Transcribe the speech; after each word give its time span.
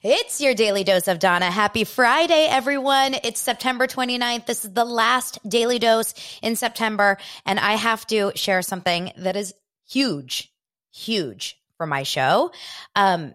It's 0.00 0.40
your 0.40 0.54
daily 0.54 0.84
dose 0.84 1.08
of 1.08 1.18
Dana. 1.18 1.50
Happy 1.50 1.82
Friday, 1.82 2.46
everyone. 2.48 3.16
It's 3.24 3.40
September 3.40 3.88
29th. 3.88 4.46
This 4.46 4.64
is 4.64 4.72
the 4.72 4.84
last 4.84 5.40
daily 5.48 5.80
dose 5.80 6.14
in 6.40 6.54
September. 6.54 7.18
And 7.44 7.58
I 7.58 7.72
have 7.72 8.06
to 8.06 8.30
share 8.36 8.62
something 8.62 9.10
that 9.16 9.34
is 9.34 9.54
huge, 9.90 10.52
huge 10.92 11.60
for 11.78 11.84
my 11.84 12.04
show. 12.04 12.52
Um, 12.94 13.34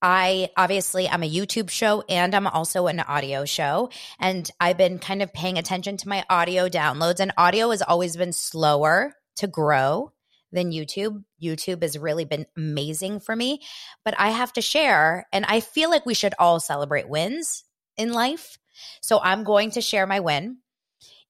I 0.00 0.50
obviously 0.56 1.08
I'm 1.08 1.24
a 1.24 1.28
YouTube 1.30 1.68
show 1.68 2.04
and 2.08 2.32
I'm 2.32 2.46
also 2.46 2.86
an 2.86 3.00
audio 3.00 3.44
show 3.44 3.90
and 4.20 4.48
I've 4.60 4.78
been 4.78 5.00
kind 5.00 5.20
of 5.20 5.32
paying 5.32 5.58
attention 5.58 5.96
to 5.96 6.08
my 6.08 6.24
audio 6.30 6.68
downloads 6.68 7.18
and 7.18 7.32
audio 7.36 7.70
has 7.70 7.82
always 7.82 8.16
been 8.16 8.32
slower 8.32 9.14
to 9.36 9.48
grow 9.48 10.12
than 10.54 10.72
YouTube. 10.72 11.24
YouTube 11.42 11.82
has 11.82 11.98
really 11.98 12.24
been 12.24 12.46
amazing 12.56 13.20
for 13.20 13.34
me, 13.34 13.60
but 14.04 14.14
I 14.18 14.30
have 14.30 14.52
to 14.54 14.62
share, 14.62 15.26
and 15.32 15.44
I 15.44 15.60
feel 15.60 15.90
like 15.90 16.06
we 16.06 16.14
should 16.14 16.34
all 16.38 16.60
celebrate 16.60 17.08
wins 17.08 17.64
in 17.96 18.12
life. 18.12 18.56
So 19.02 19.20
I'm 19.20 19.44
going 19.44 19.72
to 19.72 19.80
share 19.80 20.06
my 20.06 20.20
win 20.20 20.58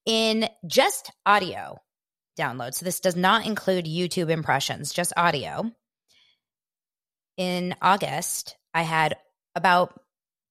in 0.06 0.48
just 0.66 1.10
audio 1.26 1.78
downloads. 2.38 2.74
So 2.74 2.84
this 2.84 3.00
does 3.00 3.16
not 3.16 3.46
include 3.46 3.86
YouTube 3.86 4.30
impressions, 4.30 4.92
just 4.92 5.12
audio. 5.16 5.70
In 7.36 7.74
August, 7.82 8.56
I 8.72 8.82
had 8.82 9.16
about 9.54 9.98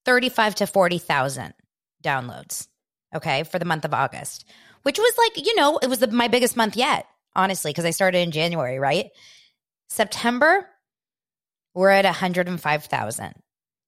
35 0.05 0.55
to 0.55 0.67
40,000 0.67 1.53
downloads, 2.03 2.67
okay, 3.15 3.43
for 3.43 3.59
the 3.59 3.65
month 3.65 3.85
of 3.85 3.93
August, 3.93 4.45
which 4.83 4.97
was 4.97 5.13
like, 5.17 5.45
you 5.45 5.55
know, 5.55 5.77
it 5.77 5.87
was 5.87 5.99
the, 5.99 6.07
my 6.07 6.27
biggest 6.27 6.57
month 6.57 6.75
yet 6.75 7.05
honestly, 7.35 7.71
because 7.71 7.85
I 7.85 7.91
started 7.91 8.19
in 8.19 8.31
January, 8.31 8.79
right? 8.79 9.09
September, 9.89 10.67
we're 11.73 11.89
at 11.89 12.05
105,000. 12.05 13.33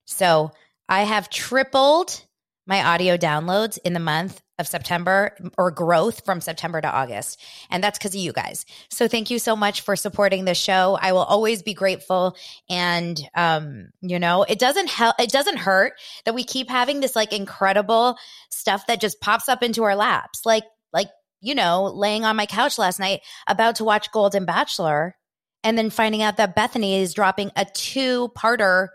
So 0.05 0.51
I 0.87 1.03
have 1.03 1.29
tripled 1.29 2.23
my 2.67 2.83
audio 2.83 3.17
downloads 3.17 3.77
in 3.83 3.93
the 3.93 3.99
month 3.99 4.41
of 4.57 4.67
September 4.67 5.35
or 5.57 5.69
growth 5.69 6.23
from 6.25 6.41
September 6.41 6.79
to 6.79 6.89
August. 6.89 7.41
And 7.69 7.83
that's 7.83 7.99
because 7.99 8.15
of 8.15 8.21
you 8.21 8.31
guys. 8.31 8.65
So 8.89 9.07
thank 9.07 9.29
you 9.29 9.37
so 9.37 9.55
much 9.55 9.81
for 9.81 9.95
supporting 9.95 10.45
the 10.45 10.55
show. 10.55 10.97
I 10.99 11.11
will 11.11 11.23
always 11.23 11.61
be 11.61 11.73
grateful. 11.73 12.37
And, 12.69 13.19
um, 13.35 13.89
you 14.01 14.17
know, 14.17 14.43
it 14.43 14.57
doesn't 14.57 14.89
help, 14.89 15.15
it 15.19 15.31
doesn't 15.31 15.57
hurt 15.57 15.93
that 16.23 16.33
we 16.33 16.43
keep 16.43 16.69
having 16.69 17.01
this 17.01 17.15
like 17.15 17.33
incredible 17.33 18.17
stuff 18.49 18.87
that 18.87 19.01
just 19.01 19.19
pops 19.19 19.49
up 19.49 19.61
into 19.61 19.83
our 19.83 19.95
laps. 19.95 20.45
Like, 20.45 20.63
like 20.93 21.09
you 21.45 21.53
know, 21.53 21.83
laying 21.83 22.25
on 22.25 22.35
my 22.35 22.47
couch 22.47 22.79
last 22.79 22.99
night 22.99 23.21
about 23.45 23.75
to 23.75 23.83
watch 23.83 24.11
Golden 24.11 24.45
Bachelor 24.45 25.15
and 25.63 25.77
then 25.77 25.91
finding 25.91 26.23
out 26.23 26.37
that 26.37 26.55
Bethenny 26.55 26.99
is 26.99 27.13
dropping 27.13 27.51
a 27.55 27.65
two 27.65 28.29
parter 28.29 28.87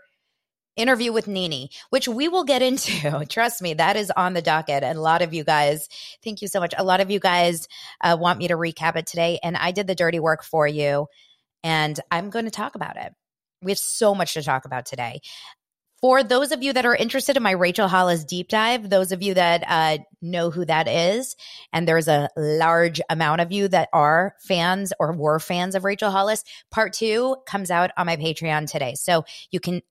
interview 0.75 1.13
with 1.13 1.29
Nene, 1.29 1.69
which 1.91 2.09
we 2.09 2.27
will 2.27 2.43
get 2.43 2.61
into. 2.61 3.25
Trust 3.29 3.61
me, 3.61 3.75
that 3.75 3.95
is 3.95 4.11
on 4.11 4.33
the 4.33 4.41
docket. 4.41 4.83
And 4.83 4.97
a 4.97 5.01
lot 5.01 5.21
of 5.21 5.33
you 5.33 5.45
guys, 5.45 5.87
thank 6.25 6.41
you 6.41 6.49
so 6.49 6.59
much. 6.59 6.73
A 6.77 6.83
lot 6.83 6.99
of 6.99 7.09
you 7.09 7.21
guys 7.21 7.69
uh, 8.01 8.17
want 8.19 8.37
me 8.37 8.49
to 8.49 8.55
recap 8.55 8.97
it 8.97 9.07
today. 9.07 9.39
And 9.41 9.55
I 9.55 9.71
did 9.71 9.87
the 9.87 9.95
dirty 9.95 10.19
work 10.19 10.43
for 10.43 10.67
you. 10.67 11.07
And 11.63 11.97
I'm 12.11 12.29
going 12.29 12.45
to 12.45 12.51
talk 12.51 12.75
about 12.75 12.97
it. 12.97 13.13
We 13.61 13.71
have 13.71 13.79
so 13.79 14.13
much 14.13 14.33
to 14.33 14.43
talk 14.43 14.65
about 14.65 14.85
today. 14.85 15.21
For 16.01 16.23
those 16.23 16.51
of 16.51 16.63
you 16.63 16.73
that 16.73 16.85
are 16.85 16.95
interested 16.95 17.37
in 17.37 17.43
my 17.43 17.51
Rachel 17.51 17.87
Hollis 17.87 18.25
deep 18.25 18.47
dive, 18.47 18.89
those 18.89 19.11
of 19.11 19.21
you 19.21 19.35
that 19.35 19.63
uh, 19.67 20.03
know 20.19 20.49
who 20.49 20.65
that 20.65 20.87
is, 20.87 21.35
and 21.71 21.87
there's 21.87 22.07
a 22.07 22.27
large 22.35 22.99
amount 23.07 23.41
of 23.41 23.51
you 23.51 23.67
that 23.67 23.87
are 23.93 24.33
fans 24.39 24.93
or 24.99 25.13
were 25.13 25.37
fans 25.37 25.75
of 25.75 25.83
Rachel 25.83 26.09
Hollis, 26.09 26.43
part 26.71 26.93
two 26.93 27.35
comes 27.45 27.69
out 27.69 27.91
on 27.97 28.07
my 28.07 28.17
Patreon 28.17 28.69
today. 28.69 28.95
So 28.95 29.25
you 29.51 29.59
can 29.59 29.83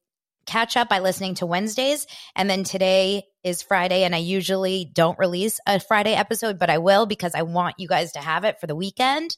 catch 0.47 0.77
up 0.77 0.89
by 0.89 0.99
listening 0.99 1.35
to 1.37 1.47
Wednesdays. 1.47 2.09
And 2.35 2.51
then 2.51 2.65
today 2.65 3.23
is 3.45 3.63
Friday, 3.63 4.03
and 4.03 4.13
I 4.13 4.19
usually 4.19 4.91
don't 4.93 5.17
release 5.17 5.61
a 5.65 5.79
Friday 5.79 6.15
episode, 6.15 6.59
but 6.59 6.71
I 6.71 6.79
will 6.79 7.07
because 7.07 7.37
I 7.37 7.43
want 7.43 7.77
you 7.79 7.87
guys 7.87 8.13
to 8.13 8.19
have 8.19 8.43
it 8.43 8.59
for 8.59 8.67
the 8.67 8.75
weekend. 8.75 9.37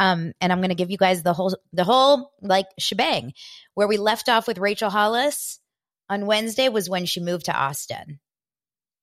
Um, 0.00 0.32
and 0.40 0.52
I'm 0.52 0.58
going 0.58 0.70
to 0.70 0.74
give 0.74 0.90
you 0.90 0.98
guys 0.98 1.22
the 1.22 1.32
whole, 1.32 1.56
the 1.72 1.84
whole 1.84 2.32
like 2.42 2.66
shebang 2.76 3.34
where 3.74 3.86
we 3.86 3.98
left 3.98 4.28
off 4.28 4.48
with 4.48 4.58
Rachel 4.58 4.90
Hollis 4.90 5.60
on 6.08 6.26
Wednesday 6.26 6.68
was 6.68 6.88
when 6.88 7.06
she 7.06 7.20
moved 7.20 7.46
to 7.46 7.56
Austin 7.56 8.20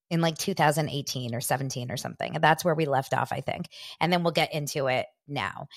in 0.10 0.22
like 0.22 0.38
2018 0.38 1.34
or 1.34 1.42
17 1.42 1.92
or 1.92 1.98
something. 1.98 2.36
And 2.36 2.44
that's 2.44 2.64
where 2.64 2.76
we 2.76 2.86
left 2.86 3.14
off, 3.14 3.32
I 3.32 3.42
think. 3.42 3.68
And 4.00 4.12
then 4.12 4.24
we'll 4.24 4.32
get 4.32 4.54
into 4.54 4.88
it 4.88 5.08
now. 5.28 5.68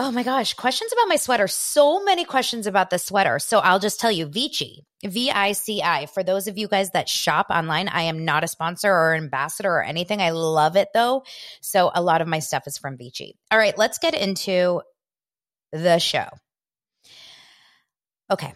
Oh 0.00 0.12
my 0.12 0.22
gosh, 0.22 0.54
questions 0.54 0.92
about 0.92 1.08
my 1.08 1.16
sweater. 1.16 1.48
So 1.48 2.04
many 2.04 2.24
questions 2.24 2.68
about 2.68 2.90
the 2.90 3.00
sweater. 3.00 3.40
So 3.40 3.58
I'll 3.58 3.80
just 3.80 3.98
tell 3.98 4.12
you 4.12 4.26
Vici, 4.26 4.86
V 5.04 5.30
I 5.32 5.52
C 5.52 5.82
I. 5.82 6.06
For 6.06 6.22
those 6.22 6.46
of 6.46 6.56
you 6.56 6.68
guys 6.68 6.92
that 6.92 7.08
shop 7.08 7.46
online, 7.50 7.88
I 7.88 8.02
am 8.02 8.24
not 8.24 8.44
a 8.44 8.48
sponsor 8.48 8.92
or 8.92 9.16
ambassador 9.16 9.70
or 9.70 9.82
anything. 9.82 10.22
I 10.22 10.30
love 10.30 10.76
it 10.76 10.88
though. 10.94 11.24
So 11.60 11.90
a 11.92 12.00
lot 12.00 12.20
of 12.20 12.28
my 12.28 12.38
stuff 12.38 12.68
is 12.68 12.78
from 12.78 12.96
Vici. 12.96 13.36
All 13.50 13.58
right, 13.58 13.76
let's 13.76 13.98
get 13.98 14.14
into 14.14 14.82
the 15.72 15.98
show. 15.98 16.28
Okay. 18.30 18.54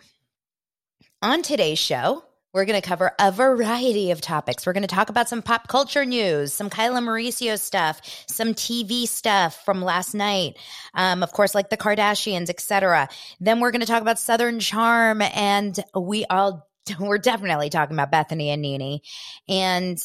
On 1.23 1.41
today's 1.41 1.79
show, 1.79 2.25
we're 2.53 2.65
going 2.65 2.83
to 2.83 2.87
cover 2.87 3.13
a 3.17 3.31
variety 3.31 4.11
of 4.11 4.21
topics. 4.21 4.67
We're 4.67 4.73
going 4.73 4.83
to 4.83 4.93
talk 4.93 5.09
about 5.09 5.29
some 5.29 5.41
pop 5.41 5.69
culture 5.69 6.05
news, 6.05 6.53
some 6.53 6.69
Kyla 6.69 6.99
Mauricio 6.99 7.57
stuff, 7.61 8.01
some 8.27 8.55
TV 8.55 9.07
stuff 9.07 9.65
from 9.65 9.83
last 9.83 10.15
night, 10.15 10.59
um, 10.95 11.23
of 11.23 11.31
course, 11.31 11.55
like 11.55 11.71
the 11.71 11.77
Kardashians, 11.77 12.51
etc. 12.51 13.09
Then 13.39 13.61
we're 13.61 13.71
going 13.71 13.83
to 13.83 13.87
talk 13.87 14.03
about 14.03 14.19
Southern 14.19 14.59
Charm, 14.59 15.23
and 15.23 15.79
we 15.95 16.25
all 16.25 16.69
we're 16.99 17.19
definitely 17.19 17.71
talking 17.71 17.95
about 17.95 18.11
Bethenny 18.11 18.49
and 18.49 18.61
Nene. 18.61 18.99
and 19.49 19.99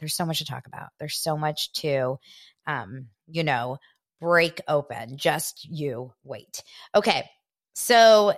there's 0.00 0.14
so 0.14 0.26
much 0.26 0.40
to 0.40 0.44
talk 0.44 0.66
about. 0.66 0.88
There's 0.98 1.16
so 1.16 1.38
much 1.38 1.72
to, 1.80 2.18
um, 2.66 3.06
you 3.26 3.42
know, 3.42 3.78
break 4.20 4.60
open. 4.68 5.16
Just 5.16 5.64
you 5.64 6.12
wait. 6.24 6.62
Okay, 6.94 7.24
so 7.74 8.34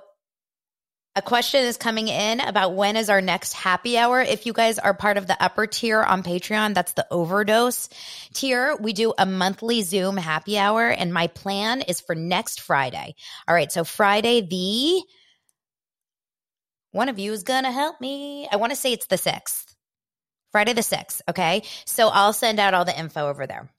a 1.16 1.22
question 1.22 1.64
is 1.64 1.76
coming 1.76 2.08
in 2.08 2.40
about 2.40 2.74
when 2.74 2.96
is 2.96 3.08
our 3.08 3.20
next 3.20 3.52
happy 3.52 3.96
hour. 3.96 4.20
If 4.20 4.46
you 4.46 4.52
guys 4.52 4.80
are 4.80 4.94
part 4.94 5.16
of 5.16 5.28
the 5.28 5.40
upper 5.40 5.66
tier 5.66 6.02
on 6.02 6.24
Patreon, 6.24 6.74
that's 6.74 6.92
the 6.92 7.06
overdose 7.10 7.88
tier. 8.32 8.76
We 8.80 8.92
do 8.92 9.14
a 9.16 9.24
monthly 9.24 9.82
Zoom 9.82 10.16
happy 10.16 10.58
hour, 10.58 10.88
and 10.88 11.14
my 11.14 11.28
plan 11.28 11.82
is 11.82 12.00
for 12.00 12.16
next 12.16 12.60
Friday. 12.60 13.14
All 13.46 13.54
right, 13.54 13.70
so 13.70 13.84
Friday, 13.84 14.40
the 14.40 15.02
one 16.90 17.08
of 17.08 17.18
you 17.20 17.32
is 17.32 17.44
gonna 17.44 17.72
help 17.72 18.00
me. 18.00 18.48
I 18.50 18.56
want 18.56 18.70
to 18.70 18.76
say 18.76 18.92
it's 18.92 19.06
the 19.06 19.16
sixth, 19.16 19.76
Friday 20.50 20.72
the 20.72 20.82
sixth. 20.82 21.22
Okay, 21.28 21.62
so 21.86 22.08
I'll 22.08 22.32
send 22.32 22.58
out 22.58 22.74
all 22.74 22.84
the 22.84 22.98
info 22.98 23.28
over 23.28 23.46
there. 23.46 23.70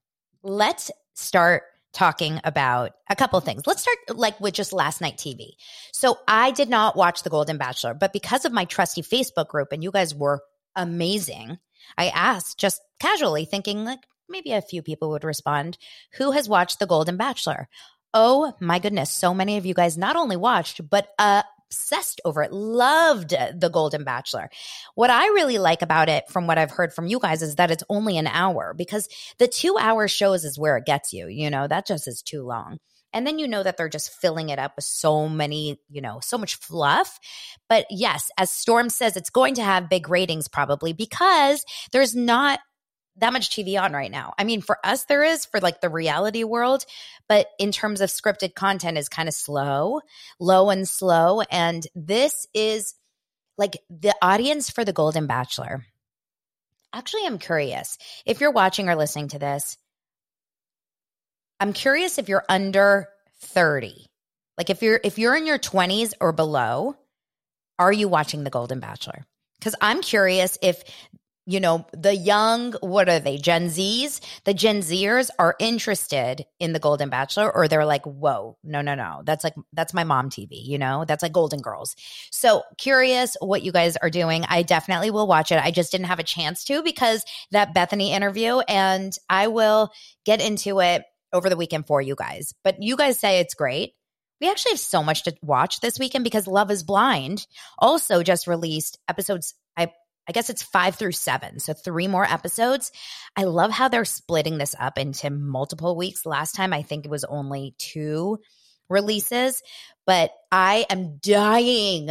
Let's 0.41 0.89
start 1.15 1.63
talking 1.95 2.39
about 2.43 2.91
a 3.09 3.15
couple 3.15 3.39
things. 3.39 3.65
Let's 3.65 3.81
start 3.81 3.97
like 4.13 4.39
with 4.39 4.53
just 4.53 4.73
last 4.73 5.01
night 5.01 5.17
TV. 5.17 5.51
So 5.93 6.19
I 6.27 6.51
did 6.51 6.69
not 6.69 6.95
watch 6.95 7.23
The 7.23 7.29
Golden 7.29 7.57
Bachelor, 7.57 7.93
but 7.93 8.13
because 8.13 8.45
of 8.45 8.51
my 8.51 8.65
trusty 8.65 9.01
Facebook 9.01 9.47
group 9.47 9.69
and 9.71 9.83
you 9.83 9.91
guys 9.91 10.13
were 10.13 10.41
amazing, 10.75 11.57
I 11.97 12.09
asked 12.09 12.59
just 12.59 12.81
casually 12.99 13.45
thinking 13.45 13.85
like 13.85 13.99
maybe 14.29 14.51
a 14.51 14.61
few 14.61 14.81
people 14.81 15.09
would 15.11 15.23
respond, 15.23 15.77
who 16.17 16.31
has 16.31 16.49
watched 16.49 16.79
The 16.79 16.87
Golden 16.87 17.17
Bachelor? 17.17 17.67
Oh 18.13 18.53
my 18.59 18.79
goodness, 18.79 19.11
so 19.11 19.33
many 19.33 19.57
of 19.57 19.65
you 19.65 19.73
guys 19.73 19.97
not 19.97 20.15
only 20.15 20.35
watched 20.35 20.87
but 20.89 21.07
uh 21.17 21.43
obsessed 21.75 22.21
over 22.25 22.41
it, 22.41 22.53
loved 22.53 23.31
The 23.31 23.69
Golden 23.69 24.03
Bachelor. 24.03 24.49
What 24.95 25.09
I 25.09 25.27
really 25.27 25.57
like 25.57 25.81
about 25.81 26.09
it, 26.09 26.23
from 26.29 26.47
what 26.47 26.57
I've 26.57 26.71
heard 26.71 26.93
from 26.93 27.07
you 27.07 27.19
guys, 27.19 27.41
is 27.41 27.55
that 27.55 27.71
it's 27.71 27.83
only 27.89 28.17
an 28.17 28.27
hour 28.27 28.73
because 28.75 29.09
the 29.37 29.47
two 29.47 29.77
hour 29.79 30.07
shows 30.07 30.45
is 30.45 30.57
where 30.57 30.77
it 30.77 30.85
gets 30.85 31.13
you. 31.13 31.27
You 31.27 31.49
know, 31.49 31.67
that 31.67 31.85
just 31.85 32.07
is 32.07 32.21
too 32.21 32.43
long. 32.43 32.77
And 33.13 33.25
then 33.25 33.39
you 33.39 33.47
know 33.47 33.63
that 33.63 33.77
they're 33.77 33.87
just 33.87 34.13
filling 34.19 34.49
it 34.49 34.59
up 34.59 34.73
with 34.75 34.83
so 34.83 35.29
many, 35.29 35.79
you 35.89 36.01
know, 36.01 36.19
so 36.21 36.37
much 36.37 36.55
fluff. 36.55 37.17
But 37.69 37.85
yes, 37.89 38.29
as 38.37 38.49
Storm 38.49 38.89
says, 38.89 39.15
it's 39.15 39.29
going 39.29 39.55
to 39.55 39.63
have 39.63 39.89
big 39.89 40.09
ratings 40.09 40.49
probably 40.49 40.91
because 40.91 41.63
there's 41.93 42.13
not 42.13 42.59
that 43.17 43.33
much 43.33 43.49
TV 43.49 43.81
on 43.81 43.93
right 43.93 44.11
now. 44.11 44.33
I 44.37 44.43
mean, 44.43 44.61
for 44.61 44.77
us, 44.83 45.05
there 45.05 45.23
is 45.23 45.45
for 45.45 45.59
like 45.59 45.81
the 45.81 45.89
reality 45.89 46.43
world, 46.43 46.85
but 47.27 47.47
in 47.59 47.71
terms 47.71 48.01
of 48.01 48.09
scripted 48.09 48.55
content 48.55 48.97
is 48.97 49.09
kind 49.09 49.29
of 49.29 49.33
slow, 49.33 50.01
low 50.39 50.69
and 50.69 50.87
slow. 50.87 51.41
And 51.41 51.85
this 51.95 52.47
is 52.53 52.95
like 53.57 53.77
the 53.89 54.13
audience 54.21 54.69
for 54.69 54.83
The 54.83 54.93
Golden 54.93 55.27
Bachelor. 55.27 55.85
Actually, 56.93 57.25
I'm 57.25 57.39
curious 57.39 57.97
if 58.25 58.41
you're 58.41 58.51
watching 58.51 58.89
or 58.89 58.95
listening 58.95 59.29
to 59.29 59.39
this. 59.39 59.77
I'm 61.59 61.73
curious 61.73 62.17
if 62.17 62.27
you're 62.29 62.45
under 62.49 63.07
30. 63.41 64.07
Like 64.57 64.69
if 64.69 64.81
you're 64.81 64.99
if 65.03 65.17
you're 65.17 65.35
in 65.35 65.45
your 65.45 65.59
20s 65.59 66.13
or 66.19 66.31
below, 66.31 66.95
are 67.79 67.91
you 67.91 68.07
watching 68.07 68.43
The 68.43 68.49
Golden 68.49 68.79
Bachelor? 68.79 69.25
Cuz 69.61 69.75
I'm 69.81 70.01
curious 70.01 70.57
if 70.61 70.83
you 71.47 71.59
know, 71.59 71.85
the 71.93 72.15
young, 72.15 72.73
what 72.81 73.07
are 73.07 73.19
they, 73.19 73.37
Gen 73.37 73.67
Zs? 73.67 74.19
The 74.45 74.53
Gen 74.53 74.79
Zers 74.79 75.29
are 75.37 75.55
interested 75.59 76.45
in 76.59 76.73
the 76.73 76.79
Golden 76.79 77.09
Bachelor, 77.09 77.53
or 77.53 77.67
they're 77.67 77.85
like, 77.85 78.03
whoa, 78.05 78.57
no, 78.63 78.81
no, 78.81 78.95
no. 78.95 79.21
That's 79.23 79.43
like, 79.43 79.53
that's 79.71 79.93
my 79.93 80.03
mom 80.03 80.29
TV, 80.29 80.65
you 80.65 80.79
know? 80.79 81.05
That's 81.05 81.21
like 81.21 81.33
Golden 81.33 81.61
Girls. 81.61 81.95
So 82.31 82.63
curious 82.77 83.37
what 83.39 83.61
you 83.61 83.71
guys 83.71 83.95
are 83.97 84.09
doing. 84.09 84.43
I 84.47 84.63
definitely 84.63 85.11
will 85.11 85.27
watch 85.27 85.51
it. 85.51 85.63
I 85.63 85.69
just 85.69 85.91
didn't 85.91 86.07
have 86.07 86.19
a 86.19 86.23
chance 86.23 86.63
to 86.65 86.81
because 86.81 87.23
that 87.51 87.75
Bethenny 87.75 88.09
interview, 88.09 88.59
and 88.59 89.15
I 89.29 89.47
will 89.47 89.91
get 90.25 90.41
into 90.41 90.81
it 90.81 91.03
over 91.31 91.49
the 91.49 91.57
weekend 91.57 91.85
for 91.85 92.01
you 92.01 92.15
guys. 92.15 92.55
But 92.63 92.81
you 92.81 92.95
guys 92.95 93.19
say 93.19 93.39
it's 93.39 93.53
great. 93.53 93.93
We 94.41 94.49
actually 94.49 94.71
have 94.71 94.79
so 94.79 95.03
much 95.03 95.23
to 95.23 95.35
watch 95.43 95.79
this 95.79 95.99
weekend 95.99 96.23
because 96.23 96.47
Love 96.47 96.71
is 96.71 96.83
Blind 96.83 97.45
also 97.77 98.23
just 98.23 98.47
released 98.47 98.97
episodes. 99.07 99.53
I 99.77 99.91
I 100.27 100.31
guess 100.31 100.49
it's 100.49 100.63
five 100.63 100.95
through 100.95 101.11
seven. 101.13 101.59
So 101.59 101.73
three 101.73 102.07
more 102.07 102.25
episodes. 102.25 102.91
I 103.35 103.43
love 103.43 103.71
how 103.71 103.87
they're 103.87 104.05
splitting 104.05 104.57
this 104.57 104.75
up 104.79 104.97
into 104.97 105.29
multiple 105.29 105.95
weeks. 105.95 106.25
Last 106.25 106.55
time, 106.55 106.73
I 106.73 106.81
think 106.81 107.05
it 107.05 107.11
was 107.11 107.23
only 107.23 107.75
two 107.77 108.39
releases, 108.89 109.61
but 110.05 110.31
I 110.51 110.85
am 110.89 111.17
dying 111.21 112.09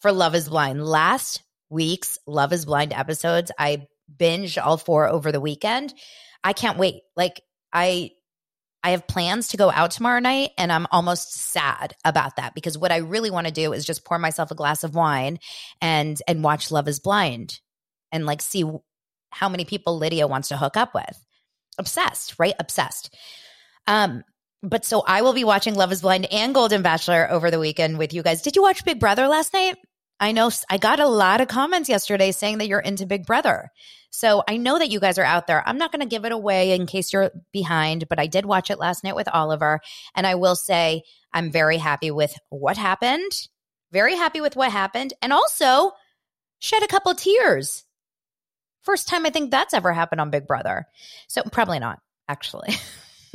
for 0.00 0.12
Love 0.12 0.34
is 0.34 0.48
Blind. 0.48 0.84
Last 0.84 1.42
week's 1.70 2.18
Love 2.26 2.52
is 2.52 2.66
Blind 2.66 2.92
episodes, 2.92 3.50
I 3.58 3.86
binged 4.14 4.62
all 4.62 4.76
four 4.76 5.08
over 5.08 5.32
the 5.32 5.40
weekend. 5.40 5.94
I 6.42 6.52
can't 6.52 6.78
wait. 6.78 7.02
Like, 7.16 7.42
I 7.72 8.10
I 8.84 8.90
have 8.90 9.06
plans 9.06 9.48
to 9.48 9.56
go 9.56 9.70
out 9.70 9.92
tomorrow 9.92 10.20
night 10.20 10.50
and 10.58 10.70
I'm 10.70 10.86
almost 10.92 11.34
sad 11.34 11.96
about 12.04 12.36
that 12.36 12.54
because 12.54 12.76
what 12.76 12.92
I 12.92 12.98
really 12.98 13.30
want 13.30 13.46
to 13.46 13.52
do 13.52 13.72
is 13.72 13.86
just 13.86 14.04
pour 14.04 14.18
myself 14.18 14.50
a 14.50 14.54
glass 14.54 14.84
of 14.84 14.94
wine 14.94 15.38
and 15.80 16.20
and 16.28 16.44
watch 16.44 16.70
Love 16.70 16.86
is 16.86 17.00
Blind 17.00 17.58
and 18.12 18.26
like 18.26 18.42
see 18.42 18.62
how 19.30 19.48
many 19.48 19.64
people 19.64 19.96
Lydia 19.96 20.26
wants 20.26 20.48
to 20.48 20.58
hook 20.58 20.76
up 20.76 20.94
with. 20.94 21.18
Obsessed, 21.78 22.34
right? 22.38 22.54
Obsessed. 22.60 23.16
Um 23.86 24.22
but 24.62 24.84
so 24.84 25.02
I 25.06 25.22
will 25.22 25.32
be 25.32 25.44
watching 25.44 25.74
Love 25.74 25.90
is 25.90 26.02
Blind 26.02 26.26
and 26.30 26.54
Golden 26.54 26.82
Bachelor 26.82 27.30
over 27.30 27.50
the 27.50 27.58
weekend 27.58 27.98
with 27.98 28.12
you 28.12 28.22
guys. 28.22 28.42
Did 28.42 28.54
you 28.54 28.62
watch 28.62 28.84
Big 28.84 29.00
Brother 29.00 29.28
last 29.28 29.54
night? 29.54 29.76
I 30.20 30.32
know 30.32 30.50
I 30.70 30.76
got 30.76 31.00
a 31.00 31.08
lot 31.08 31.40
of 31.40 31.48
comments 31.48 31.88
yesterday 31.88 32.32
saying 32.32 32.58
that 32.58 32.68
you're 32.68 32.80
into 32.80 33.06
Big 33.06 33.24
Brother. 33.24 33.70
So 34.14 34.44
I 34.46 34.58
know 34.58 34.78
that 34.78 34.90
you 34.90 35.00
guys 35.00 35.18
are 35.18 35.24
out 35.24 35.48
there. 35.48 35.60
I'm 35.66 35.76
not 35.76 35.90
going 35.90 36.00
to 36.00 36.06
give 36.06 36.24
it 36.24 36.30
away 36.30 36.72
in 36.72 36.86
case 36.86 37.12
you're 37.12 37.32
behind, 37.52 38.08
but 38.08 38.20
I 38.20 38.28
did 38.28 38.46
watch 38.46 38.70
it 38.70 38.78
last 38.78 39.02
night 39.02 39.16
with 39.16 39.26
Oliver. 39.26 39.80
And 40.14 40.24
I 40.24 40.36
will 40.36 40.54
say 40.54 41.02
I'm 41.32 41.50
very 41.50 41.78
happy 41.78 42.12
with 42.12 42.32
what 42.48 42.76
happened. 42.76 43.32
Very 43.90 44.14
happy 44.14 44.40
with 44.40 44.54
what 44.54 44.70
happened. 44.70 45.14
And 45.20 45.32
also 45.32 45.90
shed 46.60 46.84
a 46.84 46.86
couple 46.86 47.12
tears. 47.16 47.82
First 48.82 49.08
time 49.08 49.26
I 49.26 49.30
think 49.30 49.50
that's 49.50 49.74
ever 49.74 49.92
happened 49.92 50.20
on 50.20 50.30
Big 50.30 50.46
Brother. 50.46 50.86
So 51.26 51.42
probably 51.50 51.80
not, 51.80 51.98
actually. 52.28 52.72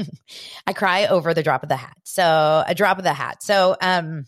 I 0.65 0.71
cry 0.71 1.07
over 1.07 1.33
the 1.33 1.43
drop 1.43 1.61
of 1.61 1.69
the 1.69 1.75
hat. 1.75 1.97
So 2.05 2.63
a 2.65 2.73
drop 2.73 2.99
of 2.99 3.03
the 3.03 3.11
hat. 3.11 3.43
So 3.43 3.75
um 3.81 4.27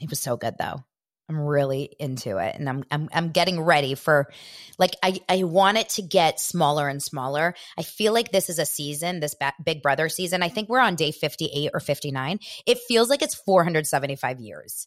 it 0.00 0.08
was 0.08 0.20
so 0.20 0.36
good 0.36 0.54
though. 0.56 0.84
I'm 1.28 1.40
really 1.40 1.94
into 1.98 2.36
it 2.36 2.54
and 2.56 2.68
I'm 2.68 2.84
I'm 2.90 3.08
I'm 3.12 3.30
getting 3.30 3.60
ready 3.60 3.94
for 3.94 4.30
like 4.78 4.90
I 5.02 5.20
I 5.28 5.44
want 5.44 5.78
it 5.78 5.88
to 5.90 6.02
get 6.02 6.38
smaller 6.38 6.86
and 6.88 7.02
smaller. 7.02 7.54
I 7.78 7.82
feel 7.82 8.12
like 8.12 8.30
this 8.30 8.50
is 8.50 8.58
a 8.58 8.66
season, 8.66 9.20
this 9.20 9.34
ba- 9.34 9.54
Big 9.64 9.82
Brother 9.82 10.08
season. 10.10 10.42
I 10.42 10.50
think 10.50 10.68
we're 10.68 10.80
on 10.80 10.96
day 10.96 11.12
58 11.12 11.70
or 11.72 11.80
59. 11.80 12.40
It 12.66 12.78
feels 12.78 13.08
like 13.08 13.22
it's 13.22 13.34
475 13.34 14.40
years. 14.40 14.86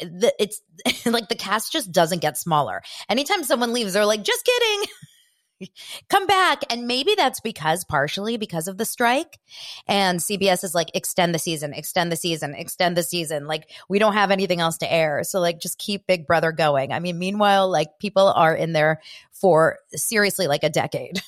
The, 0.00 0.32
it's 0.38 0.60
like 1.06 1.28
the 1.28 1.36
cast 1.36 1.72
just 1.72 1.92
doesn't 1.92 2.22
get 2.22 2.38
smaller. 2.38 2.82
Anytime 3.08 3.44
someone 3.44 3.72
leaves, 3.72 3.92
they're 3.92 4.06
like, 4.06 4.24
"Just 4.24 4.44
kidding." 4.44 4.90
come 6.08 6.26
back. 6.26 6.62
And 6.70 6.86
maybe 6.86 7.14
that's 7.14 7.40
because 7.40 7.84
partially 7.84 8.36
because 8.36 8.68
of 8.68 8.78
the 8.78 8.84
strike. 8.84 9.38
And 9.86 10.20
CBS 10.20 10.64
is 10.64 10.74
like, 10.74 10.90
extend 10.94 11.34
the 11.34 11.38
season, 11.38 11.72
extend 11.72 12.12
the 12.12 12.16
season, 12.16 12.54
extend 12.54 12.96
the 12.96 13.02
season. 13.02 13.46
Like, 13.46 13.70
we 13.88 13.98
don't 13.98 14.14
have 14.14 14.30
anything 14.30 14.60
else 14.60 14.78
to 14.78 14.92
air. 14.92 15.22
So, 15.24 15.40
like, 15.40 15.60
just 15.60 15.78
keep 15.78 16.06
Big 16.06 16.26
Brother 16.26 16.52
going. 16.52 16.92
I 16.92 17.00
mean, 17.00 17.18
meanwhile, 17.18 17.70
like, 17.70 17.98
people 17.98 18.28
are 18.28 18.54
in 18.54 18.72
there 18.72 19.00
for 19.32 19.78
seriously 19.92 20.46
like 20.46 20.64
a 20.64 20.70
decade. 20.70 21.20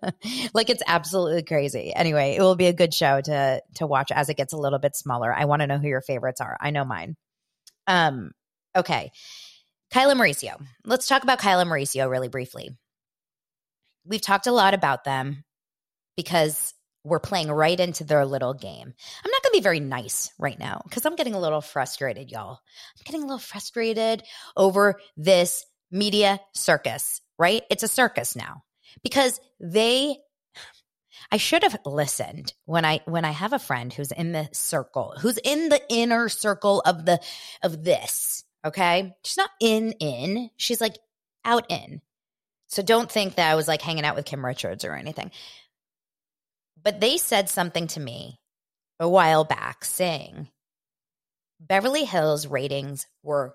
like 0.54 0.70
it's 0.70 0.82
absolutely 0.86 1.42
crazy. 1.42 1.92
Anyway, 1.94 2.36
it 2.36 2.40
will 2.40 2.56
be 2.56 2.66
a 2.66 2.72
good 2.72 2.94
show 2.94 3.20
to 3.20 3.62
to 3.74 3.86
watch 3.86 4.10
as 4.10 4.28
it 4.28 4.36
gets 4.36 4.52
a 4.52 4.58
little 4.58 4.78
bit 4.78 4.96
smaller. 4.96 5.32
I 5.32 5.44
want 5.44 5.60
to 5.60 5.66
know 5.66 5.78
who 5.78 5.88
your 5.88 6.00
favorites 6.00 6.40
are. 6.40 6.56
I 6.60 6.70
know 6.70 6.84
mine. 6.84 7.16
Um 7.86 8.32
okay. 8.76 9.10
Kyla 9.90 10.14
Mauricio. 10.14 10.64
Let's 10.84 11.06
talk 11.06 11.22
about 11.22 11.38
Kyla 11.38 11.66
Mauricio 11.66 12.08
really 12.08 12.28
briefly 12.28 12.70
we've 14.04 14.20
talked 14.20 14.46
a 14.46 14.52
lot 14.52 14.74
about 14.74 15.04
them 15.04 15.44
because 16.16 16.74
we're 17.04 17.20
playing 17.20 17.50
right 17.50 17.78
into 17.78 18.04
their 18.04 18.24
little 18.24 18.54
game. 18.54 18.94
I'm 19.24 19.30
not 19.30 19.42
going 19.42 19.52
to 19.52 19.58
be 19.58 19.62
very 19.62 19.80
nice 19.80 20.30
right 20.38 20.58
now 20.58 20.82
because 20.84 21.04
I'm 21.04 21.16
getting 21.16 21.34
a 21.34 21.40
little 21.40 21.60
frustrated, 21.60 22.30
y'all. 22.30 22.60
I'm 22.98 23.02
getting 23.04 23.22
a 23.22 23.26
little 23.26 23.38
frustrated 23.38 24.22
over 24.56 25.00
this 25.16 25.64
media 25.90 26.40
circus, 26.54 27.20
right? 27.38 27.62
It's 27.70 27.82
a 27.82 27.88
circus 27.88 28.36
now 28.36 28.62
because 29.02 29.40
they 29.60 30.16
I 31.30 31.38
should 31.38 31.62
have 31.62 31.78
listened 31.86 32.52
when 32.66 32.84
I 32.84 33.00
when 33.04 33.24
I 33.24 33.30
have 33.30 33.52
a 33.52 33.58
friend 33.58 33.92
who's 33.92 34.12
in 34.12 34.32
the 34.32 34.48
circle, 34.52 35.14
who's 35.18 35.38
in 35.38 35.68
the 35.70 35.80
inner 35.88 36.28
circle 36.28 36.82
of 36.84 37.06
the 37.06 37.20
of 37.62 37.84
this, 37.84 38.44
okay? 38.64 39.14
She's 39.24 39.36
not 39.36 39.50
in 39.60 39.92
in, 39.92 40.50
she's 40.56 40.80
like 40.80 40.98
out 41.44 41.70
in. 41.70 42.00
So 42.72 42.82
don't 42.82 43.12
think 43.12 43.34
that 43.34 43.50
I 43.50 43.54
was 43.54 43.68
like 43.68 43.82
hanging 43.82 44.06
out 44.06 44.16
with 44.16 44.24
Kim 44.24 44.42
Richards 44.42 44.86
or 44.86 44.94
anything. 44.94 45.30
But 46.82 47.00
they 47.00 47.18
said 47.18 47.50
something 47.50 47.86
to 47.88 48.00
me 48.00 48.40
a 48.98 49.06
while 49.06 49.44
back 49.44 49.84
saying 49.84 50.48
Beverly 51.60 52.06
Hills 52.06 52.46
ratings 52.46 53.06
were 53.22 53.54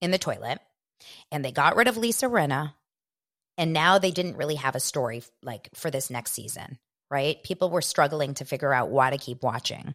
in 0.00 0.12
the 0.12 0.18
toilet 0.18 0.60
and 1.32 1.44
they 1.44 1.50
got 1.50 1.74
rid 1.74 1.88
of 1.88 1.96
Lisa 1.96 2.26
Rinna 2.26 2.72
and 3.58 3.72
now 3.72 3.98
they 3.98 4.12
didn't 4.12 4.36
really 4.36 4.54
have 4.54 4.76
a 4.76 4.80
story 4.80 5.24
like 5.42 5.68
for 5.74 5.90
this 5.90 6.08
next 6.08 6.30
season, 6.30 6.78
right? 7.10 7.42
People 7.42 7.68
were 7.68 7.82
struggling 7.82 8.34
to 8.34 8.44
figure 8.44 8.72
out 8.72 8.90
why 8.90 9.10
to 9.10 9.18
keep 9.18 9.42
watching. 9.42 9.92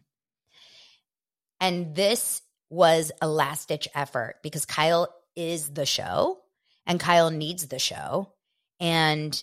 And 1.58 1.94
this 1.94 2.42
was 2.68 3.12
a 3.22 3.28
last 3.28 3.68
ditch 3.68 3.88
effort 3.94 4.34
because 4.42 4.66
Kyle 4.66 5.08
is 5.34 5.70
the 5.70 5.86
show 5.86 6.38
and 6.86 7.00
Kyle 7.00 7.30
needs 7.30 7.66
the 7.66 7.78
show. 7.78 8.34
And 8.82 9.42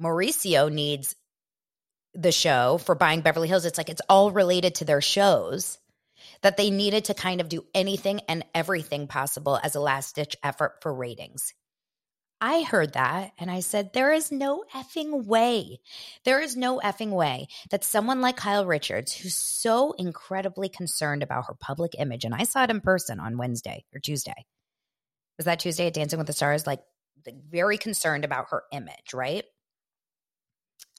Mauricio 0.00 0.72
needs 0.72 1.16
the 2.14 2.32
show 2.32 2.78
for 2.78 2.94
buying 2.94 3.20
Beverly 3.20 3.48
Hills. 3.48 3.64
It's 3.64 3.76
like 3.76 3.90
it's 3.90 4.00
all 4.08 4.30
related 4.30 4.76
to 4.76 4.84
their 4.84 5.00
shows 5.00 5.78
that 6.42 6.56
they 6.56 6.70
needed 6.70 7.06
to 7.06 7.14
kind 7.14 7.40
of 7.40 7.48
do 7.48 7.64
anything 7.74 8.20
and 8.28 8.44
everything 8.54 9.08
possible 9.08 9.58
as 9.62 9.74
a 9.74 9.80
last 9.80 10.14
ditch 10.14 10.36
effort 10.44 10.76
for 10.80 10.94
ratings. 10.94 11.52
I 12.40 12.62
heard 12.62 12.92
that 12.92 13.32
and 13.38 13.50
I 13.50 13.60
said, 13.60 13.92
there 13.92 14.12
is 14.12 14.30
no 14.30 14.62
effing 14.74 15.24
way. 15.24 15.80
There 16.24 16.40
is 16.40 16.56
no 16.56 16.78
effing 16.78 17.10
way 17.10 17.48
that 17.70 17.82
someone 17.82 18.20
like 18.20 18.36
Kyle 18.36 18.64
Richards, 18.64 19.12
who's 19.12 19.36
so 19.36 19.92
incredibly 19.92 20.68
concerned 20.68 21.22
about 21.22 21.46
her 21.48 21.56
public 21.58 21.92
image, 21.98 22.24
and 22.24 22.34
I 22.34 22.44
saw 22.44 22.62
it 22.62 22.70
in 22.70 22.80
person 22.80 23.18
on 23.18 23.38
Wednesday 23.38 23.84
or 23.92 23.98
Tuesday. 23.98 24.46
Was 25.38 25.46
that 25.46 25.60
Tuesday 25.60 25.88
at 25.88 25.94
Dancing 25.94 26.18
with 26.18 26.26
the 26.26 26.32
Stars? 26.32 26.66
Like 26.66 26.82
very 27.50 27.78
concerned 27.78 28.24
about 28.24 28.46
her 28.50 28.62
image, 28.72 29.14
right? 29.14 29.44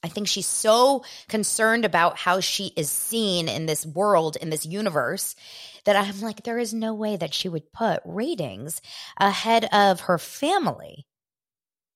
I 0.03 0.09
think 0.09 0.27
she's 0.27 0.47
so 0.47 1.03
concerned 1.27 1.83
about 1.83 2.17
how 2.17 2.39
she 2.39 2.71
is 2.77 2.91
seen 2.91 3.49
in 3.49 3.65
this 3.65 3.85
world, 3.85 4.35
in 4.35 4.49
this 4.49 4.65
universe, 4.65 5.35
that 5.85 5.95
I'm 5.95 6.21
like, 6.21 6.43
there 6.43 6.59
is 6.59 6.73
no 6.73 6.93
way 6.93 7.15
that 7.15 7.33
she 7.33 7.49
would 7.49 7.73
put 7.73 8.01
ratings 8.05 8.81
ahead 9.19 9.65
of 9.73 10.01
her 10.01 10.19
family. 10.19 11.07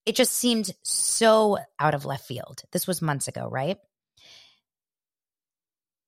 It 0.04 0.16
just 0.16 0.34
seemed 0.34 0.72
so 0.82 1.58
out 1.78 1.94
of 1.94 2.04
left 2.04 2.26
field. 2.26 2.62
This 2.72 2.88
was 2.88 3.00
months 3.00 3.28
ago, 3.28 3.48
right? 3.48 3.78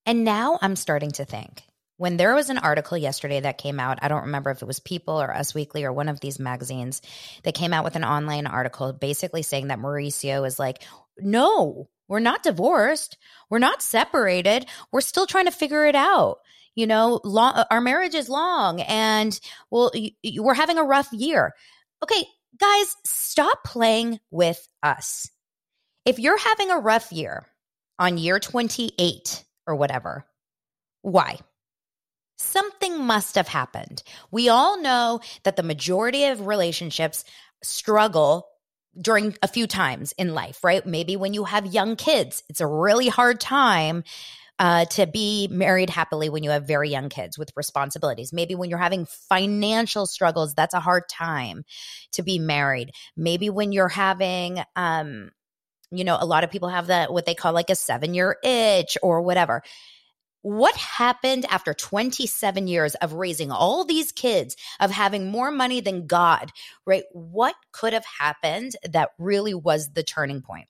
And 0.05 0.25
now 0.25 0.59
I'm 0.61 0.77
starting 0.77 1.13
to 1.13 1.25
think 1.25 1.63
when 1.97 2.17
there 2.17 2.35
was 2.35 2.51
an 2.51 2.59
article 2.59 2.99
yesterday 2.99 3.41
that 3.41 3.59
came 3.59 3.79
out, 3.79 3.99
I 4.03 4.09
don't 4.09 4.25
remember 4.25 4.51
if 4.51 4.63
it 4.63 4.67
was 4.67 4.81
People 4.81 5.21
or 5.21 5.35
Us 5.35 5.55
Weekly 5.55 5.85
or 5.85 5.93
one 5.93 6.09
of 6.09 6.21
these 6.21 6.39
magazines 6.39 7.01
that 7.45 7.55
came 7.55 7.73
out 7.73 7.85
with 7.85 7.97
an 7.97 8.05
online 8.05 8.47
article 8.47 8.93
basically 8.93 9.43
saying 9.43 9.69
that 9.69 9.79
Mauricio 9.79 10.47
is 10.47 10.59
like, 10.59 10.83
no, 11.19 11.89
we're 12.09 12.21
not 12.21 12.43
divorced. 12.43 13.17
We're 13.49 13.61
not 13.61 13.83
separated. 13.83 14.67
We're 14.93 15.01
still 15.01 15.27
trying 15.27 15.47
to 15.47 15.53
figure 15.53 15.87
it 15.87 15.95
out. 15.95 16.39
You 16.75 16.89
know, 16.89 17.21
long, 17.23 17.65
our 17.71 17.81
marriage 17.81 18.17
is 18.17 18.29
long 18.29 18.81
and 18.81 19.39
well, 19.71 19.93
we're 20.39 20.55
having 20.55 20.79
a 20.79 20.83
rough 20.83 21.13
year. 21.13 21.55
Okay, 22.03 22.25
guys, 22.59 22.97
stop 23.05 23.63
playing 23.65 24.19
with 24.33 24.67
us. 24.83 25.31
If 26.05 26.19
you're 26.19 26.39
having 26.39 26.73
a 26.73 26.79
rough 26.79 27.13
year 27.13 27.47
on 28.01 28.19
year 28.19 28.41
28 28.41 29.45
or 29.69 29.77
whatever, 29.77 30.27
why? 31.03 31.39
Something 32.37 33.05
must 33.05 33.37
have 33.37 33.49
happened. 33.49 34.03
We 34.31 34.49
all 34.49 34.81
know 34.81 35.21
that 35.45 35.57
the 35.57 35.63
majority 35.63 36.25
of 36.27 36.47
relationships 36.47 37.25
struggle 37.63 38.49
during 39.01 39.37
a 39.43 39.49
few 39.49 39.67
times 39.67 40.13
in 40.13 40.35
life, 40.35 40.63
right? 40.63 40.85
Maybe 40.85 41.17
when 41.17 41.35
you 41.35 41.45
have 41.45 41.67
young 41.67 41.97
kids, 41.97 42.43
it's 42.49 42.61
a 42.61 42.67
really 42.67 43.09
hard 43.09 43.41
time 43.41 44.05
uh, 44.59 44.85
to 44.85 45.07
be 45.07 45.49
married 45.51 45.91
happily 45.91 46.29
when 46.29 46.45
you 46.45 46.51
have 46.51 46.67
very 46.67 46.89
young 46.89 47.09
kids 47.09 47.37
with 47.37 47.53
responsibilities. 47.57 48.33
Maybe 48.33 48.55
when 48.55 48.71
you're 48.71 48.79
having 48.79 49.07
financial 49.29 50.07
struggles, 50.07 50.55
that's 50.55 50.75
a 50.75 50.81
hard 50.81 51.09
time 51.09 51.65
to 52.13 52.23
be 52.23 52.39
married. 52.39 52.93
Maybe 53.17 53.51
when 53.51 53.73
you're 53.73 53.89
having, 53.89 54.63
um, 54.77 55.31
you 55.91 56.05
know, 56.05 56.17
a 56.21 56.27
lot 56.27 56.45
of 56.45 56.51
people 56.51 56.69
have 56.69 56.87
that, 56.87 57.13
what 57.13 57.27
they 57.27 57.35
call 57.35 57.53
like 57.53 57.71
a 57.71 57.75
seven 57.75 58.15
year 58.15 58.37
itch 58.45 58.97
or 59.03 59.23
whatever. 59.23 59.63
What 60.45 60.77
happened 60.77 61.47
after 61.49 61.73
27 61.73 62.67
years 62.67 62.95
of 62.97 63.15
raising 63.15 63.51
all 63.51 63.87
these 63.87 64.13
kids, 64.13 64.57
of 64.79 64.91
having 64.91 65.31
more 65.31 65.51
money 65.51 65.81
than 65.81 66.07
God, 66.07 66.51
right? 66.85 67.05
What 67.13 67.55
could 67.73 67.95
have 67.95 68.05
happened 68.05 68.77
that 68.91 69.13
really 69.19 69.55
was 69.55 69.95
the 69.95 70.03
turning 70.03 70.43
point? 70.43 70.69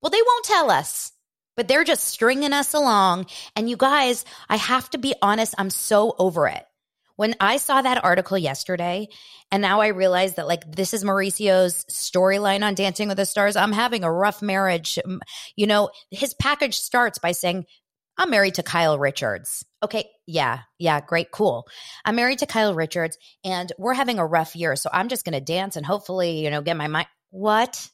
Well, 0.00 0.10
they 0.10 0.22
won't 0.24 0.44
tell 0.44 0.70
us, 0.70 1.10
but 1.56 1.66
they're 1.66 1.82
just 1.82 2.04
stringing 2.04 2.52
us 2.52 2.72
along. 2.72 3.26
And 3.56 3.68
you 3.68 3.76
guys, 3.76 4.24
I 4.48 4.58
have 4.58 4.88
to 4.90 4.98
be 4.98 5.16
honest, 5.20 5.56
I'm 5.58 5.70
so 5.70 6.14
over 6.20 6.46
it. 6.46 6.64
When 7.16 7.34
I 7.40 7.56
saw 7.56 7.82
that 7.82 8.04
article 8.04 8.38
yesterday, 8.38 9.08
and 9.50 9.60
now 9.60 9.80
I 9.80 9.88
realize 9.88 10.34
that 10.36 10.46
like 10.46 10.70
this 10.70 10.94
is 10.94 11.02
Mauricio's 11.02 11.84
storyline 11.86 12.62
on 12.62 12.76
Dancing 12.76 13.08
with 13.08 13.16
the 13.16 13.26
Stars, 13.26 13.56
I'm 13.56 13.72
having 13.72 14.04
a 14.04 14.12
rough 14.12 14.40
marriage. 14.40 15.00
You 15.56 15.66
know, 15.66 15.90
his 16.12 16.32
package 16.34 16.78
starts 16.78 17.18
by 17.18 17.32
saying, 17.32 17.66
I'm 18.18 18.30
married 18.30 18.54
to 18.54 18.64
Kyle 18.64 18.98
Richards. 18.98 19.64
Okay, 19.82 20.10
yeah, 20.26 20.60
yeah, 20.78 21.00
great, 21.00 21.30
cool. 21.30 21.68
I'm 22.04 22.16
married 22.16 22.40
to 22.40 22.46
Kyle 22.46 22.74
Richards 22.74 23.16
and 23.44 23.72
we're 23.78 23.94
having 23.94 24.18
a 24.18 24.26
rough 24.26 24.56
year. 24.56 24.74
So 24.74 24.90
I'm 24.92 25.08
just 25.08 25.24
going 25.24 25.34
to 25.34 25.40
dance 25.40 25.76
and 25.76 25.86
hopefully, 25.86 26.42
you 26.42 26.50
know, 26.50 26.60
get 26.60 26.76
my 26.76 26.88
mind. 26.88 27.06
What 27.30 27.88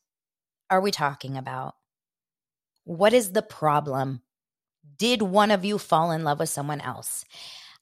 are 0.71 0.81
we 0.81 0.91
talking 0.91 1.37
about? 1.37 1.75
What 2.85 3.13
is 3.13 3.33
the 3.33 3.43
problem? 3.43 4.23
Did 4.97 5.21
one 5.21 5.51
of 5.51 5.65
you 5.65 5.79
fall 5.79 6.11
in 6.11 6.25
love 6.25 6.39
with 6.39 6.49
someone 6.49 6.81
else? 6.81 7.25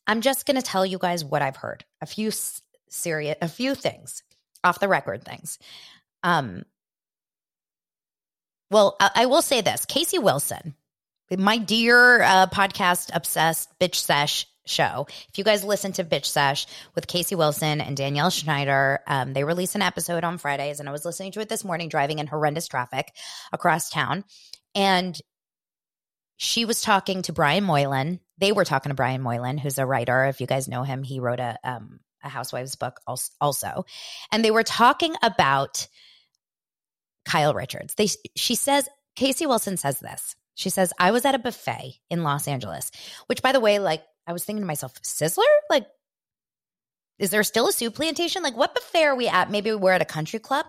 I'm 0.06 0.20
just 0.20 0.44
going 0.44 0.56
to 0.56 0.62
tell 0.62 0.84
you 0.84 0.98
guys 0.98 1.24
what 1.24 1.42
I've 1.42 1.56
heard. 1.56 1.84
A 2.00 2.06
few 2.06 2.32
serious, 2.88 3.36
a 3.40 3.48
few 3.48 3.74
things 3.74 4.24
off 4.64 4.80
the 4.80 4.88
record 4.88 5.24
things. 5.24 5.58
Um, 6.22 6.64
well, 8.70 8.96
I, 9.00 9.10
I 9.14 9.26
will 9.26 9.42
say 9.42 9.60
this 9.60 9.84
Casey 9.84 10.18
Wilson, 10.18 10.74
my 11.38 11.58
dear 11.58 12.22
uh, 12.22 12.46
podcast 12.46 13.10
obsessed 13.14 13.68
bitch 13.78 13.96
sesh 13.96 14.46
show. 14.66 15.06
If 15.28 15.38
you 15.38 15.44
guys 15.44 15.64
listen 15.64 15.92
to 15.92 16.04
Bitch 16.04 16.26
Sesh 16.26 16.66
with 16.94 17.06
Casey 17.06 17.34
Wilson 17.34 17.80
and 17.80 17.96
Danielle 17.96 18.30
Schneider, 18.30 19.00
um, 19.06 19.32
they 19.32 19.44
release 19.44 19.74
an 19.74 19.82
episode 19.82 20.24
on 20.24 20.38
Fridays, 20.38 20.80
and 20.80 20.88
I 20.88 20.92
was 20.92 21.04
listening 21.04 21.32
to 21.32 21.40
it 21.40 21.48
this 21.48 21.64
morning 21.64 21.88
driving 21.88 22.18
in 22.18 22.26
horrendous 22.26 22.68
traffic 22.68 23.12
across 23.52 23.90
town. 23.90 24.24
And 24.74 25.18
she 26.36 26.64
was 26.64 26.80
talking 26.80 27.22
to 27.22 27.32
Brian 27.32 27.64
Moylan. 27.64 28.20
They 28.38 28.52
were 28.52 28.64
talking 28.64 28.90
to 28.90 28.94
Brian 28.94 29.22
Moylan, 29.22 29.58
who's 29.58 29.78
a 29.78 29.86
writer. 29.86 30.24
If 30.24 30.40
you 30.40 30.46
guys 30.46 30.68
know 30.68 30.82
him, 30.82 31.02
he 31.02 31.20
wrote 31.20 31.40
a 31.40 31.58
um, 31.64 32.00
a 32.24 32.28
Housewives 32.28 32.76
book 32.76 33.00
also, 33.40 33.84
and 34.30 34.44
they 34.44 34.50
were 34.50 34.62
talking 34.62 35.14
about 35.22 35.88
Kyle 37.24 37.54
Richards. 37.54 37.94
They 37.94 38.08
she 38.36 38.54
says 38.54 38.88
Casey 39.16 39.46
Wilson 39.46 39.76
says 39.76 40.00
this. 40.00 40.36
She 40.54 40.70
says, 40.70 40.92
I 40.98 41.10
was 41.10 41.24
at 41.24 41.34
a 41.34 41.38
buffet 41.38 42.00
in 42.10 42.22
Los 42.22 42.46
Angeles, 42.46 42.90
which, 43.26 43.42
by 43.42 43.52
the 43.52 43.60
way, 43.60 43.78
like, 43.78 44.02
I 44.26 44.32
was 44.32 44.44
thinking 44.44 44.62
to 44.62 44.66
myself, 44.66 44.94
Sizzler? 45.02 45.42
Like, 45.70 45.86
is 47.18 47.30
there 47.30 47.42
still 47.42 47.68
a 47.68 47.72
soup 47.72 47.94
plantation? 47.94 48.42
Like, 48.42 48.56
what 48.56 48.74
buffet 48.74 49.04
are 49.04 49.16
we 49.16 49.28
at? 49.28 49.50
Maybe 49.50 49.72
we're 49.74 49.92
at 49.92 50.02
a 50.02 50.06
country 50.06 50.38
club. 50.38 50.66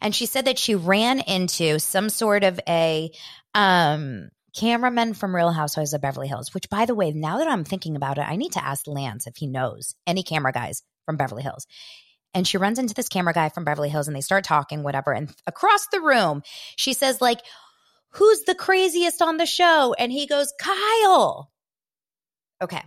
And 0.00 0.14
she 0.14 0.26
said 0.26 0.44
that 0.44 0.58
she 0.58 0.74
ran 0.74 1.20
into 1.20 1.78
some 1.78 2.10
sort 2.10 2.44
of 2.44 2.60
a 2.68 3.10
um, 3.54 4.28
cameraman 4.54 5.14
from 5.14 5.34
Real 5.34 5.50
Housewives 5.50 5.94
of 5.94 6.00
Beverly 6.00 6.28
Hills, 6.28 6.52
which, 6.54 6.68
by 6.68 6.86
the 6.86 6.94
way, 6.94 7.12
now 7.12 7.38
that 7.38 7.48
I'm 7.48 7.64
thinking 7.64 7.96
about 7.96 8.18
it, 8.18 8.28
I 8.28 8.36
need 8.36 8.52
to 8.52 8.64
ask 8.64 8.86
Lance 8.86 9.26
if 9.26 9.36
he 9.36 9.46
knows 9.46 9.94
any 10.06 10.22
camera 10.22 10.52
guys 10.52 10.82
from 11.04 11.16
Beverly 11.16 11.42
Hills. 11.42 11.66
And 12.34 12.46
she 12.46 12.58
runs 12.58 12.78
into 12.78 12.92
this 12.92 13.08
camera 13.08 13.32
guy 13.32 13.48
from 13.48 13.64
Beverly 13.64 13.88
Hills 13.88 14.08
and 14.08 14.16
they 14.16 14.20
start 14.20 14.44
talking, 14.44 14.82
whatever. 14.82 15.12
And 15.12 15.34
across 15.46 15.86
the 15.86 16.02
room, 16.02 16.42
she 16.76 16.92
says, 16.92 17.22
like, 17.22 17.40
who's 18.10 18.42
the 18.42 18.54
craziest 18.54 19.22
on 19.22 19.36
the 19.36 19.46
show? 19.46 19.94
And 19.98 20.10
he 20.10 20.26
goes, 20.26 20.52
Kyle. 20.60 21.50
Okay. 22.62 22.82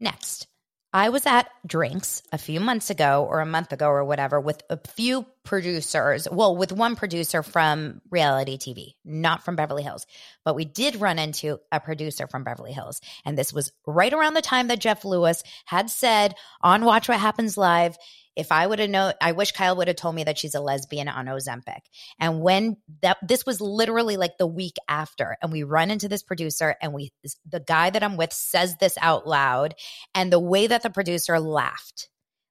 Next, 0.00 0.46
I 0.94 1.08
was 1.08 1.26
at 1.26 1.48
drinks 1.66 2.22
a 2.30 2.38
few 2.38 2.60
months 2.60 2.88
ago 2.88 3.26
or 3.28 3.40
a 3.40 3.46
month 3.46 3.72
ago 3.72 3.88
or 3.88 4.04
whatever 4.04 4.40
with 4.40 4.62
a 4.70 4.78
few 4.78 5.26
producers. 5.42 6.28
Well, 6.30 6.56
with 6.56 6.70
one 6.70 6.94
producer 6.94 7.42
from 7.42 8.00
reality 8.10 8.56
TV, 8.56 8.94
not 9.04 9.44
from 9.44 9.56
Beverly 9.56 9.82
Hills, 9.82 10.06
but 10.44 10.54
we 10.54 10.64
did 10.64 11.00
run 11.00 11.18
into 11.18 11.58
a 11.72 11.80
producer 11.80 12.28
from 12.28 12.44
Beverly 12.44 12.72
Hills. 12.72 13.00
And 13.24 13.36
this 13.36 13.52
was 13.52 13.72
right 13.88 14.12
around 14.12 14.34
the 14.34 14.40
time 14.40 14.68
that 14.68 14.78
Jeff 14.78 15.04
Lewis 15.04 15.42
had 15.64 15.90
said 15.90 16.34
on 16.62 16.84
Watch 16.84 17.08
What 17.08 17.18
Happens 17.18 17.56
Live 17.56 17.96
if 18.36 18.50
I 18.50 18.66
would 18.66 18.78
have 18.78 18.90
known, 18.90 19.12
I 19.20 19.32
wish 19.32 19.52
Kyle 19.52 19.76
would 19.76 19.88
have 19.88 19.96
told 19.96 20.14
me 20.14 20.24
that 20.24 20.38
she's 20.38 20.54
a 20.54 20.60
lesbian 20.60 21.08
on 21.08 21.26
Ozempic. 21.26 21.80
And 22.18 22.40
when 22.40 22.76
that, 23.02 23.18
this 23.22 23.46
was 23.46 23.60
literally 23.60 24.16
like 24.16 24.38
the 24.38 24.46
week 24.46 24.76
after, 24.88 25.36
and 25.40 25.52
we 25.52 25.62
run 25.62 25.90
into 25.90 26.08
this 26.08 26.22
producer, 26.22 26.74
and 26.82 26.92
we, 26.92 27.12
the 27.48 27.60
guy 27.60 27.90
that 27.90 28.02
I'm 28.02 28.16
with 28.16 28.32
says 28.32 28.76
this 28.76 28.96
out 29.00 29.26
loud, 29.26 29.74
and 30.14 30.32
the 30.32 30.40
way 30.40 30.66
that 30.66 30.82
the 30.82 30.90
producer 30.90 31.38
laughed, 31.38 32.08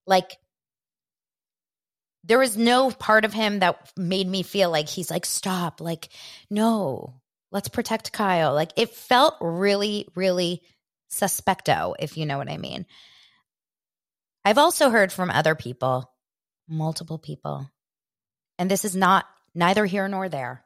like, 0.08 0.38
there 2.24 2.40
was 2.40 2.56
no 2.56 2.90
part 2.90 3.26
of 3.26 3.34
him 3.34 3.60
that 3.60 3.92
made 3.98 4.28
me 4.28 4.44
feel 4.44 4.72
like 4.72 4.88
he's 4.88 5.12
like, 5.12 5.26
stop, 5.26 5.82
like, 5.82 6.08
no, 6.50 7.16
let's 7.52 7.68
protect 7.68 8.14
Kyle. 8.14 8.54
Like, 8.54 8.72
it 8.78 8.96
felt 8.96 9.36
really, 9.42 10.08
really 10.16 10.62
suspecto, 11.12 11.94
if 12.00 12.16
you 12.16 12.26
know 12.26 12.38
what 12.38 12.50
I 12.50 12.58
mean. 12.58 12.86
I've 14.46 14.58
also 14.58 14.90
heard 14.90 15.12
from 15.12 15.30
other 15.30 15.56
people, 15.56 16.12
multiple 16.68 17.18
people, 17.18 17.70
and 18.60 18.70
this 18.70 18.86
is 18.86 18.96
not 18.96 19.26
neither 19.56 19.86
here 19.86 20.08
nor 20.08 20.30
there, 20.30 20.66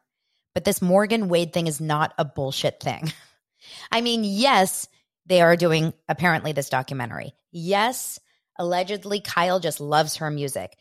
but 0.54 0.64
this 0.64 0.82
Morgan 0.82 1.30
Wade 1.30 1.54
thing 1.54 1.68
is 1.68 1.80
not 1.80 2.14
a 2.18 2.26
bullshit 2.26 2.80
thing. 2.80 3.12
I 3.92 4.02
mean, 4.02 4.24
yes, 4.24 4.88
they 5.26 5.42
are 5.42 5.56
doing 5.56 5.94
apparently 6.08 6.54
this 6.54 6.70
documentary. 6.70 7.34
Yes, 7.52 8.20
allegedly 8.58 9.20
Kyle 9.20 9.60
just 9.60 9.80
loves 9.80 10.18
her 10.18 10.32
music. 10.32 10.76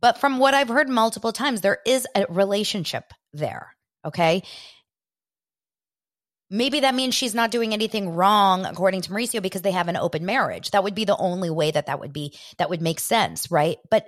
But 0.00 0.18
from 0.18 0.38
what 0.38 0.54
I've 0.54 0.68
heard 0.68 0.88
multiple 0.88 1.32
times, 1.32 1.60
there 1.60 1.78
is 1.86 2.06
a 2.14 2.26
relationship 2.28 3.12
there. 3.32 3.74
Okay. 4.04 4.42
Maybe 6.52 6.80
that 6.80 6.94
means 6.94 7.14
she's 7.14 7.34
not 7.34 7.50
doing 7.50 7.72
anything 7.72 8.10
wrong, 8.10 8.66
according 8.66 9.00
to 9.02 9.10
Mauricio, 9.10 9.40
because 9.40 9.62
they 9.62 9.70
have 9.70 9.88
an 9.88 9.96
open 9.96 10.26
marriage. 10.26 10.70
That 10.72 10.84
would 10.84 10.94
be 10.94 11.06
the 11.06 11.16
only 11.16 11.48
way 11.48 11.70
that 11.70 11.86
that 11.86 11.98
would 11.98 12.12
be, 12.12 12.38
that 12.58 12.68
would 12.68 12.82
make 12.82 13.00
sense, 13.00 13.50
right? 13.50 13.78
But, 13.90 14.06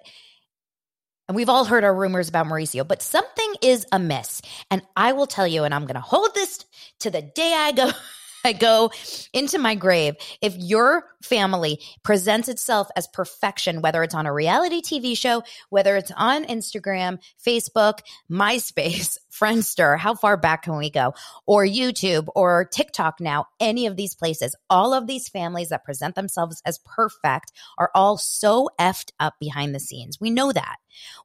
and 1.27 1.37
we've 1.37 1.49
all 1.49 1.65
heard 1.65 1.85
our 1.85 1.95
rumors 1.95 2.29
about 2.29 2.45
Mauricio, 2.45 2.87
but 2.87 3.01
something 3.01 3.55
is 3.63 3.87
amiss. 3.91 4.43
And 4.71 4.83
I 4.95 5.13
will 5.15 5.27
tell 5.27 5.47
you, 5.47 5.65
and 5.65 5.73
I'm 5.73 5.87
going 5.87 5.95
to 5.95 6.01
hold 6.03 6.35
this 6.35 6.63
to 7.01 7.11
the 7.11 7.23
day 7.23 7.51
I 7.57 7.73
go, 7.73 7.91
I 8.45 8.53
go 8.53 8.91
into 9.33 9.59
my 9.59 9.75
grave. 9.75 10.17
If 10.43 10.55
your 10.55 11.05
family 11.23 11.81
presents 12.03 12.51
itself 12.51 12.89
as 12.95 13.09
perfection, 13.09 13.81
whether 13.81 14.03
it's 14.03 14.15
on 14.15 14.27
a 14.27 14.33
reality 14.35 14.83
TV 14.83 15.17
show, 15.17 15.45
whether 15.71 15.97
it's 15.97 16.13
on 16.15 16.45
Instagram, 16.45 17.21
Facebook, 17.43 18.01
MySpace, 18.31 19.17
Friendster, 19.39 19.99
how 19.99 20.15
far 20.15 20.37
back 20.37 20.63
can 20.63 20.77
we 20.77 20.91
go? 20.91 21.15
Or 21.47 21.65
YouTube 21.65 22.29
or 22.35 22.65
TikTok 22.65 23.21
now, 23.21 23.47
any 23.59 23.87
of 23.87 23.97
these 23.97 24.15
places, 24.15 24.55
all 24.71 24.95
of 24.95 25.07
these 25.07 25.29
families 25.29 25.71
that 25.71 25.85
present 25.85 26.15
themselves 26.15 26.63
as 26.65 26.79
perfect 26.85 27.53
are 27.79 27.91
all 27.95 28.17
so 28.17 28.69
effed 28.81 29.11
up 29.19 29.35
behind 29.41 29.75
the 29.75 29.81
scenes. 29.81 30.21
We 30.21 30.31
know 30.31 30.53
that. 30.53 30.77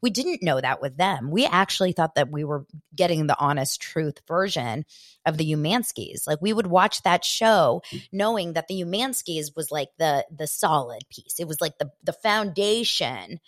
We 0.01 0.09
didn't 0.09 0.41
know 0.41 0.59
that 0.59 0.81
with 0.81 0.97
them. 0.97 1.29
We 1.29 1.45
actually 1.45 1.91
thought 1.91 2.15
that 2.15 2.31
we 2.31 2.43
were 2.43 2.65
getting 2.95 3.27
the 3.27 3.39
honest 3.39 3.81
truth 3.81 4.19
version 4.27 4.85
of 5.25 5.37
the 5.37 5.51
Umanskis. 5.53 6.25
Like 6.25 6.41
we 6.41 6.53
would 6.53 6.67
watch 6.67 7.03
that 7.03 7.23
show 7.23 7.83
knowing 8.11 8.53
that 8.53 8.67
the 8.67 8.81
Umanskis 8.81 9.55
was 9.55 9.71
like 9.71 9.89
the 9.99 10.25
the 10.35 10.47
solid 10.47 11.03
piece. 11.09 11.39
It 11.39 11.47
was 11.47 11.61
like 11.61 11.77
the 11.77 11.91
the 12.03 12.13
foundation 12.13 13.39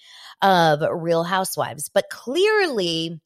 of 0.41 0.81
Real 0.91 1.23
Housewives. 1.23 1.89
But 1.89 2.09
clearly 2.09 3.19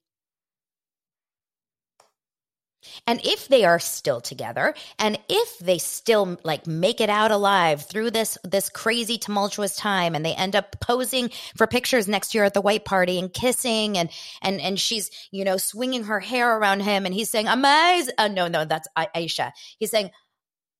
and 3.07 3.19
if 3.23 3.47
they 3.47 3.65
are 3.65 3.79
still 3.79 4.21
together 4.21 4.73
and 4.99 5.17
if 5.29 5.59
they 5.59 5.77
still 5.77 6.37
like 6.43 6.67
make 6.67 7.01
it 7.01 7.09
out 7.09 7.31
alive 7.31 7.81
through 7.83 8.11
this 8.11 8.37
this 8.43 8.69
crazy 8.69 9.17
tumultuous 9.17 9.75
time 9.75 10.15
and 10.15 10.25
they 10.25 10.33
end 10.33 10.55
up 10.55 10.79
posing 10.79 11.29
for 11.55 11.67
pictures 11.67 12.07
next 12.07 12.33
year 12.35 12.43
at 12.43 12.53
the 12.53 12.61
white 12.61 12.85
party 12.85 13.19
and 13.19 13.33
kissing 13.33 13.97
and 13.97 14.09
and 14.41 14.59
and 14.61 14.79
she's 14.79 15.09
you 15.31 15.43
know 15.43 15.57
swinging 15.57 16.03
her 16.03 16.19
hair 16.19 16.57
around 16.57 16.81
him 16.81 17.05
and 17.05 17.13
he's 17.13 17.29
saying 17.29 17.47
amazing 17.47 18.13
uh, 18.17 18.27
no 18.27 18.47
no 18.47 18.65
that's 18.65 18.87
Aisha 18.97 19.51
he's 19.77 19.91
saying 19.91 20.11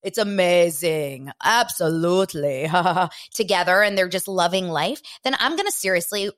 it's 0.02 0.18
amazing. 0.18 1.32
Absolutely. 1.42 2.70
Together 3.34 3.82
and 3.82 3.98
they're 3.98 4.08
just 4.08 4.28
loving 4.28 4.68
life. 4.68 5.02
Then 5.24 5.34
I'm 5.40 5.56
going 5.56 5.66
to 5.66 5.72
seriously 5.72 6.30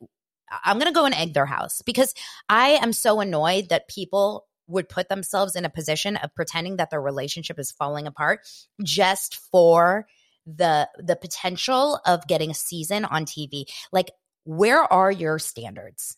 I'm 0.65 0.79
going 0.79 0.91
to 0.91 0.95
go 0.95 1.05
and 1.05 1.15
egg 1.15 1.35
their 1.35 1.47
house 1.47 1.83
because 1.83 2.15
I 2.49 2.79
am 2.83 2.93
so 2.93 3.21
annoyed 3.21 3.69
that 3.69 3.89
people 3.89 4.48
would 4.69 4.89
put 4.89 5.09
themselves 5.09 5.57
in 5.57 5.65
a 5.65 5.71
position 5.71 6.17
of 6.17 6.35
pretending 6.35 6.77
that 6.77 6.91
their 6.91 7.01
relationship 7.01 7.59
is 7.59 7.73
falling 7.73 8.07
apart 8.07 8.41
just 8.83 9.37
for 9.51 10.07
the 10.47 10.89
the 10.99 11.17
potential 11.17 12.01
of 12.07 12.27
getting 12.27 12.51
a 12.51 12.55
season 12.55 13.05
on 13.05 13.25
TV. 13.25 13.65
Like 13.93 14.11
where 14.45 14.83
are 14.83 15.11
your 15.11 15.39
standards? 15.39 16.17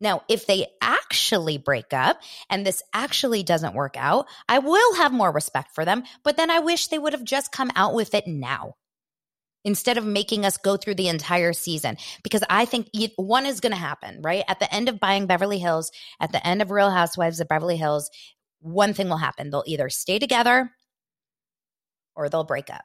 Now, 0.00 0.22
if 0.28 0.46
they 0.46 0.66
actually 0.80 1.58
break 1.58 1.92
up 1.92 2.20
and 2.50 2.66
this 2.66 2.82
actually 2.92 3.44
doesn't 3.44 3.76
work 3.76 3.94
out, 3.96 4.26
I 4.48 4.58
will 4.58 4.96
have 4.96 5.12
more 5.12 5.30
respect 5.30 5.72
for 5.76 5.84
them, 5.84 6.02
but 6.24 6.36
then 6.36 6.50
I 6.50 6.58
wish 6.58 6.88
they 6.88 6.98
would 6.98 7.12
have 7.12 7.24
just 7.24 7.52
come 7.52 7.70
out 7.76 7.94
with 7.94 8.14
it 8.14 8.26
now 8.26 8.74
instead 9.64 9.98
of 9.98 10.04
making 10.04 10.44
us 10.44 10.56
go 10.56 10.76
through 10.76 10.94
the 10.94 11.08
entire 11.08 11.52
season. 11.52 11.96
Because 12.22 12.42
i 12.48 12.64
think 12.64 12.88
one 13.16 13.46
is 13.46 13.60
going 13.60 13.72
to 13.72 13.78
happen 13.78 14.20
right? 14.22 14.44
At 14.48 14.60
the 14.60 14.72
end 14.72 14.88
of 14.88 15.00
buying 15.00 15.26
beverly 15.26 15.58
hills 15.58 15.92
at 16.20 16.32
the 16.32 16.44
end 16.46 16.62
of 16.62 16.70
real 16.70 16.90
housewives 16.90 17.40
of 17.40 17.48
beverly 17.48 17.76
hills 17.76 18.10
one 18.60 18.94
thing 18.94 19.08
will 19.08 19.16
happen. 19.16 19.50
They'll 19.50 19.64
either 19.66 19.88
stay 19.88 20.20
together 20.20 20.70
or 22.14 22.28
they'll 22.28 22.44
break 22.44 22.70
up. 22.70 22.84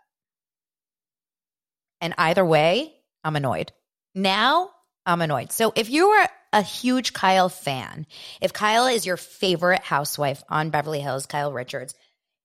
And 2.01 2.13
either 2.17 2.46
way 2.46 2.93
i'm 3.24 3.36
annoyed. 3.36 3.72
Now 4.15 4.72
i'm 5.05 5.22
annoyed. 5.22 5.51
So 5.51 5.74
if 5.75 5.89
you 5.89 6.07
are 6.07 6.29
a 6.53 6.62
huge 6.62 7.12
kyle 7.13 7.50
fan 7.50 8.07
if 8.41 8.53
kyle 8.53 8.88
is 8.88 9.05
your 9.05 9.17
favorite 9.17 9.84
housewife 9.84 10.41
on 10.50 10.69
beverly 10.69 11.01
hills 11.01 11.25
kyle 11.25 11.51
richards 11.51 11.93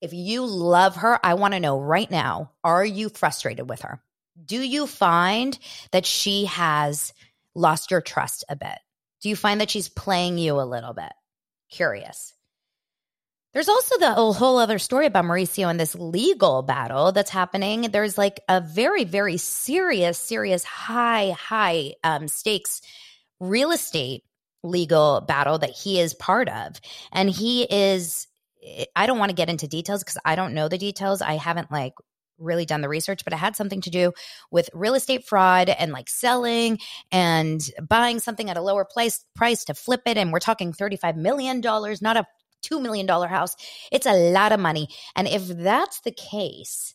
if 0.03 0.13
you 0.13 0.45
love 0.45 0.97
her, 0.97 1.19
I 1.25 1.35
want 1.35 1.55
to 1.55 1.61
know 1.61 1.79
right 1.79 2.11
now, 2.11 2.51
are 2.65 2.85
you 2.85 3.09
frustrated 3.09 3.71
with 3.71 3.83
her? 3.83 4.03
Do 4.45 4.61
you 4.61 4.87
find 4.87 5.59
that 5.91 6.07
she 6.07 6.47
has 6.47 7.13
lost 7.55 7.91
your 7.91 8.01
trust 8.01 8.45
a 8.49 8.57
bit? 8.57 8.79
Do 9.21 9.29
you 9.29 9.37
find 9.37 9.61
that 9.61 9.71
she's 9.71 9.89
playing 9.89 10.39
you 10.39 10.61
a 10.61 10.63
little 10.63 10.95
bit? 10.95 11.13
Curious. 11.71 12.35
There's 13.53 13.69
also 13.69 13.99
the 13.99 14.15
whole 14.15 14.59
other 14.59 14.79
story 14.79 15.07
about 15.07 15.27
Mauricio 15.27 15.69
and 15.69 15.79
this 15.79 15.95
legal 15.95 16.63
battle 16.63 17.13
that's 17.13 17.31
happening. 17.31 17.83
There's 17.83 18.17
like 18.17 18.41
a 18.49 18.63
very, 18.63 19.05
very 19.05 19.37
serious, 19.37 20.19
serious, 20.19 20.65
high, 20.65 21.35
high 21.39 21.95
um, 22.03 22.29
stakes 22.29 22.81
real 23.41 23.73
estate 23.73 24.25
legal 24.63 25.21
battle 25.21 25.59
that 25.59 25.71
he 25.71 26.01
is 26.01 26.15
part 26.15 26.49
of. 26.49 26.81
And 27.13 27.29
he 27.29 27.65
is, 27.65 28.27
I 28.97 29.07
don't 29.07 29.19
want 29.19 29.31
to 29.31 29.37
get 29.37 29.51
into 29.51 29.69
details 29.69 30.03
because 30.03 30.19
I 30.25 30.35
don't 30.35 30.55
know 30.55 30.69
the 30.69 30.79
details. 30.79 31.21
I 31.21 31.35
haven't 31.35 31.71
like 31.71 31.95
really 32.43 32.67
done 32.67 32.81
the 32.81 32.89
research, 32.89 33.25
but 33.25 33.33
it 33.33 33.37
had 33.39 33.57
something 33.57 33.81
to 33.83 33.91
do 33.91 34.13
with 34.51 34.69
real 34.75 34.95
estate 34.95 35.27
fraud 35.27 35.69
and 35.69 35.93
like 35.93 36.09
selling 36.09 36.79
and 37.11 37.61
buying 37.89 38.19
something 38.19 38.51
at 38.51 38.57
a 38.57 38.63
lower 38.63 38.85
price 38.85 39.25
price 39.35 39.65
to 39.67 39.75
flip 39.75 40.03
it. 40.07 40.17
And 40.17 40.33
we're 40.33 40.41
talking 40.41 40.73
$35 40.73 41.17
million, 41.17 41.61
not 41.61 42.17
a 42.17 42.27
$2 42.63 42.81
million 42.81 43.09
house. 43.09 43.57
It's 43.91 44.07
a 44.07 44.33
lot 44.33 44.53
of 44.53 44.61
money. 44.61 44.89
And 45.17 45.29
if 45.29 45.47
that's 45.47 46.01
the 46.01 46.13
case, 46.13 46.95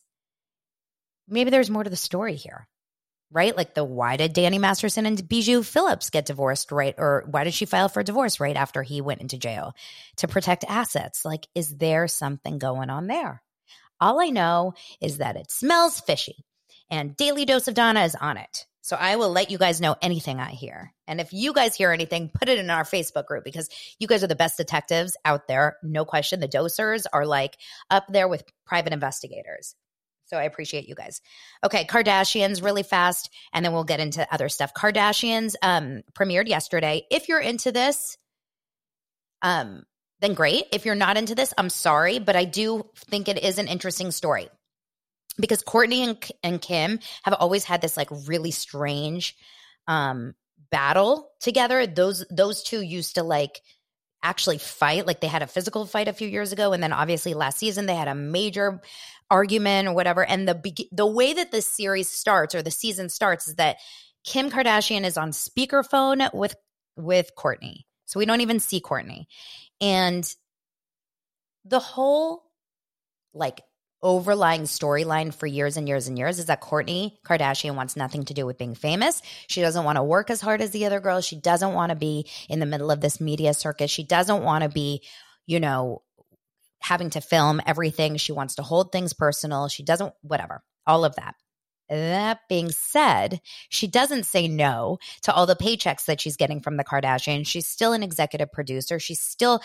maybe 1.28 1.50
there's 1.50 1.70
more 1.70 1.84
to 1.84 1.90
the 1.90 1.96
story 1.96 2.34
here. 2.34 2.68
Right? 3.30 3.54
Like 3.54 3.74
the 3.74 3.84
why 3.84 4.16
did 4.16 4.32
Danny 4.32 4.56
Masterson 4.56 5.04
and 5.04 5.28
Bijou 5.28 5.62
Phillips 5.62 6.08
get 6.08 6.24
divorced 6.24 6.72
right 6.72 6.94
or 6.96 7.26
why 7.30 7.44
did 7.44 7.52
she 7.52 7.66
file 7.66 7.90
for 7.90 8.02
divorce 8.02 8.40
right 8.40 8.56
after 8.56 8.82
he 8.82 9.02
went 9.02 9.20
into 9.20 9.36
jail 9.36 9.74
to 10.16 10.28
protect 10.28 10.64
assets? 10.66 11.26
Like 11.26 11.46
is 11.54 11.76
there 11.76 12.08
something 12.08 12.56
going 12.56 12.88
on 12.88 13.06
there? 13.06 13.42
All 14.00 14.20
I 14.20 14.30
know 14.30 14.74
is 15.00 15.18
that 15.18 15.36
it 15.36 15.50
smells 15.50 16.00
fishy 16.00 16.44
and 16.90 17.16
Daily 17.16 17.44
Dose 17.44 17.68
of 17.68 17.74
Dana 17.74 18.04
is 18.04 18.14
on 18.14 18.36
it. 18.36 18.66
So 18.80 18.96
I 18.96 19.16
will 19.16 19.30
let 19.30 19.50
you 19.50 19.58
guys 19.58 19.82
know 19.82 19.96
anything 20.00 20.40
I 20.40 20.50
hear. 20.50 20.94
And 21.06 21.20
if 21.20 21.32
you 21.32 21.52
guys 21.52 21.74
hear 21.74 21.92
anything, 21.92 22.30
put 22.32 22.48
it 22.48 22.58
in 22.58 22.70
our 22.70 22.84
Facebook 22.84 23.26
group 23.26 23.44
because 23.44 23.68
you 23.98 24.06
guys 24.06 24.24
are 24.24 24.28
the 24.28 24.34
best 24.34 24.56
detectives 24.56 25.14
out 25.26 25.46
there. 25.46 25.76
No 25.82 26.06
question. 26.06 26.40
The 26.40 26.48
dosers 26.48 27.04
are 27.12 27.26
like 27.26 27.58
up 27.90 28.06
there 28.08 28.28
with 28.28 28.44
private 28.64 28.94
investigators. 28.94 29.74
So 30.24 30.38
I 30.38 30.44
appreciate 30.44 30.88
you 30.88 30.94
guys. 30.94 31.20
Okay, 31.64 31.84
Kardashians 31.84 32.62
really 32.62 32.82
fast, 32.82 33.30
and 33.52 33.64
then 33.64 33.72
we'll 33.72 33.84
get 33.84 34.00
into 34.00 34.26
other 34.32 34.48
stuff. 34.48 34.74
Kardashians 34.74 35.54
um, 35.62 36.02
premiered 36.14 36.48
yesterday. 36.48 37.06
If 37.10 37.28
you're 37.28 37.40
into 37.40 37.72
this, 37.72 38.16
um, 39.40 39.84
then 40.20 40.34
great. 40.34 40.66
If 40.72 40.84
you're 40.84 40.94
not 40.94 41.16
into 41.16 41.34
this, 41.34 41.54
I'm 41.56 41.70
sorry, 41.70 42.18
but 42.18 42.36
I 42.36 42.44
do 42.44 42.84
think 42.96 43.28
it 43.28 43.42
is 43.42 43.58
an 43.58 43.68
interesting 43.68 44.10
story 44.10 44.48
because 45.38 45.62
Kourtney 45.62 46.06
and, 46.06 46.30
and 46.42 46.60
Kim 46.60 46.98
have 47.22 47.34
always 47.34 47.64
had 47.64 47.80
this 47.80 47.96
like 47.96 48.08
really 48.26 48.50
strange 48.50 49.36
um, 49.86 50.34
battle 50.70 51.30
together. 51.40 51.86
Those 51.86 52.24
those 52.30 52.62
two 52.62 52.80
used 52.80 53.14
to 53.14 53.22
like 53.22 53.60
actually 54.22 54.58
fight. 54.58 55.06
Like 55.06 55.20
they 55.20 55.28
had 55.28 55.42
a 55.42 55.46
physical 55.46 55.86
fight 55.86 56.08
a 56.08 56.12
few 56.12 56.28
years 56.28 56.52
ago, 56.52 56.72
and 56.72 56.82
then 56.82 56.92
obviously 56.92 57.34
last 57.34 57.58
season 57.58 57.86
they 57.86 57.94
had 57.94 58.08
a 58.08 58.14
major 58.14 58.80
argument 59.30 59.88
or 59.88 59.94
whatever. 59.94 60.24
And 60.24 60.48
the 60.48 60.88
the 60.92 61.06
way 61.06 61.32
that 61.32 61.52
the 61.52 61.62
series 61.62 62.10
starts 62.10 62.54
or 62.54 62.62
the 62.62 62.70
season 62.70 63.08
starts 63.08 63.48
is 63.48 63.54
that 63.56 63.76
Kim 64.24 64.50
Kardashian 64.50 65.04
is 65.04 65.16
on 65.16 65.30
speakerphone 65.30 66.32
with 66.34 66.56
with 66.96 67.30
Kourtney. 67.36 67.84
So 68.06 68.18
we 68.18 68.26
don't 68.26 68.40
even 68.40 68.58
see 68.58 68.80
Kourtney. 68.80 69.26
And 69.80 70.34
the 71.64 71.78
whole 71.78 72.44
like 73.34 73.60
overlying 74.02 74.62
storyline 74.62 75.34
for 75.34 75.46
years 75.46 75.76
and 75.76 75.88
years 75.88 76.06
and 76.06 76.16
years 76.16 76.38
is 76.38 76.46
that 76.46 76.62
Kourtney 76.62 77.16
Kardashian 77.26 77.74
wants 77.74 77.96
nothing 77.96 78.24
to 78.26 78.34
do 78.34 78.46
with 78.46 78.58
being 78.58 78.74
famous. 78.74 79.22
She 79.48 79.60
doesn't 79.60 79.84
want 79.84 79.96
to 79.96 80.04
work 80.04 80.30
as 80.30 80.40
hard 80.40 80.60
as 80.60 80.70
the 80.70 80.86
other 80.86 81.00
girls. 81.00 81.24
She 81.24 81.36
doesn't 81.36 81.74
want 81.74 81.90
to 81.90 81.96
be 81.96 82.26
in 82.48 82.60
the 82.60 82.66
middle 82.66 82.90
of 82.90 83.00
this 83.00 83.20
media 83.20 83.54
circus. 83.54 83.90
She 83.90 84.04
doesn't 84.04 84.42
want 84.42 84.62
to 84.62 84.68
be, 84.68 85.02
you 85.46 85.58
know, 85.58 86.02
having 86.80 87.10
to 87.10 87.20
film 87.20 87.60
everything. 87.66 88.16
She 88.16 88.32
wants 88.32 88.54
to 88.56 88.62
hold 88.62 88.92
things 88.92 89.12
personal. 89.12 89.68
She 89.68 89.82
doesn't, 89.82 90.14
whatever, 90.22 90.62
all 90.86 91.04
of 91.04 91.16
that. 91.16 91.34
That 91.88 92.40
being 92.48 92.70
said, 92.70 93.40
she 93.68 93.86
doesn't 93.86 94.24
say 94.24 94.48
no 94.48 94.98
to 95.22 95.32
all 95.32 95.46
the 95.46 95.56
paychecks 95.56 96.04
that 96.06 96.20
she's 96.20 96.36
getting 96.36 96.60
from 96.60 96.76
the 96.76 96.84
Kardashians. 96.84 97.46
She's 97.46 97.66
still 97.66 97.92
an 97.92 98.02
executive 98.02 98.52
producer. 98.52 98.98
She's 98.98 99.20
still 99.20 99.60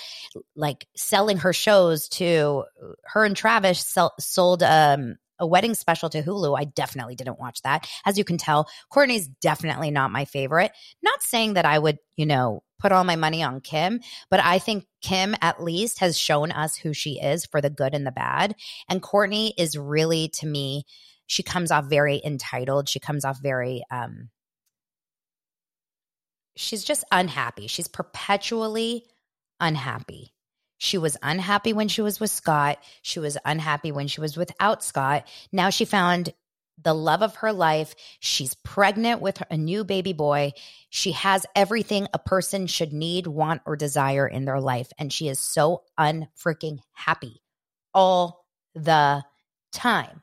like 0.55 0.88
selling 0.95 1.38
her 1.38 1.53
shows 1.53 2.07
to 2.09 2.63
her 3.05 3.25
and 3.25 3.36
Travis 3.36 3.79
sell, 3.86 4.13
sold 4.19 4.63
um, 4.63 5.17
a 5.39 5.47
wedding 5.47 5.75
special 5.75 6.09
to 6.09 6.23
Hulu. 6.23 6.57
I 6.57 6.63
definitely 6.65 7.15
didn't 7.15 7.39
watch 7.39 7.62
that. 7.63 7.88
As 8.05 8.17
you 8.17 8.23
can 8.23 8.38
tell, 8.38 8.69
Kourtney's 8.91 9.27
definitely 9.27 9.91
not 9.91 10.12
my 10.12 10.25
favorite. 10.25 10.71
Not 11.01 11.21
saying 11.21 11.53
that 11.53 11.65
I 11.65 11.77
would, 11.77 11.99
you 12.15 12.25
know, 12.25 12.63
put 12.79 12.91
all 12.91 13.03
my 13.03 13.15
money 13.15 13.41
on 13.43 13.62
Kim, 13.62 14.01
but 14.29 14.41
I 14.41 14.59
think 14.59 14.86
Kim 15.01 15.36
at 15.41 15.63
least 15.63 15.99
has 15.99 16.17
shown 16.17 16.51
us 16.51 16.75
who 16.75 16.93
she 16.93 17.19
is 17.19 17.45
for 17.45 17.62
the 17.62 17.69
good 17.69 17.93
and 17.93 18.05
the 18.05 18.12
bad. 18.12 18.55
And 18.89 19.01
Kourtney 19.01 19.51
is 19.57 19.77
really 19.77 20.29
to 20.39 20.45
me 20.45 20.86
she 21.33 21.41
comes 21.41 21.71
off 21.71 21.85
very 21.85 22.21
entitled. 22.23 22.87
She 22.87 22.99
comes 22.99 23.25
off 23.25 23.41
very 23.41 23.83
um 23.89 24.29
she's 26.55 26.83
just 26.83 27.03
unhappy. 27.11 27.65
She's 27.65 27.87
perpetually 27.87 29.05
unhappy. 29.59 30.31
She 30.77 30.99
was 30.99 31.17
unhappy 31.23 31.73
when 31.73 31.87
she 31.87 32.01
was 32.01 32.19
with 32.19 32.29
Scott. 32.29 32.77
She 33.01 33.19
was 33.19 33.37
unhappy 33.45 33.91
when 33.91 34.07
she 34.07 34.21
was 34.21 34.37
without 34.37 34.83
Scott. 34.83 35.27
Now 35.51 35.71
she 35.71 35.85
found 35.85 36.33
the 36.81 36.93
love 36.93 37.23
of 37.23 37.37
her 37.37 37.53
life. 37.53 37.95
She's 38.19 38.53
pregnant 38.53 39.21
with 39.21 39.41
a 39.49 39.57
new 39.57 39.83
baby 39.83 40.13
boy. 40.13 40.51
She 40.89 41.13
has 41.13 41.45
everything 41.55 42.07
a 42.13 42.19
person 42.19 42.67
should 42.67 42.93
need, 42.93 43.25
want, 43.25 43.61
or 43.65 43.75
desire 43.75 44.27
in 44.27 44.45
their 44.45 44.59
life. 44.59 44.91
And 44.99 45.11
she 45.11 45.27
is 45.29 45.39
so 45.39 45.83
unfreaking 45.99 46.79
happy 46.91 47.41
all 47.93 48.45
the 48.75 49.23
time. 49.71 50.22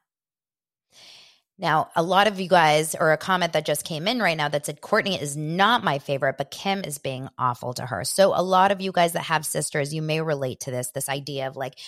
Now, 1.61 1.91
a 1.95 2.03
lot 2.03 2.27
of 2.27 2.41
you 2.41 2.49
guys, 2.49 2.95
or 2.99 3.13
a 3.13 3.19
comment 3.19 3.53
that 3.53 3.67
just 3.67 3.85
came 3.85 4.09
in 4.09 4.19
right 4.19 4.37
now 4.37 4.49
that 4.49 4.65
said, 4.65 4.81
Kourtney 4.81 5.21
is 5.21 5.37
not 5.37 5.85
my 5.85 5.99
favorite, 5.99 6.39
but 6.39 6.51
Kim 6.51 6.83
is 6.83 6.97
being 6.97 7.29
awful 7.39 7.75
to 7.75 7.85
her. 7.85 8.03
So, 8.05 8.33
a 8.35 8.43
lot 8.43 8.73
of 8.73 8.81
you 8.81 8.93
guys 8.93 9.13
that 9.13 9.25
have 9.25 9.45
sisters, 9.45 9.93
you 9.93 10.01
may 10.01 10.23
relate 10.23 10.61
to 10.61 10.71
this 10.71 10.91
this 10.93 11.11
idea 11.11 11.49
of 11.49 11.57
like, 11.57 11.79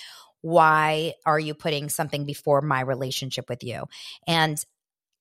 why 0.42 1.14
are 1.24 1.40
you 1.40 1.54
putting 1.54 1.88
something 1.88 2.26
before 2.26 2.61
my 2.61 2.82
relationship 2.82 3.48
with 3.48 3.64
you? 3.64 3.85
And 4.26 4.62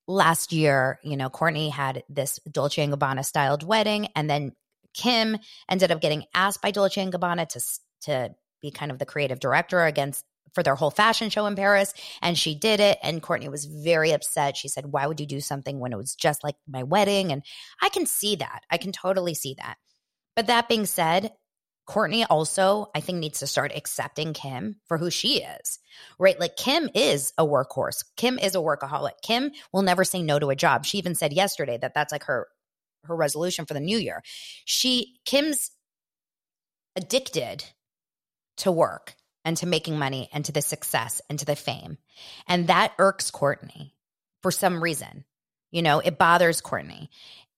last 0.06 0.52
year, 0.52 1.00
you 1.02 1.16
know, 1.16 1.30
Kourtney 1.30 1.70
had 1.70 2.02
this 2.10 2.38
Dolce 2.50 2.82
and 2.82 2.92
Gabbana 2.92 3.24
styled 3.24 3.62
wedding, 3.62 4.08
and 4.14 4.28
then 4.28 4.52
Kim 4.92 5.38
ended 5.66 5.90
up 5.90 6.02
getting 6.02 6.24
asked 6.34 6.60
by 6.60 6.72
Dolce 6.72 7.00
and 7.00 7.12
Gabbana 7.12 7.48
to 7.48 7.60
to 8.02 8.34
be 8.60 8.70
kind 8.70 8.92
of 8.92 8.98
the 8.98 9.06
creative 9.06 9.40
director 9.40 9.82
against 9.82 10.26
for 10.54 10.62
their 10.62 10.74
whole 10.74 10.90
fashion 10.90 11.30
show 11.30 11.46
in 11.46 11.56
Paris. 11.56 11.94
And 12.20 12.36
she 12.36 12.54
did 12.54 12.80
it. 12.80 12.98
And 13.02 13.22
Kourtney 13.22 13.50
was 13.50 13.64
very 13.64 14.12
upset. 14.12 14.56
She 14.56 14.68
said, 14.68 14.86
Why 14.86 15.06
would 15.06 15.20
you 15.20 15.26
do 15.26 15.40
something 15.40 15.78
when 15.78 15.92
it 15.92 15.98
was 15.98 16.14
just 16.14 16.44
like 16.44 16.56
my 16.68 16.82
wedding? 16.82 17.32
And 17.32 17.42
I 17.80 17.88
can 17.88 18.06
see 18.06 18.36
that. 18.36 18.62
I 18.70 18.76
can 18.76 18.92
totally 18.92 19.34
see 19.34 19.54
that. 19.58 19.76
But 20.36 20.46
that 20.46 20.68
being 20.68 20.86
said, 20.86 21.32
Kourtney 21.88 22.24
also, 22.28 22.90
I 22.94 23.00
think, 23.00 23.18
needs 23.18 23.40
to 23.40 23.46
start 23.46 23.72
accepting 23.74 24.34
Kim 24.34 24.76
for 24.86 24.98
who 24.98 25.10
she 25.10 25.42
is, 25.42 25.80
right? 26.18 26.38
Like, 26.38 26.56
Kim 26.56 26.88
is 26.94 27.32
a 27.36 27.44
workhorse. 27.44 28.04
Kim 28.16 28.38
is 28.38 28.54
a 28.54 28.58
workaholic. 28.58 29.20
Kim 29.22 29.50
will 29.72 29.82
never 29.82 30.04
say 30.04 30.22
no 30.22 30.38
to 30.38 30.50
a 30.50 30.56
job. 30.56 30.86
She 30.86 30.98
even 30.98 31.14
said 31.14 31.32
yesterday 31.32 31.78
that 31.78 31.92
that's 31.94 32.12
like 32.12 32.24
her 32.24 32.46
her 33.04 33.16
resolution 33.16 33.66
for 33.66 33.74
the 33.74 33.80
new 33.80 33.98
year. 33.98 34.22
She 34.64 35.16
Kim's 35.24 35.72
addicted 36.94 37.64
to 38.58 38.70
work 38.70 39.16
and 39.44 39.56
to 39.58 39.66
making 39.66 39.98
money 39.98 40.28
and 40.32 40.44
to 40.44 40.52
the 40.52 40.62
success 40.62 41.20
and 41.28 41.38
to 41.38 41.44
the 41.44 41.56
fame. 41.56 41.98
And 42.46 42.68
that 42.68 42.92
irks 42.98 43.30
Kourtney 43.30 43.92
for 44.42 44.50
some 44.50 44.82
reason. 44.82 45.24
You 45.70 45.82
know, 45.82 46.00
it 46.00 46.18
bothers 46.18 46.60
Kourtney. 46.60 47.08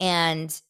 And 0.01 0.61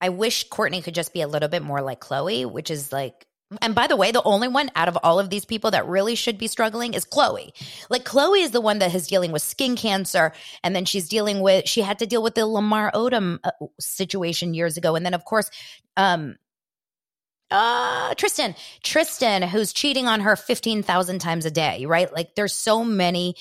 I 0.00 0.08
wish 0.08 0.48
Kourtney 0.48 0.82
could 0.82 0.94
just 0.94 1.12
be 1.12 1.20
a 1.20 1.28
little 1.28 1.48
bit 1.48 1.62
more 1.62 1.82
like 1.82 2.00
Khloé, 2.00 2.50
which 2.50 2.70
is 2.70 2.92
like, 2.92 3.26
and 3.60 3.74
by 3.74 3.86
the 3.86 3.96
way, 3.96 4.10
the 4.10 4.22
only 4.22 4.48
one 4.48 4.70
out 4.74 4.88
of 4.88 4.98
all 5.02 5.20
of 5.20 5.30
these 5.30 5.44
people 5.44 5.70
that 5.72 5.86
really 5.86 6.14
should 6.14 6.38
be 6.38 6.48
struggling 6.48 6.94
is 6.94 7.04
Khloé. 7.04 7.52
Like 7.88 8.04
Khloé 8.04 8.42
is 8.42 8.50
the 8.50 8.60
one 8.60 8.80
that 8.80 8.94
is 8.94 9.06
dealing 9.06 9.32
with 9.32 9.42
skin 9.42 9.76
cancer, 9.76 10.32
and 10.62 10.74
then 10.74 10.84
she's 10.84 11.08
dealing 11.08 11.40
with 11.40 11.68
she 11.68 11.82
had 11.82 11.98
to 12.00 12.06
deal 12.06 12.22
with 12.22 12.34
the 12.34 12.46
Lamar 12.46 12.90
Odom 12.92 13.38
uh, 13.44 13.50
situation 13.78 14.54
years 14.54 14.76
ago, 14.76 14.96
and 14.96 15.04
then 15.04 15.14
of 15.14 15.24
course, 15.24 15.50
um, 15.96 16.36
uh, 17.54 18.14
Tristan, 18.14 18.56
Tristan, 18.82 19.42
who's 19.42 19.72
cheating 19.72 20.08
on 20.08 20.20
her 20.20 20.34
15,000 20.34 21.20
times 21.20 21.46
a 21.46 21.50
day, 21.52 21.86
right? 21.86 22.12
Like 22.12 22.34
there's 22.34 22.52
so 22.52 22.84
many 22.84 23.36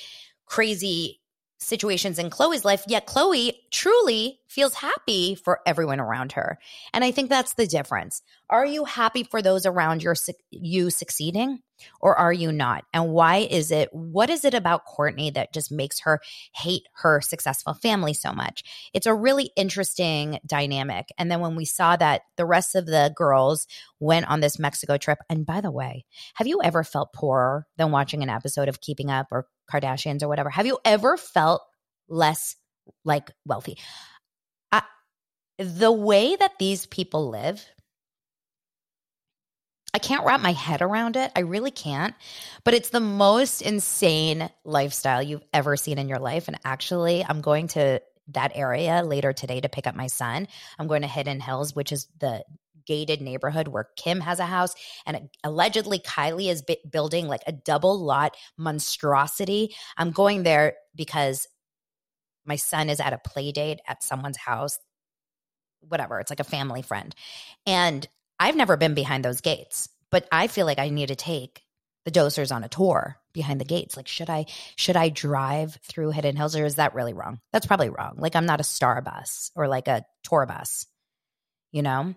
crazy 0.46 1.20
situations 1.58 2.20
in 2.20 2.30
Khloé's 2.30 2.64
life, 2.64 2.84
yet 2.88 3.08
Khloé 3.08 3.56
truly 3.72 4.40
feels 4.48 4.76
happy 4.76 5.34
for 5.34 5.62
everyone 5.66 6.00
around 6.00 6.34
her. 6.34 6.60
And 6.94 7.04
I 7.04 7.10
think 7.10 7.30
that's 7.30 7.56
the 7.56 7.66
difference. 7.66 8.22
Are 8.50 8.66
you 8.66 8.86
happy 8.86 9.24
for 9.24 9.42
those 9.42 9.66
around 9.66 10.04
your, 10.04 10.16
you 10.52 10.92
succeeding 10.92 11.60
or 12.02 12.18
are 12.18 12.34
you 12.34 12.52
not? 12.52 12.86
And 12.94 13.12
why 13.12 13.38
is 13.38 13.72
it, 13.72 13.90
what 13.92 14.30
is 14.30 14.46
it 14.46 14.54
about 14.54 14.86
Kourtney 14.86 15.34
that 15.34 15.54
just 15.54 15.72
makes 15.72 16.00
her 16.02 16.20
hate 16.56 16.84
her 16.96 17.22
successful 17.22 17.74
family 17.74 18.14
so 18.14 18.32
much? 18.32 18.64
It's 18.94 19.06
a 19.06 19.14
really 19.14 19.52
interesting 19.56 20.40
dynamic. 20.46 21.10
And 21.18 21.32
then 21.32 21.40
when 21.40 21.56
we 21.56 21.66
saw 21.66 21.96
that 21.96 22.22
the 22.38 22.46
rest 22.46 22.76
of 22.76 22.86
the 22.86 23.14
girls 23.16 23.68
went 24.00 24.30
on 24.30 24.40
this 24.40 24.60
Mexico 24.60 24.98
trip, 24.98 25.20
and 25.30 25.46
by 25.46 25.62
the 25.62 25.72
way, 25.72 26.06
have 26.36 26.48
you 26.48 26.62
ever 26.64 26.84
felt 26.84 27.14
poorer 27.14 27.68
than 27.78 27.92
watching 27.92 28.24
an 28.24 28.30
episode 28.30 28.68
of 28.68 28.82
Keeping 28.82 29.10
Up 29.10 29.28
or 29.32 29.48
Kardashians 29.72 30.24
or 30.24 30.28
whatever? 30.28 30.50
Have 30.50 30.66
you 30.66 30.78
ever 30.86 31.18
felt 31.18 31.62
less 32.08 32.56
like 33.06 33.32
wealthy? 33.46 33.78
I, 34.72 34.84
the 35.58 35.92
way 35.92 36.36
that 36.36 36.60
these 36.60 36.86
people 36.86 37.30
live, 37.30 37.66
I 39.94 40.00
can't 40.00 40.26
wrap 40.26 40.42
my 40.42 40.54
head 40.54 40.82
around 40.82 41.16
it. 41.16 41.32
I 41.36 41.42
really 41.42 41.70
can't. 41.70 42.16
But 42.64 42.74
it's 42.74 42.90
the 42.90 43.00
most 43.00 43.62
insane 43.62 44.50
lifestyle 44.64 45.22
you've 45.22 45.44
ever 45.54 45.78
seen 45.78 46.00
in 46.00 46.10
your 46.10 46.20
life. 46.20 46.48
And 46.48 46.60
actually, 46.66 47.24
I'm 47.24 47.42
going 47.42 47.68
to 47.70 48.02
that 48.30 48.54
area 48.56 49.04
later 49.04 49.34
today 49.34 49.62
to 49.62 49.70
pick 49.70 49.86
up 49.86 49.96
my 49.96 50.08
son. 50.08 50.48
I'm 50.80 50.88
going 50.88 51.04
to 51.04 51.08
Hidden 51.08 51.42
Hills, 51.42 51.76
which 51.76 51.92
is 51.92 52.08
the 52.20 52.44
gated 52.86 53.22
neighborhood 53.22 53.68
where 53.68 53.88
Kim 53.96 54.20
has 54.22 54.40
a 54.40 54.46
house 54.46 54.74
and 55.06 55.30
allegedly 55.44 56.00
Kylie 56.00 56.52
is 56.52 56.62
b- 56.62 56.78
building 56.90 57.28
like 57.28 57.44
a 57.48 57.52
double 57.52 57.98
lot 57.98 58.36
monstrosity. 58.58 59.74
I'm 59.96 60.12
going 60.12 60.44
there 60.44 60.74
because 60.96 61.48
my 62.46 62.56
son 62.56 62.90
is 62.90 63.00
at 63.00 63.14
a 63.14 63.18
play 63.20 63.52
date 63.52 63.80
at 63.88 64.04
someone's 64.04 64.38
house. 64.38 64.80
Whatever, 65.82 66.20
it's 66.20 66.32
like 66.32 66.40
a 66.40 66.46
family 66.46 66.82
friend. 66.82 67.14
And 67.66 68.08
I've 68.44 68.56
never 68.56 68.78
been 68.78 68.94
behind 68.94 69.26
those 69.26 69.42
gates, 69.42 69.90
but 70.12 70.28
I 70.32 70.48
feel 70.48 70.66
like 70.66 70.80
I 70.80 70.90
need 70.90 71.08
to 71.08 71.16
take 71.16 71.62
the 72.06 72.12
dosers 72.12 72.54
on 72.54 72.64
a 72.64 72.70
tour 72.70 73.18
behind 73.34 73.62
the 73.62 73.66
gates. 73.66 73.96
Like, 73.96 74.08
should 74.08 74.30
I 74.30 74.46
should 74.76 74.98
I 74.98 75.10
drive 75.10 75.78
through 75.88 76.12
Hidden 76.12 76.36
Hills 76.36 76.56
or 76.56 76.66
is 76.66 76.76
that 76.76 76.96
really 76.96 77.14
wrong? 77.14 77.40
That's 77.52 77.66
probably 77.66 77.90
wrong. 77.90 78.16
Like 78.18 78.36
I'm 78.36 78.46
not 78.46 78.60
a 78.60 78.64
star 78.64 79.02
bus 79.02 79.52
or 79.56 79.68
like 79.68 79.88
a 79.88 80.06
tour 80.24 80.46
bus, 80.46 80.86
you 81.72 81.82
know? 81.82 82.16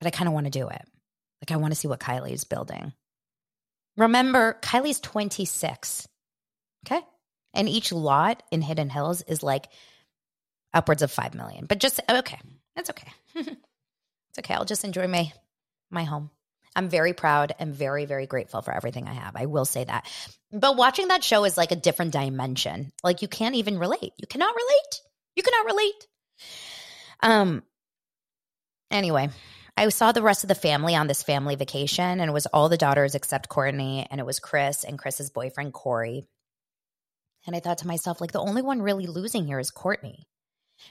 but 0.00 0.06
I 0.06 0.10
kind 0.10 0.28
of 0.28 0.34
want 0.34 0.46
to 0.46 0.50
do 0.50 0.68
it. 0.68 0.82
Like, 1.42 1.52
I 1.52 1.56
want 1.56 1.72
to 1.72 1.78
see 1.78 1.88
what 1.88 2.00
Kylie's 2.00 2.44
building. 2.44 2.92
Remember, 3.96 4.58
Kylie's 4.62 5.00
26. 5.00 6.08
Okay. 6.86 7.00
And 7.54 7.68
each 7.68 7.92
lot 7.92 8.42
in 8.50 8.62
Hidden 8.62 8.88
Hills 8.88 9.22
is 9.22 9.42
like 9.42 9.68
upwards 10.72 11.02
of 11.02 11.10
5 11.10 11.34
million. 11.34 11.66
But 11.66 11.80
just, 11.80 12.00
okay. 12.08 12.38
That's 12.74 12.90
okay. 12.90 13.12
it's 13.34 14.38
okay. 14.38 14.54
I'll 14.54 14.64
just 14.64 14.84
enjoy 14.84 15.06
my, 15.06 15.32
my 15.90 16.04
home. 16.04 16.30
I'm 16.76 16.88
very 16.88 17.12
proud 17.12 17.54
and 17.58 17.74
very, 17.74 18.04
very 18.04 18.26
grateful 18.26 18.62
for 18.62 18.72
everything 18.72 19.08
I 19.08 19.12
have. 19.14 19.34
I 19.36 19.46
will 19.46 19.64
say 19.64 19.84
that. 19.84 20.06
But 20.52 20.76
watching 20.76 21.08
that 21.08 21.24
show 21.24 21.44
is 21.44 21.56
like 21.56 21.72
a 21.72 21.76
different 21.76 22.12
dimension. 22.12 22.92
Like 23.02 23.22
you 23.22 23.28
can't 23.28 23.56
even 23.56 23.78
relate. 23.78 24.12
You 24.18 24.26
cannot 24.28 24.54
relate. 24.54 25.00
You 25.36 25.42
cannot 25.42 25.66
relate. 25.66 26.06
Um, 27.22 27.62
anyway, 28.90 29.30
I 29.76 29.88
saw 29.88 30.12
the 30.12 30.22
rest 30.22 30.44
of 30.44 30.48
the 30.48 30.54
family 30.54 30.94
on 30.94 31.06
this 31.06 31.22
family 31.22 31.56
vacation, 31.56 32.20
and 32.20 32.28
it 32.28 32.32
was 32.32 32.46
all 32.46 32.68
the 32.68 32.76
daughters 32.76 33.14
except 33.14 33.48
Kourtney, 33.48 34.06
and 34.10 34.20
it 34.20 34.26
was 34.26 34.38
Kris 34.40 34.84
and 34.84 34.98
Kris's 34.98 35.30
boyfriend, 35.30 35.72
Corey. 35.72 36.26
And 37.46 37.56
I 37.56 37.60
thought 37.60 37.78
to 37.78 37.86
myself, 37.86 38.20
like, 38.20 38.32
the 38.32 38.40
only 38.40 38.62
one 38.62 38.82
really 38.82 39.06
losing 39.06 39.46
here 39.46 39.58
is 39.58 39.70
Kourtney. 39.70 40.24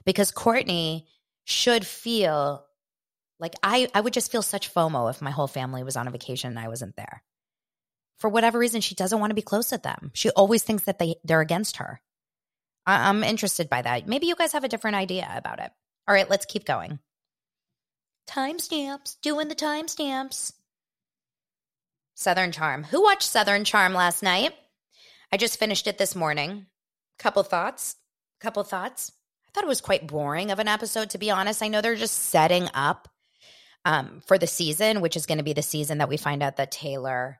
because 0.05 0.31
Kourtney 0.31 1.05
should 1.45 1.85
feel 1.85 2.65
like 3.39 3.55
I, 3.63 3.87
I 3.93 4.01
would 4.01 4.13
just 4.13 4.31
feel 4.31 4.41
such 4.41 4.73
FOMO 4.73 5.09
if 5.09 5.21
my 5.21 5.31
whole 5.31 5.47
family 5.47 5.83
was 5.83 5.95
on 5.95 6.07
a 6.07 6.11
vacation 6.11 6.49
and 6.49 6.59
I 6.59 6.67
wasn't 6.67 6.95
there. 6.95 7.23
For 8.17 8.29
whatever 8.29 8.59
reason, 8.59 8.81
she 8.81 8.95
doesn't 8.95 9.19
want 9.19 9.31
to 9.31 9.35
be 9.35 9.41
close 9.41 9.71
with 9.71 9.83
them. 9.83 10.11
She 10.13 10.29
always 10.31 10.63
thinks 10.63 10.83
that 10.83 10.99
they, 10.99 11.15
they're 11.23 11.39
against 11.39 11.77
her. 11.77 12.01
I, 12.85 13.07
I'm 13.07 13.23
interested 13.23 13.69
by 13.69 13.81
that. 13.81 14.07
Maybe 14.07 14.27
you 14.27 14.35
guys 14.35 14.51
have 14.51 14.65
a 14.65 14.69
different 14.69 14.97
idea 14.97 15.31
about 15.33 15.59
it. 15.59 15.71
All 16.07 16.13
right, 16.13 16.29
let's 16.29 16.45
keep 16.45 16.65
going. 16.65 16.99
Timestamps, 18.27 19.17
doing 19.21 19.47
the 19.47 19.55
timestamps. 19.55 20.53
Southern 22.15 22.51
Charm. 22.51 22.83
Who 22.83 23.01
watched 23.01 23.23
Southern 23.29 23.63
Charm 23.63 23.93
last 23.93 24.21
night? 24.21 24.53
I 25.31 25.37
just 25.37 25.57
finished 25.57 25.87
it 25.87 25.97
this 25.97 26.15
morning. 26.15 26.65
Couple 27.17 27.43
thoughts. 27.43 27.95
Couple 28.41 28.63
thoughts. 28.63 29.13
I 29.47 29.51
thought 29.51 29.63
it 29.63 29.67
was 29.67 29.81
quite 29.81 30.07
boring 30.07 30.51
of 30.51 30.59
an 30.59 30.67
episode, 30.67 31.11
to 31.11 31.17
be 31.17 31.31
honest. 31.31 31.63
I 31.63 31.69
know 31.69 31.81
they're 31.81 31.95
just 31.95 32.15
setting 32.15 32.67
up 32.73 33.07
um, 33.89 34.21
for 34.27 34.37
the 34.37 34.45
season, 34.45 35.01
which 35.01 35.17
is 35.17 35.25
going 35.25 35.39
to 35.39 35.43
be 35.43 35.53
the 35.53 35.63
season 35.63 35.97
that 35.97 36.09
we 36.09 36.17
find 36.17 36.43
out 36.43 36.57
that 36.57 36.69
Taylor, 36.69 37.39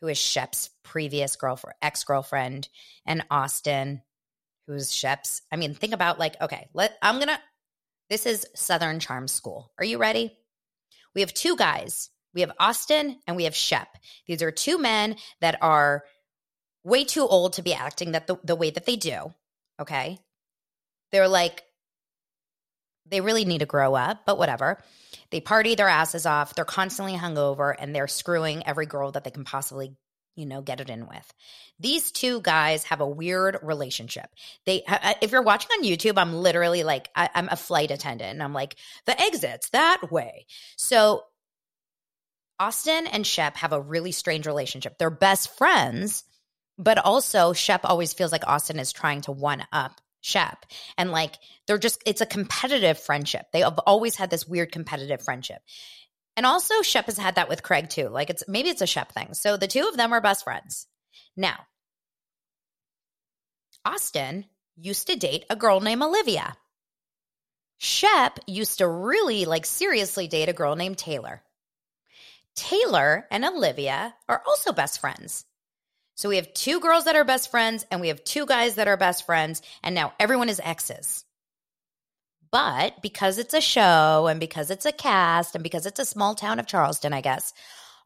who 0.00 0.08
is 0.08 0.18
Shep's 0.18 0.70
previous 0.82 1.36
girlfriend, 1.36 1.76
ex 1.80 2.02
girlfriend, 2.02 2.68
and 3.06 3.24
Austin, 3.30 4.02
who's 4.66 4.92
Shep's. 4.92 5.40
I 5.52 5.56
mean, 5.56 5.74
think 5.74 5.92
about 5.94 6.18
like, 6.18 6.34
okay, 6.40 6.66
let 6.74 6.98
I'm 7.00 7.20
gonna 7.20 7.38
this 8.10 8.26
is 8.26 8.44
Southern 8.56 8.98
Charm 8.98 9.28
School. 9.28 9.70
Are 9.78 9.84
you 9.84 9.98
ready? 9.98 10.36
We 11.14 11.20
have 11.20 11.32
two 11.32 11.54
guys. 11.54 12.10
We 12.34 12.40
have 12.40 12.50
Austin 12.58 13.20
and 13.28 13.36
we 13.36 13.44
have 13.44 13.54
Shep. 13.54 13.86
These 14.26 14.42
are 14.42 14.50
two 14.50 14.78
men 14.78 15.14
that 15.40 15.58
are 15.62 16.02
way 16.82 17.04
too 17.04 17.24
old 17.24 17.52
to 17.52 17.62
be 17.62 17.72
acting 17.72 18.12
that 18.12 18.26
the, 18.26 18.36
the 18.42 18.56
way 18.56 18.70
that 18.70 18.84
they 18.84 18.96
do. 18.96 19.32
Okay. 19.80 20.18
They're 21.12 21.28
like 21.28 21.62
They 23.06 23.20
really 23.20 23.44
need 23.44 23.58
to 23.58 23.66
grow 23.66 23.94
up, 23.94 24.24
but 24.26 24.38
whatever. 24.38 24.82
They 25.30 25.40
party 25.40 25.74
their 25.74 25.88
asses 25.88 26.26
off. 26.26 26.54
They're 26.54 26.64
constantly 26.64 27.14
hungover 27.14 27.74
and 27.78 27.94
they're 27.94 28.08
screwing 28.08 28.66
every 28.66 28.86
girl 28.86 29.12
that 29.12 29.24
they 29.24 29.30
can 29.30 29.44
possibly, 29.44 29.96
you 30.36 30.46
know, 30.46 30.62
get 30.62 30.80
it 30.80 30.90
in 30.90 31.06
with. 31.06 31.32
These 31.80 32.12
two 32.12 32.40
guys 32.40 32.84
have 32.84 33.00
a 33.00 33.08
weird 33.08 33.58
relationship. 33.62 34.30
They, 34.66 34.82
if 35.20 35.32
you're 35.32 35.42
watching 35.42 35.70
on 35.72 35.84
YouTube, 35.84 36.18
I'm 36.18 36.34
literally 36.34 36.84
like, 36.84 37.08
I, 37.16 37.28
I'm 37.34 37.48
a 37.50 37.56
flight 37.56 37.90
attendant 37.90 38.30
and 38.30 38.42
I'm 38.42 38.52
like, 38.52 38.76
the 39.06 39.20
exits 39.20 39.70
that 39.70 40.10
way. 40.10 40.46
So 40.76 41.24
Austin 42.60 43.06
and 43.06 43.26
Shep 43.26 43.56
have 43.56 43.72
a 43.72 43.80
really 43.80 44.12
strange 44.12 44.46
relationship. 44.46 44.96
They're 44.98 45.10
best 45.10 45.56
friends, 45.56 46.24
but 46.78 46.98
also 46.98 47.52
Shep 47.52 47.80
always 47.84 48.12
feels 48.12 48.32
like 48.32 48.46
Austin 48.46 48.78
is 48.78 48.92
trying 48.92 49.22
to 49.22 49.32
one 49.32 49.64
up 49.72 50.00
Shep. 50.22 50.64
And 50.96 51.10
like 51.10 51.34
they're 51.66 51.78
just, 51.78 52.02
it's 52.06 52.20
a 52.20 52.26
competitive 52.26 52.98
friendship. 52.98 53.46
They 53.52 53.60
have 53.60 53.78
always 53.80 54.16
had 54.16 54.30
this 54.30 54.48
weird 54.48 54.72
competitive 54.72 55.20
friendship. 55.20 55.60
And 56.36 56.46
also 56.46 56.80
Shep 56.80 57.06
has 57.06 57.18
had 57.18 57.34
that 57.34 57.48
with 57.48 57.62
Craig 57.62 57.90
too. 57.90 58.08
Like 58.08 58.30
it's 58.30 58.44
maybe 58.48 58.70
it's 58.70 58.80
a 58.80 58.86
Shep 58.86 59.12
thing. 59.12 59.34
So 59.34 59.56
the 59.58 59.66
two 59.66 59.86
of 59.88 59.96
them 59.96 60.12
are 60.12 60.20
best 60.20 60.44
friends. 60.44 60.86
Now, 61.36 61.58
Austin 63.84 64.46
used 64.76 65.08
to 65.08 65.16
date 65.16 65.44
a 65.50 65.56
girl 65.56 65.80
named 65.80 66.02
Olivia. 66.02 66.54
Shep 67.78 68.38
used 68.46 68.78
to 68.78 68.86
really 68.86 69.44
like 69.44 69.66
seriously 69.66 70.28
date 70.28 70.48
a 70.48 70.52
girl 70.54 70.76
named 70.76 70.98
Taylor. 70.98 71.42
Taylor 72.54 73.26
and 73.30 73.44
Olivia 73.44 74.14
are 74.28 74.42
also 74.46 74.72
best 74.72 75.00
friends. 75.00 75.44
So 76.14 76.28
we 76.28 76.36
have 76.36 76.52
two 76.54 76.80
girls 76.80 77.04
that 77.04 77.16
are 77.16 77.24
best 77.24 77.50
friends 77.50 77.86
and 77.90 78.00
we 78.00 78.08
have 78.08 78.24
two 78.24 78.46
guys 78.46 78.76
that 78.76 78.88
are 78.88 78.96
best 78.96 79.26
friends, 79.26 79.62
and 79.82 79.94
now 79.94 80.12
everyone 80.20 80.48
is 80.48 80.60
exes. 80.62 81.24
But 82.50 83.00
because 83.00 83.38
it's 83.38 83.54
a 83.54 83.62
show 83.62 84.26
and 84.26 84.38
because 84.38 84.70
it's 84.70 84.84
a 84.84 84.92
cast 84.92 85.54
and 85.54 85.64
because 85.64 85.86
it's 85.86 85.98
a 85.98 86.04
small 86.04 86.34
town 86.34 86.58
of 86.58 86.66
Charleston, 86.66 87.14
I 87.14 87.22
guess, 87.22 87.54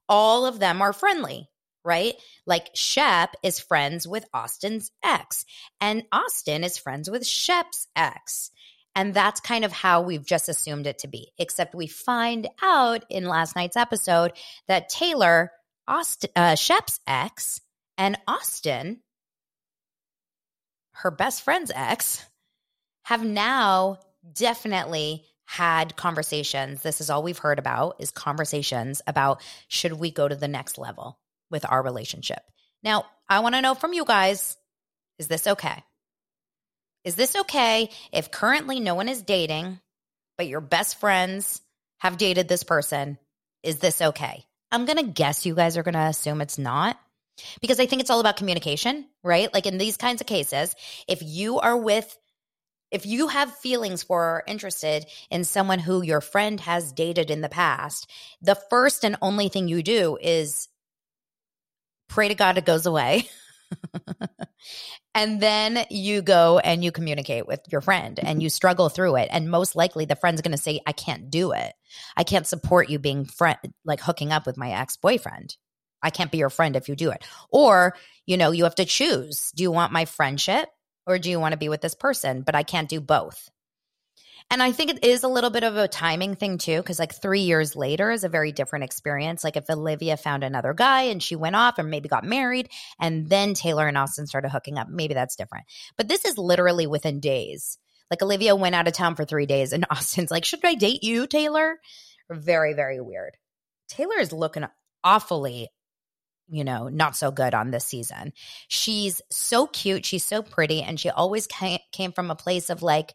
all 0.09 0.47
of 0.47 0.61
them 0.61 0.81
are 0.83 0.93
friendly, 0.93 1.49
right? 1.85 2.15
Like 2.47 2.71
Shep 2.75 3.35
is 3.43 3.59
friends 3.59 4.07
with 4.07 4.25
Austin's 4.33 4.93
ex, 5.05 5.45
and 5.81 6.05
Austin 6.13 6.63
is 6.63 6.79
friends 6.79 7.11
with 7.11 7.27
Shep's 7.27 7.89
ex. 7.97 8.53
And 8.95 9.13
that's 9.13 9.41
kind 9.41 9.65
of 9.65 9.73
how 9.73 10.03
we've 10.03 10.25
just 10.25 10.49
assumed 10.49 10.87
it 10.87 11.01
to 11.01 11.09
be. 11.09 11.33
Except 11.39 11.75
we 11.75 11.87
find 11.87 12.49
out 12.63 13.05
in 13.11 13.27
last 13.27 13.55
night's 13.55 13.77
episode 13.77 14.33
that 14.69 14.89
Taylor, 14.89 15.53
uh, 15.87 16.55
Shep's 16.55 16.99
ex, 17.07 17.61
and 17.99 18.19
Austin, 18.27 19.01
her 20.93 21.11
best 21.11 21.43
friend's 21.43 21.73
ex, 21.75 22.25
have 23.05 23.25
now 23.25 23.99
definitely 24.35 25.25
had 25.45 25.97
conversations. 25.97 26.83
This 26.83 27.01
is 27.01 27.09
all 27.09 27.23
we've 27.23 27.39
heard 27.39 27.59
about 27.59 27.97
is 28.01 28.11
conversations 28.11 29.01
about 29.07 29.41
should 29.69 29.93
we 29.93 30.11
go 30.11 30.27
to 30.27 30.35
the 30.35 30.49
next 30.49 30.77
level 30.77 31.19
with 31.51 31.65
our 31.69 31.83
relationship. 31.83 32.41
Now, 32.83 33.07
I 33.29 33.41
want 33.41 33.55
to 33.55 33.63
know 33.63 33.75
from 33.75 33.93
you 33.93 34.05
guys, 34.05 34.57
is 35.19 35.29
this 35.29 35.47
okay? 35.47 35.83
Is 37.05 37.15
this 37.15 37.37
okay 37.37 37.91
if 38.13 38.33
currently 38.33 38.81
no 38.81 38.97
one 38.97 39.09
is 39.09 39.23
dating, 39.23 39.79
but 40.37 40.49
your 40.49 40.61
best 40.61 40.99
friends 40.99 41.61
have 41.99 42.19
dated 42.19 42.49
this 42.49 42.65
person? 42.65 43.19
Is 43.63 43.79
this 43.79 44.03
okay? 44.03 44.45
I'm 44.73 44.85
going 44.85 44.99
to 44.99 45.13
guess 45.13 45.47
you 45.47 45.55
guys 45.55 45.77
are 45.77 45.85
going 45.85 45.95
to 45.95 46.01
assume 46.01 46.41
it's 46.41 46.59
not 46.59 46.99
because 47.61 47.81
I 47.81 47.87
think 47.87 48.01
it's 48.01 48.11
all 48.11 48.21
about 48.21 48.37
communication, 48.37 49.07
right? 49.23 49.53
Like 49.53 49.67
in 49.67 49.79
these 49.79 49.97
kinds 49.97 50.21
of 50.21 50.27
cases, 50.27 50.75
if 51.09 51.23
you 51.23 51.59
are 51.59 51.77
with 51.77 52.17
if 52.93 53.05
you 53.05 53.27
have 53.27 53.53
feelings 53.57 54.05
for 54.05 54.23
or 54.23 54.43
interested 54.47 55.07
in 55.29 55.43
someone 55.43 55.81
who 55.81 56.03
your 56.03 56.21
friend 56.21 56.61
has 56.61 56.93
dated 56.93 57.31
in 57.31 57.41
the 57.41 57.49
past, 57.49 58.09
the 58.41 58.55
first 58.55 59.05
and 59.05 59.17
only 59.21 59.49
thing 59.49 59.67
you 59.67 59.83
do 59.83 60.17
is 60.21 60.69
pray 62.09 62.29
to 62.29 62.35
God 62.35 62.59
it 62.59 62.65
goes 62.65 62.87
away. 62.87 63.29
and 65.15 65.41
then 65.41 65.85
you 65.91 66.23
go 66.23 66.59
and 66.61 66.85
you 66.85 66.93
communicate 66.93 67.47
with 67.47 67.61
your 67.73 67.81
friend 67.81 68.21
and 68.23 68.41
you 68.41 68.47
mm-hmm. 68.47 68.55
struggle 68.55 68.89
through 68.89 69.17
it 69.17 69.29
and 69.33 69.51
most 69.51 69.75
likely 69.75 70.05
the 70.05 70.15
friend's 70.15 70.41
going 70.41 70.53
to 70.53 70.63
say 70.63 70.79
i 70.87 70.93
can't 70.93 71.31
do 71.31 71.51
it 71.51 71.73
i 72.17 72.23
can't 72.23 72.47
support 72.47 72.89
you 72.89 72.99
being 73.01 73.25
friend 73.25 73.59
like 73.85 74.01
hooking 74.01 74.31
up 74.31 74.47
with 74.47 74.57
my 74.57 74.71
ex-boyfriend 74.71 75.57
i 76.07 76.11
can't 76.11 76.31
be 76.31 76.39
your 76.39 76.51
friend 76.51 76.77
if 76.77 76.89
you 76.89 76.97
do 76.97 77.11
it 77.11 77.25
or 77.51 77.95
you 78.27 78.37
know 78.37 78.51
you 78.51 78.65
have 78.65 78.75
to 78.75 78.85
choose 78.85 79.51
do 79.55 79.63
you 79.63 79.71
want 79.71 79.93
my 79.93 80.05
friendship 80.05 80.69
or 81.07 81.19
do 81.19 81.31
you 81.31 81.39
want 81.39 81.53
to 81.53 81.59
be 81.59 81.69
with 81.69 81.81
this 81.81 81.95
person 81.95 82.43
but 82.43 82.55
i 82.55 82.63
can't 82.63 82.89
do 82.89 83.01
both 83.01 83.51
and 84.51 84.63
I 84.63 84.71
think 84.71 84.91
it 84.91 85.05
is 85.05 85.25
a 85.25 85.29
little 85.29 85.51
bit 85.51 85.65
of 85.65 85.77
a 85.77 85.89
timing 85.89 86.37
thing 86.37 86.59
too, 86.59 86.77
because 86.77 87.01
like 87.01 87.13
three 87.13 87.41
years 87.41 87.75
later 87.75 88.13
is 88.13 88.23
a 88.23 88.29
very 88.29 88.53
different 88.53 88.85
experience. 88.85 89.43
Like 89.43 89.57
if 89.57 89.69
Olivia 89.69 90.17
found 90.17 90.45
another 90.45 90.73
guy 90.73 91.03
and 91.03 91.21
she 91.21 91.35
went 91.35 91.57
off 91.57 91.79
and 91.79 91.91
maybe 91.91 92.09
got 92.09 92.25
married, 92.25 92.69
and 93.01 93.29
then 93.29 93.55
Taylor 93.55 93.89
and 93.89 93.99
Austin 93.99 94.29
started 94.29 94.51
hooking 94.51 94.79
up, 94.79 94.89
maybe 94.89 95.15
that's 95.15 95.35
different. 95.35 95.67
But 95.97 96.07
this 96.07 96.25
is 96.25 96.39
literally 96.39 96.87
within 96.87 97.19
days. 97.19 97.79
Like 98.09 98.23
Olivia 98.23 98.55
went 98.55 98.77
out 98.77 98.87
of 98.87 98.95
town 98.95 99.17
for 99.17 99.25
three 99.25 99.47
days, 99.47 99.73
and 99.73 99.85
Austin's 99.91 100.31
like, 100.31 100.45
Should 100.45 100.65
I 100.65 100.75
date 100.75 101.03
you, 101.03 101.27
Taylor? 101.27 101.79
Very, 102.31 102.73
very 102.73 103.01
weird. 103.01 103.37
Taylor 103.89 104.19
is 104.19 104.33
looking 104.33 104.65
awfully 105.03 105.71
you 106.49 106.65
know, 106.65 106.89
not 106.89 107.17
so 107.17 107.31
good 107.31 107.55
on 107.55 107.71
this 107.71 107.85
season. 107.85 108.33
She's 108.69 109.21
so 109.31 109.67
cute. 109.67 110.05
She's 110.05 110.25
so 110.25 110.43
pretty. 110.43 110.83
And 110.83 110.99
she 110.99 111.11
always 111.11 111.47
came 111.47 112.13
from 112.13 112.31
a 112.31 112.37
place 112.37 112.71
of 112.71 112.83
like, 112.83 113.15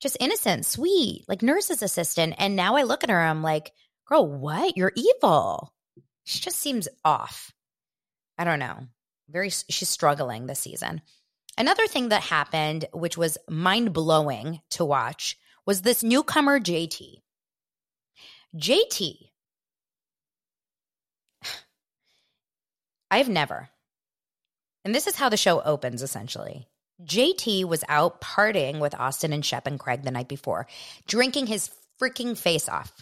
just 0.00 0.16
innocent, 0.18 0.64
sweet, 0.64 1.24
like 1.28 1.42
nurse's 1.42 1.82
assistant. 1.82 2.34
And 2.38 2.56
now 2.56 2.76
I 2.76 2.84
look 2.84 3.04
at 3.04 3.10
her, 3.10 3.20
I'm 3.20 3.42
like, 3.42 3.72
girl, 4.06 4.26
what? 4.26 4.76
You're 4.76 4.92
evil. 4.96 5.74
She 6.24 6.40
just 6.40 6.58
seems 6.58 6.88
off. 7.04 7.52
I 8.38 8.44
don't 8.44 8.58
know. 8.58 8.78
Very, 9.28 9.50
she's 9.50 9.88
struggling 9.88 10.46
this 10.46 10.60
season. 10.60 11.02
Another 11.58 11.86
thing 11.86 12.08
that 12.08 12.22
happened, 12.22 12.86
which 12.92 13.18
was 13.18 13.36
mind 13.48 13.92
blowing 13.92 14.60
to 14.70 14.84
watch, 14.84 15.36
was 15.66 15.82
this 15.82 16.02
newcomer, 16.02 16.58
JT. 16.58 17.16
JT, 18.56 19.29
I've 23.10 23.28
never, 23.28 23.68
and 24.84 24.94
this 24.94 25.06
is 25.06 25.16
how 25.16 25.28
the 25.28 25.36
show 25.36 25.60
opens 25.60 26.02
essentially. 26.02 26.66
JT 27.02 27.64
was 27.64 27.84
out 27.88 28.20
partying 28.20 28.78
with 28.78 28.94
Austin 28.94 29.32
and 29.32 29.44
Shep 29.44 29.66
and 29.66 29.78
Craig 29.78 30.02
the 30.02 30.10
night 30.10 30.28
before, 30.28 30.66
drinking 31.06 31.46
his 31.46 31.70
freaking 32.00 32.36
face 32.36 32.68
off. 32.68 32.92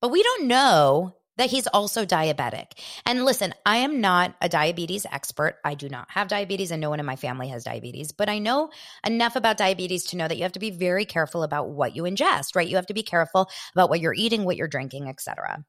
But 0.00 0.10
we 0.10 0.22
don't 0.22 0.46
know 0.48 1.14
that 1.36 1.50
he's 1.50 1.66
also 1.66 2.04
diabetic. 2.04 2.72
And 3.04 3.24
listen, 3.24 3.52
I 3.64 3.78
am 3.78 4.00
not 4.00 4.34
a 4.40 4.48
diabetes 4.48 5.06
expert. 5.10 5.56
I 5.64 5.74
do 5.74 5.88
not 5.88 6.10
have 6.10 6.28
diabetes 6.28 6.70
and 6.70 6.80
no 6.80 6.90
one 6.90 7.00
in 7.00 7.06
my 7.06 7.16
family 7.16 7.48
has 7.48 7.64
diabetes, 7.64 8.12
but 8.12 8.28
I 8.28 8.38
know 8.38 8.70
enough 9.04 9.36
about 9.36 9.58
diabetes 9.58 10.04
to 10.06 10.16
know 10.16 10.26
that 10.26 10.36
you 10.36 10.44
have 10.44 10.52
to 10.52 10.58
be 10.58 10.70
very 10.70 11.04
careful 11.04 11.42
about 11.42 11.68
what 11.68 11.94
you 11.94 12.04
ingest, 12.04 12.56
right? 12.56 12.68
You 12.68 12.76
have 12.76 12.86
to 12.86 12.94
be 12.94 13.02
careful 13.02 13.50
about 13.74 13.90
what 13.90 14.00
you're 14.00 14.14
eating, 14.14 14.44
what 14.44 14.56
you're 14.56 14.68
drinking, 14.68 15.08
etc. 15.08 15.64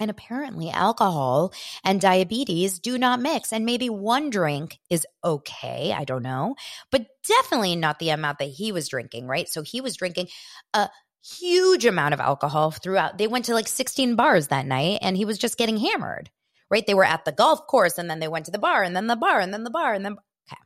And 0.00 0.10
apparently, 0.10 0.70
alcohol 0.70 1.52
and 1.82 2.00
diabetes 2.00 2.78
do 2.78 2.98
not 2.98 3.20
mix. 3.20 3.52
And 3.52 3.66
maybe 3.66 3.90
one 3.90 4.30
drink 4.30 4.78
is 4.88 5.04
okay. 5.24 5.92
I 5.92 6.04
don't 6.04 6.22
know, 6.22 6.54
but 6.92 7.06
definitely 7.26 7.74
not 7.74 7.98
the 7.98 8.10
amount 8.10 8.38
that 8.38 8.44
he 8.44 8.70
was 8.70 8.88
drinking, 8.88 9.26
right? 9.26 9.48
So 9.48 9.62
he 9.62 9.80
was 9.80 9.96
drinking 9.96 10.28
a 10.72 10.88
huge 11.22 11.84
amount 11.84 12.14
of 12.14 12.20
alcohol 12.20 12.70
throughout. 12.70 13.18
They 13.18 13.26
went 13.26 13.46
to 13.46 13.54
like 13.54 13.66
16 13.66 14.14
bars 14.14 14.48
that 14.48 14.66
night 14.66 15.00
and 15.02 15.16
he 15.16 15.24
was 15.24 15.36
just 15.36 15.58
getting 15.58 15.76
hammered, 15.76 16.30
right? 16.70 16.86
They 16.86 16.94
were 16.94 17.04
at 17.04 17.24
the 17.24 17.32
golf 17.32 17.66
course 17.66 17.98
and 17.98 18.08
then 18.08 18.20
they 18.20 18.28
went 18.28 18.46
to 18.46 18.52
the 18.52 18.58
bar 18.58 18.84
and 18.84 18.94
then 18.94 19.08
the 19.08 19.16
bar 19.16 19.40
and 19.40 19.52
then 19.52 19.64
the 19.64 19.70
bar 19.70 19.94
and 19.94 20.04
then. 20.04 20.12
Okay. 20.12 20.60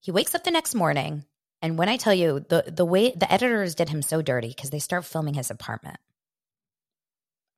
He 0.00 0.12
wakes 0.12 0.34
up 0.34 0.44
the 0.44 0.50
next 0.50 0.74
morning. 0.74 1.24
And 1.60 1.76
when 1.76 1.90
I 1.90 1.98
tell 1.98 2.14
you 2.14 2.40
the, 2.48 2.64
the 2.66 2.84
way 2.86 3.12
the 3.14 3.30
editors 3.30 3.74
did 3.74 3.90
him 3.90 4.00
so 4.00 4.22
dirty 4.22 4.48
because 4.48 4.70
they 4.70 4.78
start 4.78 5.04
filming 5.04 5.34
his 5.34 5.50
apartment 5.50 5.98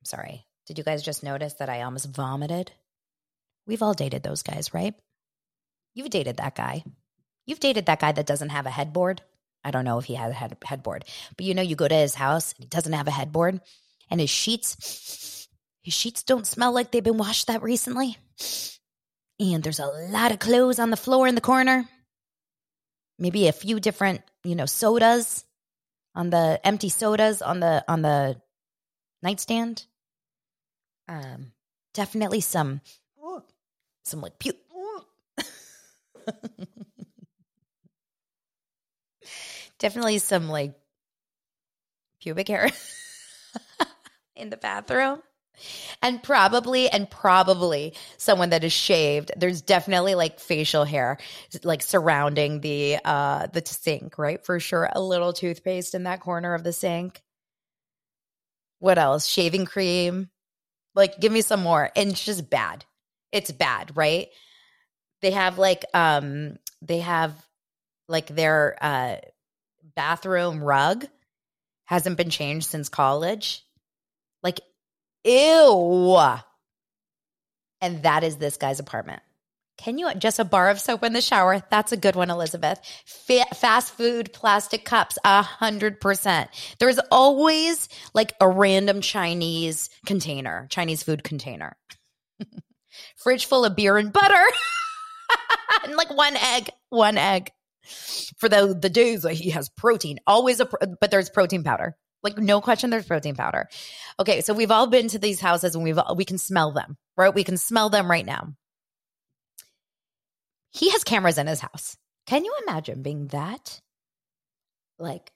Sorry. 0.07 0.47
Did 0.67 0.79
you 0.79 0.85
guys 0.85 1.03
just 1.03 1.25
notice 1.25 1.55
that 1.55 1.69
I 1.69 1.83
almost 1.83 2.09
vomited? 2.09 2.71
We've 3.67 3.83
all 3.83 3.95
dated 3.95 4.23
those 4.23 4.45
guys, 4.45 4.73
right? 4.73 4.95
You've 5.95 6.11
dated 6.11 6.37
that 6.37 6.55
guy. 6.55 6.85
You've 7.45 7.61
dated 7.61 7.87
that 7.87 8.01
guy 8.01 8.13
that 8.13 8.27
doesn't 8.27 8.51
have 8.51 8.67
a 8.67 8.71
headboard. 8.71 9.23
I 9.65 9.73
don't 9.73 9.85
know 9.85 9.99
if 9.99 10.05
he 10.05 10.15
has 10.15 10.31
a 10.31 10.35
head- 10.35 10.59
headboard, 10.65 11.05
but 11.37 11.45
you 11.45 11.55
know, 11.55 11.63
you 11.63 11.75
go 11.75 11.89
to 11.89 11.95
his 11.95 12.15
house 12.15 12.53
and 12.53 12.65
he 12.65 12.69
doesn't 12.69 12.93
have 12.93 13.09
a 13.09 13.13
headboard 13.13 13.61
and 14.09 14.21
his 14.21 14.31
sheets, 14.31 15.49
his 15.83 15.95
sheets 15.95 16.23
don't 16.23 16.47
smell 16.47 16.73
like 16.73 16.93
they've 16.93 17.03
been 17.03 17.19
washed 17.19 17.49
that 17.49 17.63
recently. 17.63 18.17
And 19.41 19.65
there's 19.65 19.81
a 19.81 19.87
lot 19.87 20.31
of 20.31 20.39
clothes 20.39 20.79
on 20.79 20.91
the 20.91 20.97
floor 20.97 21.27
in 21.27 21.35
the 21.35 21.41
corner. 21.41 21.89
Maybe 23.19 23.49
a 23.49 23.53
few 23.53 23.81
different, 23.81 24.23
you 24.45 24.55
know, 24.55 24.67
sodas 24.67 25.45
on 26.15 26.31
the 26.31 26.61
empty 26.65 26.91
sodas 26.91 27.43
on 27.43 27.59
the 27.59 27.85
on 27.89 28.03
the 28.03 28.41
nightstand. 29.23 29.85
Um, 31.09 31.53
definitely 31.95 32.41
some, 32.41 32.81
some 34.05 34.21
like 34.21 34.39
pu- 34.39 34.53
Definitely 39.79 40.19
some 40.19 40.49
like 40.49 40.75
pubic 42.21 42.49
hair 42.49 42.71
in 44.37 44.51
the 44.51 44.57
bathroom. 44.57 45.23
And 46.03 46.23
probably, 46.23 46.91
and 46.91 47.11
probably 47.11 47.95
someone 48.19 48.51
that 48.51 48.63
is 48.65 48.73
shaved. 48.75 49.33
There's 49.37 49.63
definitely 49.63 50.15
like 50.15 50.39
facial 50.39 50.85
hair, 50.85 51.17
like 51.65 51.83
surrounding 51.83 52.61
the 52.61 52.99
uh 53.05 53.47
the 53.47 53.63
sink, 53.65 54.19
right? 54.19 54.45
For 54.45 54.61
sure, 54.61 54.89
a 54.93 55.01
little 55.01 55.33
toothpaste 55.33 55.95
in 55.95 56.03
that 56.05 56.21
corner 56.21 56.53
of 56.55 56.63
the 56.63 56.75
sink. 56.75 57.23
What 58.81 58.99
else? 58.99 59.27
Shaving 59.27 59.65
cream. 59.65 60.31
Like, 60.97 61.21
give 61.21 61.31
me 61.31 61.43
some 61.43 61.63
more. 61.63 61.91
And 61.95 62.11
it's 62.11 62.25
just 62.25 62.51
bad. 62.51 62.85
It's 63.31 63.53
bad, 63.53 63.97
right? 63.97 64.29
They 65.23 65.31
have 65.31 65.59
like 65.59 65.85
um 65.95 66.57
they 66.83 66.99
have 67.01 67.33
like 68.09 68.27
their 68.29 68.77
uh 68.81 69.17
bathroom 69.95 70.63
rug 70.63 71.07
hasn't 71.85 72.17
been 72.17 72.31
changed 72.31 72.67
since 72.67 72.89
college. 72.89 73.65
Like, 74.43 74.61
ew. 75.25 76.19
And 77.81 78.03
that 78.03 78.25
is 78.25 78.37
this 78.37 78.57
guy's 78.57 78.81
apartment. 78.81 79.23
Can 79.79 79.99
you 79.99 80.11
just 80.15 80.39
a 80.39 80.45
bar 80.45 80.71
of 80.71 80.81
soap 80.81 81.05
in 81.05 81.13
the 81.13 81.21
shower? 81.21 81.63
That's 81.71 81.93
a 81.93 81.97
good 81.97 82.17
one, 82.17 82.31
Elizabeth. 82.31 82.81
Fa- 83.05 83.55
fast 83.55 83.93
food 83.93 84.33
plastic 84.33 84.85
cups, 84.85 85.19
a 85.25 85.43
hundred 85.43 86.01
percent. 86.01 86.51
There's 86.79 86.99
always 87.11 87.89
like 88.15 88.33
a 88.41 88.49
random 88.49 89.01
Chinese 89.01 89.91
container, 90.07 90.67
Chinese 90.71 91.03
food 91.03 91.23
container, 91.23 91.77
fridge 93.17 93.47
full 93.47 93.65
of 93.65 93.77
beer 93.77 93.99
and 93.99 94.13
butter, 94.13 94.45
and 95.85 95.95
like 95.95 96.11
one 96.17 96.37
egg, 96.37 96.71
one 96.89 97.19
egg 97.19 97.53
for 98.39 98.49
the 98.49 98.77
the 98.79 98.91
days 98.91 99.23
that 99.23 99.35
he 99.35 99.51
has 99.51 99.69
protein. 99.69 100.19
Always 100.27 100.61
a 100.61 100.69
but 101.01 101.11
there's 101.11 101.31
protein 101.31 101.65
powder. 101.65 101.97
Like 102.23 102.39
no 102.39 102.61
question, 102.63 102.91
there's 102.91 103.07
protein 103.07 103.37
powder. 103.37 103.69
Okay, 104.19 104.41
so 104.41 104.55
we've 104.55 104.71
all 104.71 104.87
been 104.87 105.09
to 105.09 105.19
these 105.19 105.39
houses 105.39 105.75
and 105.75 105.85
we've 105.85 105.99
we 106.17 106.25
can 106.25 106.39
smell 106.39 106.73
them, 106.73 106.97
right? 107.17 107.33
We 107.33 107.45
can 107.45 107.59
smell 107.59 107.91
them 107.91 108.11
right 108.11 108.27
now. 108.27 108.55
He 110.77 110.91
has 110.91 111.05
cameras 111.05 111.39
in 111.39 111.47
his 111.47 111.61
house. 111.61 111.97
Can 112.27 112.45
you 112.45 112.55
imagine 112.67 113.03
being 113.03 113.29
that 113.29 113.81
like 114.99 115.31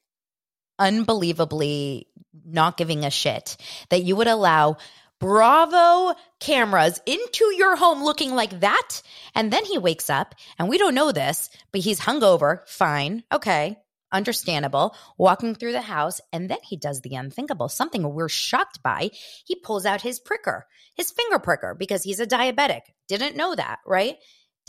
unbelievably 0.78 2.06
not 2.44 2.76
giving 2.76 3.04
a 3.04 3.10
shit 3.10 3.56
that 3.90 4.02
you 4.02 4.16
would 4.16 4.26
allow 4.26 4.76
Bravo 5.20 6.14
cameras 6.40 6.98
into 7.04 7.44
your 7.54 7.76
home 7.76 8.02
looking 8.02 8.34
like 8.34 8.60
that. 8.60 9.02
And 9.34 9.52
then 9.52 9.66
he 9.66 9.76
wakes 9.76 10.08
up, 10.08 10.34
and 10.58 10.66
we 10.66 10.78
don't 10.78 10.94
know 10.94 11.12
this, 11.12 11.50
but 11.72 11.82
he's 11.82 12.00
hungover. 12.00 12.66
Fine. 12.66 13.24
Okay. 13.30 13.76
Understandable. 14.10 14.96
Walking 15.18 15.54
through 15.54 15.72
the 15.72 15.82
house, 15.82 16.22
and 16.32 16.48
then 16.48 16.58
he 16.62 16.78
does 16.78 17.02
the 17.02 17.16
unthinkable, 17.16 17.68
something 17.68 18.02
we're 18.02 18.30
shocked 18.30 18.82
by. 18.82 19.10
He 19.44 19.56
pulls 19.56 19.84
out 19.84 20.00
his 20.00 20.18
pricker, 20.18 20.66
his 20.94 21.10
finger 21.10 21.38
pricker, 21.38 21.76
because 21.78 22.02
he's 22.02 22.18
a 22.18 22.26
diabetic. 22.26 22.80
Didn't 23.06 23.36
know 23.36 23.54
that, 23.54 23.80
right? 23.86 24.16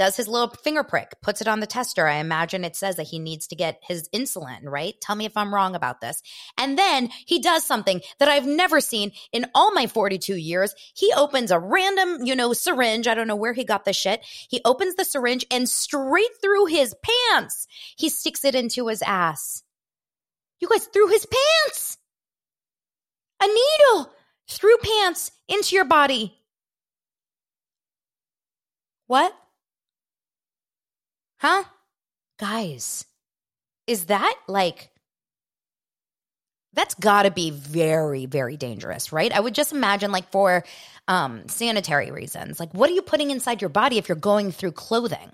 Does 0.02 0.18
his 0.18 0.28
little 0.28 0.50
finger 0.50 0.84
prick, 0.84 1.14
puts 1.22 1.42
it 1.42 1.48
on 1.48 1.60
the 1.60 1.68
tester. 1.68 2.08
I 2.08 2.16
imagine 2.16 2.66
it 2.66 2.76
says 2.76 2.96
that 2.96 3.06
he 3.06 3.20
needs 3.20 3.46
to 3.46 3.56
get 3.56 3.80
his 3.84 4.10
insulin, 4.10 4.62
right? 4.64 4.96
Tell 5.00 5.16
me 5.16 5.26
if 5.26 5.38
I'm 5.38 5.54
wrong 5.54 5.76
about 5.76 6.02
this. 6.02 6.24
And 6.58 6.76
then 6.76 7.12
he 7.28 7.38
does 7.38 7.64
something 7.68 8.02
that 8.18 8.28
I've 8.28 8.48
never 8.48 8.82
seen 8.82 9.12
in 9.32 9.46
all 9.54 9.72
my 9.76 9.86
42 9.86 10.36
years. 10.38 10.74
He 10.96 11.14
opens 11.16 11.52
a 11.52 11.60
random, 11.60 12.26
you 12.26 12.36
know, 12.36 12.52
syringe. 12.52 13.08
I 13.08 13.14
don't 13.14 13.28
know 13.28 13.36
where 13.36 13.54
he 13.54 13.64
got 13.64 13.86
the 13.86 13.94
shit. 13.94 14.26
He 14.26 14.60
opens 14.66 14.96
the 14.96 15.06
syringe 15.06 15.46
and 15.52 15.70
straight 15.70 16.32
through 16.42 16.66
his 16.66 16.96
pants, 17.30 17.68
he 17.96 18.10
sticks 18.10 18.44
it 18.44 18.56
into 18.56 18.88
his 18.88 19.04
ass. 19.04 19.62
You 20.60 20.68
guys, 20.68 20.86
through 20.88 21.10
his 21.10 21.28
pants. 21.28 22.00
A 23.40 23.46
needle 23.46 24.12
through 24.50 24.78
pants 24.82 25.30
into 25.48 25.76
your 25.76 25.86
body. 25.86 26.40
What? 29.06 29.36
Huh? 31.42 31.64
Guys, 32.40 33.04
is 33.88 34.06
that 34.06 34.36
like, 34.48 34.92
that's 36.74 36.94
got 36.96 37.24
to 37.24 37.32
be 37.32 37.50
very, 37.50 38.28
very 38.28 38.58
dangerous, 38.58 39.12
right? 39.12 39.32
I 39.32 39.40
would 39.40 39.56
just 39.56 39.74
imagine, 39.74 40.12
like, 40.12 40.32
for 40.32 40.64
um, 41.08 41.48
sanitary 41.50 42.12
reasons, 42.12 42.60
like, 42.60 42.74
what 42.74 42.90
are 42.90 42.94
you 42.94 43.02
putting 43.02 43.32
inside 43.32 43.60
your 43.60 43.70
body 43.70 43.98
if 43.98 44.08
you're 44.08 44.16
going 44.16 44.52
through 44.52 44.74
clothing? 44.74 45.32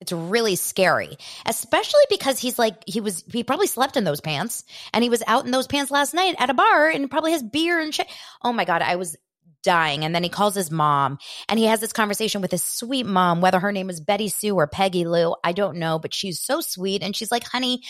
It's 0.00 0.12
really 0.12 0.56
scary, 0.56 1.16
especially 1.46 2.02
because 2.10 2.38
he's 2.38 2.58
like, 2.58 2.82
he 2.86 3.00
was, 3.00 3.24
he 3.32 3.44
probably 3.44 3.66
slept 3.68 3.96
in 3.96 4.04
those 4.04 4.20
pants 4.20 4.64
and 4.92 5.02
he 5.02 5.10
was 5.10 5.22
out 5.26 5.44
in 5.44 5.50
those 5.50 5.66
pants 5.66 5.90
last 5.90 6.14
night 6.14 6.34
at 6.38 6.50
a 6.50 6.54
bar 6.54 6.88
and 6.88 7.10
probably 7.10 7.32
has 7.32 7.42
beer 7.42 7.80
and 7.80 7.94
shit. 7.94 8.06
Oh 8.42 8.52
my 8.52 8.64
God. 8.64 8.82
I 8.82 8.96
was 8.96 9.16
dying. 9.62 10.04
And 10.04 10.14
then 10.14 10.22
he 10.22 10.28
calls 10.28 10.54
his 10.54 10.70
mom 10.70 11.18
and 11.48 11.58
he 11.58 11.66
has 11.66 11.80
this 11.80 11.92
conversation 11.92 12.40
with 12.40 12.50
his 12.50 12.64
sweet 12.64 13.06
mom, 13.06 13.40
whether 13.40 13.60
her 13.60 13.72
name 13.72 13.90
is 13.90 14.00
Betty 14.00 14.28
Sue 14.28 14.54
or 14.54 14.66
Peggy 14.66 15.04
Lou, 15.04 15.34
I 15.44 15.52
don't 15.52 15.78
know, 15.78 15.98
but 15.98 16.14
she's 16.14 16.40
so 16.40 16.60
sweet. 16.60 17.02
And 17.02 17.14
she's 17.14 17.30
like, 17.30 17.44
honey, 17.44 17.82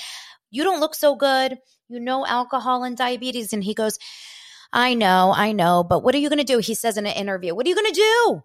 you 0.51 0.65
don't 0.65 0.81
look 0.81 0.95
so 0.95 1.15
good. 1.15 1.59
You 1.89 2.01
know, 2.01 2.27
alcohol 2.27 2.85
and 2.85 2.97
diabetes. 2.97 3.53
And 3.53 3.65
he 3.65 3.75
goes, 3.75 3.99
I 4.73 4.95
know, 4.95 5.33
I 5.35 5.53
know, 5.53 5.83
but 5.83 6.03
what 6.03 6.15
are 6.15 6.19
you 6.19 6.29
going 6.29 6.39
to 6.39 6.45
do? 6.45 6.59
He 6.59 6.75
says 6.75 6.99
in 6.99 7.07
an 7.07 7.17
interview, 7.17 7.55
what 7.55 7.65
are 7.65 7.69
you 7.71 7.75
going 7.75 7.93
to 7.93 8.01
do? 8.01 8.43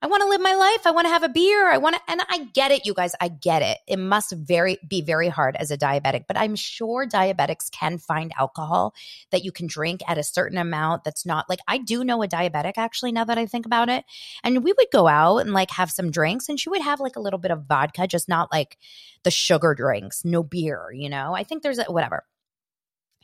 I 0.00 0.06
want 0.06 0.22
to 0.22 0.28
live 0.28 0.40
my 0.40 0.54
life. 0.54 0.86
I 0.86 0.92
want 0.92 1.06
to 1.06 1.10
have 1.10 1.24
a 1.24 1.28
beer. 1.28 1.68
I 1.68 1.78
want 1.78 1.96
to, 1.96 2.02
and 2.06 2.20
I 2.28 2.44
get 2.54 2.70
it, 2.70 2.86
you 2.86 2.94
guys. 2.94 3.16
I 3.20 3.26
get 3.26 3.62
it. 3.62 3.78
It 3.88 3.98
must 3.98 4.32
very 4.32 4.78
be 4.86 5.02
very 5.02 5.28
hard 5.28 5.56
as 5.56 5.72
a 5.72 5.76
diabetic, 5.76 6.26
but 6.28 6.36
I'm 6.36 6.54
sure 6.54 7.04
diabetics 7.04 7.68
can 7.72 7.98
find 7.98 8.32
alcohol 8.38 8.94
that 9.32 9.44
you 9.44 9.50
can 9.50 9.66
drink 9.66 10.00
at 10.06 10.16
a 10.16 10.22
certain 10.22 10.56
amount. 10.56 11.02
That's 11.02 11.26
not 11.26 11.48
like 11.48 11.58
I 11.66 11.78
do 11.78 12.04
know 12.04 12.22
a 12.22 12.28
diabetic 12.28 12.74
actually. 12.76 13.10
Now 13.10 13.24
that 13.24 13.38
I 13.38 13.46
think 13.46 13.66
about 13.66 13.88
it, 13.88 14.04
and 14.44 14.62
we 14.62 14.72
would 14.72 14.86
go 14.92 15.08
out 15.08 15.38
and 15.38 15.52
like 15.52 15.72
have 15.72 15.90
some 15.90 16.12
drinks, 16.12 16.48
and 16.48 16.60
she 16.60 16.70
would 16.70 16.82
have 16.82 17.00
like 17.00 17.16
a 17.16 17.20
little 17.20 17.40
bit 17.40 17.50
of 17.50 17.64
vodka, 17.66 18.06
just 18.06 18.28
not 18.28 18.52
like 18.52 18.78
the 19.24 19.32
sugar 19.32 19.74
drinks, 19.74 20.24
no 20.24 20.44
beer. 20.44 20.92
You 20.92 21.08
know, 21.08 21.34
I 21.34 21.42
think 21.42 21.64
there's 21.64 21.78
a, 21.78 21.84
whatever 21.84 22.24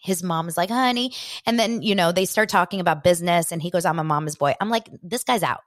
his 0.03 0.23
mom 0.23 0.49
is 0.49 0.57
like, 0.57 0.71
honey. 0.71 1.13
And 1.47 1.59
then, 1.59 1.83
you 1.83 1.95
know, 1.95 2.13
they 2.13 2.27
start 2.27 2.51
talking 2.51 2.81
about 2.81 3.03
business 3.03 3.53
and 3.53 3.63
he 3.63 3.71
goes, 3.71 3.87
I'm 3.87 3.99
a 3.99 4.05
mama's 4.05 4.37
boy. 4.37 4.55
I'm 4.61 4.69
like, 4.69 4.91
this 5.03 5.25
guy's 5.25 5.43
out. 5.43 5.61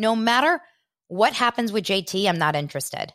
No 0.00 0.16
matter 0.16 0.62
what 1.08 1.34
happens 1.34 1.72
with 1.72 1.84
JT, 1.84 2.26
I'm 2.26 2.38
not 2.38 2.56
interested. 2.56 3.12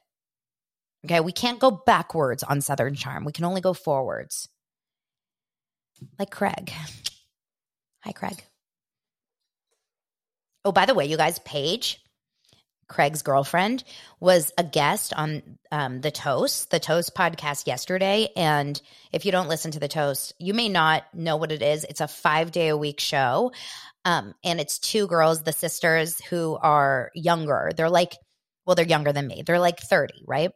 Okay, 1.03 1.19
we 1.19 1.31
can't 1.31 1.57
go 1.59 1.71
backwards 1.71 2.43
on 2.43 2.61
Southern 2.61 2.93
Charm. 2.93 3.25
We 3.25 3.31
can 3.31 3.43
only 3.43 3.59
go 3.59 3.73
forwards. 3.73 4.47
Like 6.19 6.29
Craig. 6.29 6.71
Hi, 8.03 8.11
Craig. 8.11 8.43
Oh, 10.63 10.71
by 10.71 10.85
the 10.85 10.93
way, 10.93 11.07
you 11.07 11.17
guys, 11.17 11.39
Paige, 11.39 11.99
Craig's 12.87 13.21
girlfriend, 13.21 13.83
was 14.19 14.51
a 14.57 14.63
guest 14.63 15.13
on 15.13 15.57
um, 15.71 16.01
the 16.01 16.11
Toast, 16.11 16.69
the 16.71 16.79
Toast 16.79 17.15
podcast 17.15 17.67
yesterday. 17.67 18.29
And 18.35 18.79
if 19.11 19.25
you 19.25 19.31
don't 19.31 19.49
listen 19.49 19.71
to 19.71 19.79
the 19.79 19.87
Toast, 19.87 20.33
you 20.39 20.53
may 20.53 20.69
not 20.69 21.03
know 21.13 21.37
what 21.37 21.51
it 21.51 21.61
is. 21.61 21.83
It's 21.83 22.01
a 22.01 22.07
five 22.07 22.51
day 22.51 22.67
a 22.69 22.77
week 22.77 22.99
show 22.99 23.51
um, 24.05 24.35
and 24.43 24.61
it's 24.61 24.77
two 24.77 25.07
girls, 25.07 25.41
the 25.41 25.51
sisters 25.51 26.23
who 26.25 26.55
are 26.61 27.09
younger. 27.15 27.71
They're 27.75 27.89
like, 27.89 28.13
well, 28.65 28.75
they're 28.75 28.85
younger 28.85 29.11
than 29.11 29.27
me. 29.27 29.41
They're 29.45 29.59
like 29.59 29.79
30, 29.79 30.23
right? 30.27 30.51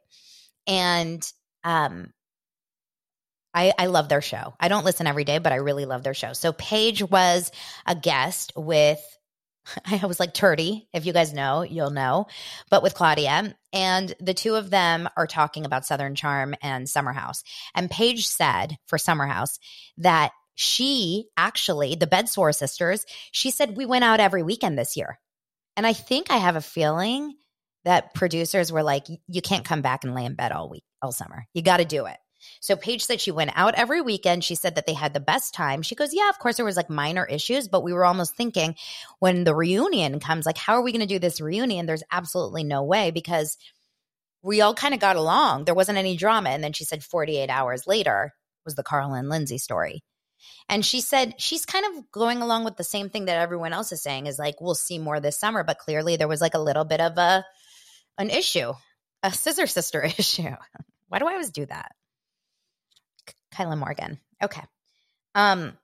And 0.67 1.21
um, 1.63 2.13
I, 3.53 3.73
I 3.77 3.87
love 3.87 4.07
their 4.07 4.21
show. 4.21 4.53
I 4.59 4.67
don't 4.67 4.85
listen 4.85 5.07
every 5.07 5.23
day, 5.23 5.39
but 5.39 5.51
I 5.51 5.57
really 5.57 5.85
love 5.85 6.03
their 6.03 6.13
show. 6.13 6.33
So 6.33 6.53
Paige 6.53 7.03
was 7.03 7.51
a 7.87 7.95
guest 7.95 8.53
with, 8.55 9.01
I 9.85 10.05
was 10.05 10.19
like 10.19 10.33
Turdy. 10.33 10.87
If 10.93 11.05
you 11.05 11.13
guys 11.13 11.33
know, 11.33 11.61
you'll 11.61 11.91
know, 11.91 12.27
but 12.69 12.83
with 12.83 12.93
Claudia. 12.93 13.55
And 13.73 14.15
the 14.19 14.33
two 14.33 14.55
of 14.55 14.69
them 14.69 15.09
are 15.15 15.27
talking 15.27 15.65
about 15.65 15.85
Southern 15.85 16.15
Charm 16.15 16.55
and 16.61 16.89
Summer 16.89 17.13
House. 17.13 17.43
And 17.75 17.89
Paige 17.89 18.27
said 18.27 18.77
for 18.87 18.97
Summer 18.97 19.27
House 19.27 19.59
that 19.97 20.31
she 20.55 21.27
actually, 21.37 21.95
the 21.95 22.07
Bedsore 22.07 22.53
sisters, 22.53 23.05
she 23.31 23.51
said, 23.51 23.77
we 23.77 23.85
went 23.85 24.03
out 24.03 24.19
every 24.19 24.43
weekend 24.43 24.77
this 24.77 24.97
year. 24.97 25.19
And 25.77 25.87
I 25.87 25.93
think 25.93 26.29
I 26.29 26.37
have 26.37 26.57
a 26.57 26.61
feeling 26.61 27.35
that 27.85 28.13
producers 28.13 28.71
were 28.71 28.83
like, 28.83 29.05
you 29.27 29.41
can't 29.41 29.63
come 29.63 29.81
back 29.81 30.03
and 30.03 30.13
lay 30.13 30.25
in 30.25 30.35
bed 30.35 30.51
all 30.51 30.69
week, 30.69 30.83
all 31.01 31.13
summer. 31.13 31.45
You 31.53 31.61
got 31.61 31.77
to 31.77 31.85
do 31.85 32.07
it. 32.07 32.17
So 32.59 32.75
Paige 32.75 33.03
said 33.03 33.21
she 33.21 33.31
went 33.31 33.51
out 33.55 33.75
every 33.75 34.01
weekend. 34.01 34.43
She 34.43 34.55
said 34.55 34.75
that 34.75 34.85
they 34.85 34.93
had 34.93 35.13
the 35.13 35.19
best 35.19 35.53
time. 35.53 35.81
She 35.81 35.95
goes, 35.95 36.13
"Yeah, 36.13 36.29
of 36.29 36.39
course 36.39 36.57
there 36.57 36.65
was 36.65 36.77
like 36.77 36.89
minor 36.89 37.25
issues, 37.25 37.67
but 37.67 37.83
we 37.83 37.93
were 37.93 38.05
almost 38.05 38.35
thinking 38.35 38.75
when 39.19 39.43
the 39.43 39.55
reunion 39.55 40.19
comes 40.19 40.45
like 40.45 40.57
how 40.57 40.73
are 40.73 40.81
we 40.81 40.91
going 40.91 41.01
to 41.01 41.05
do 41.05 41.19
this 41.19 41.41
reunion? 41.41 41.85
There's 41.85 42.03
absolutely 42.11 42.63
no 42.63 42.83
way 42.83 43.11
because 43.11 43.57
we 44.41 44.61
all 44.61 44.73
kind 44.73 44.93
of 44.93 44.99
got 44.99 45.15
along. 45.15 45.65
There 45.65 45.75
wasn't 45.75 45.97
any 45.97 46.15
drama." 46.17 46.49
And 46.49 46.63
then 46.63 46.73
she 46.73 46.85
said 46.85 47.03
48 47.03 47.49
hours 47.49 47.87
later 47.87 48.33
was 48.65 48.75
the 48.75 48.83
Carl 48.83 49.13
and 49.13 49.29
Lindsay 49.29 49.57
story. 49.57 50.03
And 50.67 50.85
she 50.85 51.01
said 51.01 51.35
she's 51.37 51.65
kind 51.65 51.85
of 51.85 52.11
going 52.11 52.41
along 52.41 52.63
with 52.63 52.77
the 52.77 52.83
same 52.83 53.09
thing 53.09 53.25
that 53.25 53.39
everyone 53.39 53.73
else 53.73 53.91
is 53.91 54.01
saying 54.01 54.27
is 54.27 54.39
like, 54.39 54.61
we'll 54.61 54.75
see 54.75 54.99
more 54.99 55.19
this 55.19 55.39
summer. 55.39 55.63
But 55.63 55.79
clearly 55.79 56.15
there 56.15 56.27
was 56.27 56.41
like 56.41 56.53
a 56.53 56.59
little 56.59 56.85
bit 56.85 57.01
of 57.01 57.17
a 57.17 57.45
an 58.17 58.29
issue, 58.29 58.73
a 59.23 59.31
scissor 59.31 59.67
sister 59.67 60.03
issue. 60.17 60.55
Why 61.07 61.19
do 61.19 61.27
I 61.27 61.31
always 61.31 61.49
do 61.49 61.65
that? 61.65 61.93
Kyla 63.51 63.75
Morgan. 63.75 64.19
Okay. 64.41 64.63
Um. 65.35 65.77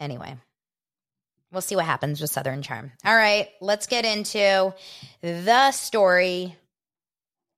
Anyway, 0.00 0.36
we'll 1.50 1.60
see 1.60 1.76
what 1.76 1.84
happens 1.84 2.20
with 2.20 2.30
Southern 2.30 2.62
Charm. 2.62 2.92
All 3.04 3.16
right, 3.16 3.48
let's 3.60 3.86
get 3.86 4.04
into 4.04 4.72
the 5.22 5.72
story. 5.72 6.56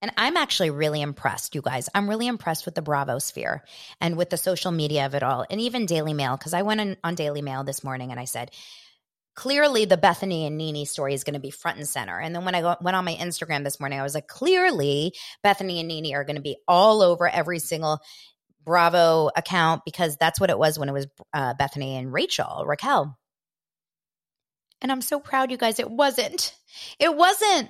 And 0.02 0.10
I'm 0.16 0.38
actually 0.38 0.70
really 0.70 1.02
impressed, 1.02 1.54
you 1.54 1.60
guys. 1.60 1.90
I'm 1.94 2.08
really 2.08 2.26
impressed 2.26 2.64
with 2.64 2.74
the 2.74 2.80
Bravo 2.80 3.18
sphere 3.18 3.62
and 4.00 4.16
with 4.16 4.30
the 4.30 4.38
social 4.38 4.72
media 4.72 5.04
of 5.04 5.14
it 5.14 5.22
all, 5.22 5.44
and 5.50 5.60
even 5.60 5.84
Daily 5.84 6.14
Mail. 6.14 6.38
Because 6.38 6.54
I 6.54 6.62
went 6.62 6.98
on 7.04 7.14
Daily 7.14 7.42
Mail 7.42 7.64
this 7.64 7.84
morning 7.84 8.10
and 8.10 8.18
I 8.18 8.24
said, 8.24 8.50
clearly 9.34 9.84
the 9.84 9.98
Bethenny 9.98 10.46
and 10.46 10.56
NeNe 10.56 10.86
story 10.86 11.12
is 11.12 11.24
going 11.24 11.34
to 11.34 11.40
be 11.40 11.50
front 11.50 11.76
and 11.76 11.86
center. 11.86 12.18
And 12.18 12.34
then 12.34 12.46
when 12.46 12.54
I 12.54 12.76
went 12.80 12.96
on 12.96 13.04
my 13.04 13.14
Instagram 13.14 13.62
this 13.62 13.78
morning, 13.78 14.00
I 14.00 14.02
was 14.02 14.14
like, 14.14 14.26
clearly 14.26 15.12
Bethenny 15.44 15.80
and 15.80 15.88
NeNe 15.88 16.14
are 16.14 16.24
going 16.24 16.36
to 16.36 16.42
be 16.42 16.56
all 16.66 17.02
over 17.02 17.28
every 17.28 17.58
single 17.58 18.00
Bravo 18.64 19.30
account 19.36 19.82
because 19.84 20.16
that's 20.16 20.40
what 20.40 20.50
it 20.50 20.58
was 20.58 20.78
when 20.78 20.88
it 20.88 20.92
was 20.92 21.06
uh, 21.32 21.54
Bethenny 21.54 21.98
and 21.98 22.12
Rachel, 22.12 22.64
Raquel. 22.66 23.16
And 24.82 24.90
I'm 24.90 25.02
so 25.02 25.20
proud, 25.20 25.50
you 25.50 25.56
guys. 25.56 25.78
It 25.78 25.90
wasn't. 25.90 26.54
It 26.98 27.14
wasn't. 27.14 27.68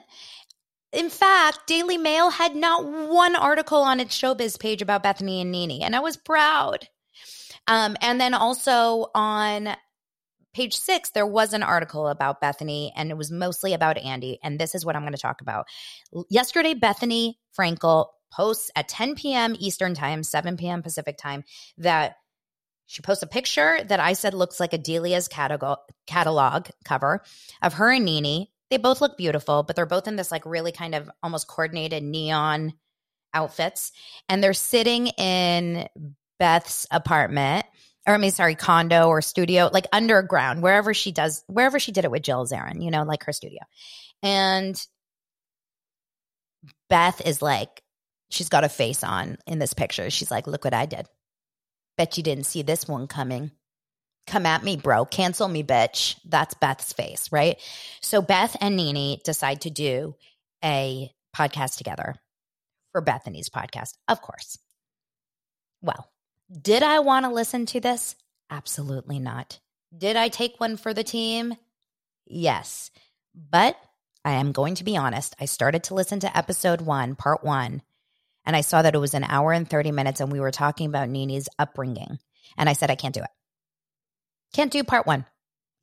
In 0.93 1.09
fact, 1.09 1.67
Daily 1.67 1.99
Mail 1.99 2.31
had 2.31 2.57
not 2.57 2.85
one 2.85 3.37
article 3.37 3.79
on 3.79 4.01
its 4.01 4.17
showbiz 4.17 4.59
page 4.59 4.83
about 4.83 5.05
Bethenny 5.05 5.41
and 5.41 5.53
Nene, 5.53 5.83
and 5.83 5.95
I 5.95 6.01
was 6.01 6.17
proud. 6.17 6.89
Um, 7.67 7.97
and 8.01 8.21
then 8.21 8.35
also 8.35 9.07
on 9.15 9.77
page 10.53 10.75
six, 10.75 11.11
there 11.11 11.27
was 11.27 11.53
an 11.53 11.63
article 11.63 12.09
about 12.09 12.41
Bethenny, 12.41 12.91
and 12.97 13.11
it 13.11 13.17
was 13.17 13.31
mostly 13.31 13.73
about 13.73 13.99
Andy. 13.99 14.39
And 14.43 14.59
this 14.59 14.75
is 14.75 14.85
what 14.85 14.97
I'm 14.97 15.03
going 15.03 15.13
to 15.13 15.19
talk 15.19 15.41
about. 15.41 15.67
Yesterday, 16.29 16.75
Bethenny 16.75 17.35
Frankel 17.57 18.07
posts 18.31 18.71
at 18.77 18.89
10 18.89 19.15
p.m. 19.15 19.57
Eastern 19.59 19.95
Time, 19.95 20.23
7 20.23 20.57
p.m. 20.57 20.83
Pacific 20.83 21.17
Time, 21.17 21.45
that 21.79 22.17
she 22.87 23.03
posts 23.03 23.23
a 23.23 23.29
picture 23.29 23.79
that 23.85 24.01
I 24.01 24.15
said 24.15 24.35
looks 24.35 24.59
like 24.59 24.73
a 24.73 24.79
Delia's 24.79 25.29
catalog, 25.29 25.79
catalog 26.07 26.69
cover 26.85 27.23
of 27.63 27.75
her 27.75 27.91
and 27.93 28.05
Nene. 28.05 28.49
They 28.71 28.79
both 28.79 29.01
look 29.01 29.17
beautiful, 29.17 29.63
but 29.63 29.77
they're 29.77 29.87
both 29.87 30.09
in 30.09 30.17
this 30.17 30.31
like 30.31 30.47
really 30.47 30.73
kind 30.73 30.95
of 30.95 31.11
almost 31.23 31.49
coordinated 31.49 32.03
neon 32.03 32.73
outfits. 33.33 33.93
And 34.29 34.43
they're 34.43 34.55
sitting 34.55 35.09
in 35.09 35.89
Beth's 36.39 36.87
apartment 36.91 37.67
or 38.07 38.15
I 38.15 38.19
mean, 38.19 38.31
sorry, 38.31 38.55
condo 38.55 39.09
or 39.09 39.23
studio, 39.23 39.71
like 39.73 39.87
underground, 39.93 40.63
wherever 40.63 40.95
she 40.95 41.13
does, 41.13 41.45
wherever 41.47 41.79
she 41.79 41.93
did 41.93 42.05
it 42.05 42.11
with 42.11 42.23
Jill 42.23 42.47
Zarin, 42.47 42.83
you 42.83 42.91
know, 42.91 43.03
like 43.05 43.25
her 43.25 43.33
studio. 43.33 43.61
And 44.23 44.81
Beth 46.89 47.25
is 47.27 47.43
like, 47.43 47.83
she's 48.31 48.49
got 48.49 48.65
a 48.65 48.69
face 48.69 49.05
on 49.05 49.37
in 49.47 49.59
this 49.59 49.75
picture. 49.75 50.09
She's 50.09 50.31
like, 50.31 50.47
look 50.47 50.65
what 50.65 50.75
I 50.75 50.87
did. 50.87 51.07
Bet 51.99 52.17
you 52.17 52.23
didn't 52.23 52.45
see 52.45 52.63
this 52.63 52.89
one 52.89 53.07
coming. 53.07 53.51
Come 54.27 54.47
at 54.47 54.63
me, 54.63 54.77
bro. 54.77 55.05
Cancel 55.05 55.49
me, 55.49 55.63
bitch. 55.63 56.17
That's 56.25 56.55
Beth's 56.55 56.93
face, 56.93 57.31
right? 57.33 57.59
So 58.01 58.23
Beth 58.23 58.57
and 58.61 58.77
NeNe 58.77 59.19
decide 59.25 59.63
to 59.63 59.71
do 59.71 60.15
a 60.65 61.11
podcast 61.37 61.77
together 61.77 62.15
for 62.93 63.03
Bethenny's 63.03 63.49
podcast, 63.49 63.95
of 64.09 64.23
course. 64.23 64.59
Well, 65.83 66.09
did 66.51 66.83
I 66.83 67.01
want 67.01 67.27
to 67.27 67.33
listen 67.33 67.67
to 67.67 67.81
this? 67.81 68.15
Absolutely 68.51 69.19
not. 69.19 69.59
Did 69.97 70.17
I 70.17 70.29
take 70.29 70.61
one 70.61 70.77
for 70.77 70.95
the 70.95 71.05
team? 71.05 71.55
Yes. 72.27 72.91
But 73.35 73.77
I 74.25 74.33
am 74.33 74.53
going 74.53 74.75
to 74.77 74.85
be 74.85 74.97
honest. 74.97 75.35
I 75.41 75.47
started 75.47 75.85
to 75.85 75.95
listen 75.95 76.21
to 76.21 76.37
episode 76.37 76.81
one, 76.81 77.15
part 77.15 77.43
one, 77.45 77.83
and 78.45 78.57
I 78.57 78.63
saw 78.63 78.83
that 78.83 78.95
it 78.95 78.99
was 78.99 79.15
an 79.15 79.25
hour 79.25 79.53
and 79.53 79.69
30 79.69 79.93
minutes, 79.93 80.21
and 80.21 80.33
we 80.33 80.41
were 80.41 80.51
talking 80.51 80.87
about 80.87 81.09
Nene's 81.09 81.49
upbringing. 81.59 82.19
And 82.57 82.69
I 82.69 82.73
said, 82.73 82.91
I 82.91 82.97
can't 82.97 83.15
do 83.15 83.23
it. 83.23 83.31
Can't 84.55 84.73
do 84.73 84.83
part 84.85 85.07
one. 85.07 85.25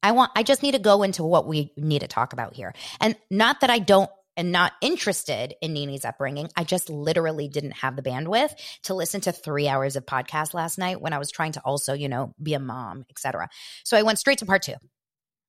I 0.03 0.11
want, 0.11 0.31
I 0.35 0.43
just 0.43 0.63
need 0.63 0.73
to 0.73 0.79
go 0.79 1.03
into 1.03 1.23
what 1.23 1.47
we 1.47 1.71
need 1.77 1.99
to 1.99 2.07
talk 2.07 2.33
about 2.33 2.53
here. 2.53 2.73
And 2.99 3.15
not 3.29 3.61
that 3.61 3.69
I 3.69 3.79
don't 3.79 4.09
and 4.37 4.51
not 4.51 4.73
interested 4.81 5.55
in 5.61 5.73
Nene's 5.73 6.05
upbringing. 6.05 6.49
I 6.55 6.63
just 6.63 6.89
literally 6.89 7.47
didn't 7.47 7.71
have 7.71 7.95
the 7.95 8.03
bandwidth 8.03 8.51
to 8.83 8.93
listen 8.93 9.19
to 9.21 9.31
three 9.31 9.67
hours 9.67 9.95
of 9.95 10.05
podcast 10.05 10.53
last 10.53 10.77
night 10.77 11.01
when 11.01 11.11
I 11.11 11.17
was 11.17 11.31
trying 11.31 11.53
to 11.53 11.61
also, 11.61 11.93
you 11.93 12.07
know, 12.07 12.35
be 12.41 12.53
a 12.53 12.59
mom, 12.59 13.05
etc. 13.09 13.49
So 13.83 13.97
I 13.97 14.03
went 14.03 14.19
straight 14.19 14.37
to 14.39 14.45
part 14.45 14.61
two. 14.61 14.75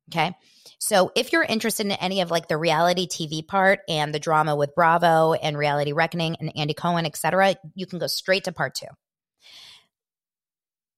Okay. 0.08 0.34
So 0.78 1.10
if 1.16 1.32
you're 1.32 1.42
interested 1.42 1.86
in 1.86 1.92
any 1.92 2.20
of 2.20 2.30
like 2.30 2.48
the 2.48 2.56
reality 2.56 3.06
TV 3.06 3.46
part 3.46 3.80
and 3.88 4.14
the 4.14 4.20
drama 4.20 4.54
with 4.54 4.74
Bravo 4.74 5.32
and 5.32 5.58
Reality 5.58 5.92
Reckoning 5.92 6.36
and 6.40 6.52
Andy 6.56 6.74
Cohen, 6.74 7.04
etc., 7.04 7.56
you 7.74 7.86
can 7.86 7.98
go 7.98 8.06
straight 8.06 8.44
to 8.44 8.52
part 8.52 8.74
two. 8.74 8.86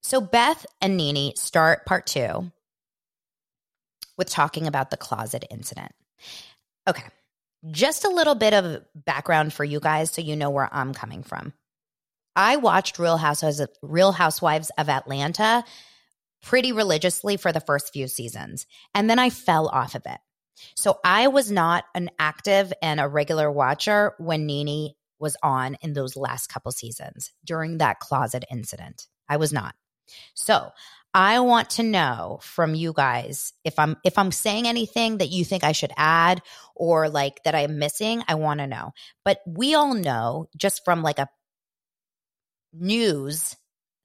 So 0.02 0.20
Beth 0.20 0.66
and 0.80 0.96
Nene 0.96 1.34
start 1.36 1.86
part 1.86 2.06
two 2.06 2.50
with 4.16 4.28
talking 4.28 4.66
about 4.66 4.90
the 4.90 4.96
closet 4.96 5.44
incident. 5.50 5.92
Okay. 6.86 7.04
Just 7.70 8.04
a 8.04 8.10
little 8.10 8.34
bit 8.34 8.54
of 8.54 8.82
background 8.94 9.52
for 9.52 9.64
you 9.64 9.80
guys 9.80 10.10
so 10.10 10.22
you 10.22 10.36
know 10.36 10.50
where 10.50 10.68
I'm 10.72 10.94
coming 10.94 11.22
from. 11.22 11.52
I 12.36 12.56
watched 12.56 12.98
Real 12.98 13.16
Housewives, 13.16 13.62
Real 13.82 14.12
Housewives 14.12 14.70
of 14.78 14.88
Atlanta 14.88 15.64
pretty 16.42 16.72
religiously 16.72 17.36
for 17.36 17.52
the 17.52 17.60
first 17.60 17.92
few 17.92 18.08
seasons, 18.08 18.66
and 18.94 19.08
then 19.08 19.18
I 19.18 19.30
fell 19.30 19.68
off 19.68 19.94
of 19.94 20.02
it. 20.06 20.18
So 20.76 20.98
I 21.04 21.28
was 21.28 21.50
not 21.50 21.84
an 21.94 22.10
active 22.18 22.72
and 22.82 23.00
a 23.00 23.08
regular 23.08 23.50
watcher 23.50 24.14
when 24.18 24.46
NeNe 24.46 24.94
was 25.18 25.36
on 25.42 25.76
in 25.82 25.92
those 25.92 26.16
last 26.16 26.48
couple 26.48 26.72
seasons 26.72 27.32
during 27.44 27.78
that 27.78 28.00
closet 28.00 28.44
incident. 28.50 29.06
I 29.28 29.36
was 29.36 29.52
not. 29.52 29.74
So 30.34 30.70
I 31.12 31.40
want 31.40 31.70
to 31.70 31.82
know 31.82 32.38
from 32.42 32.74
you 32.74 32.92
guys 32.92 33.52
if 33.64 33.78
I'm 33.78 33.96
if 34.04 34.16
I'm 34.16 34.32
saying 34.32 34.66
anything 34.66 35.18
that 35.18 35.30
you 35.30 35.44
think 35.44 35.64
I 35.64 35.72
should 35.72 35.92
add 35.96 36.42
or 36.74 37.08
like 37.08 37.42
that 37.44 37.54
I'm 37.54 37.78
missing, 37.78 38.22
I 38.28 38.34
want 38.36 38.60
to 38.60 38.66
know. 38.66 38.92
But 39.24 39.40
we 39.46 39.74
all 39.74 39.94
know 39.94 40.48
just 40.56 40.84
from 40.84 41.02
like 41.02 41.18
a 41.18 41.28
news 42.72 43.56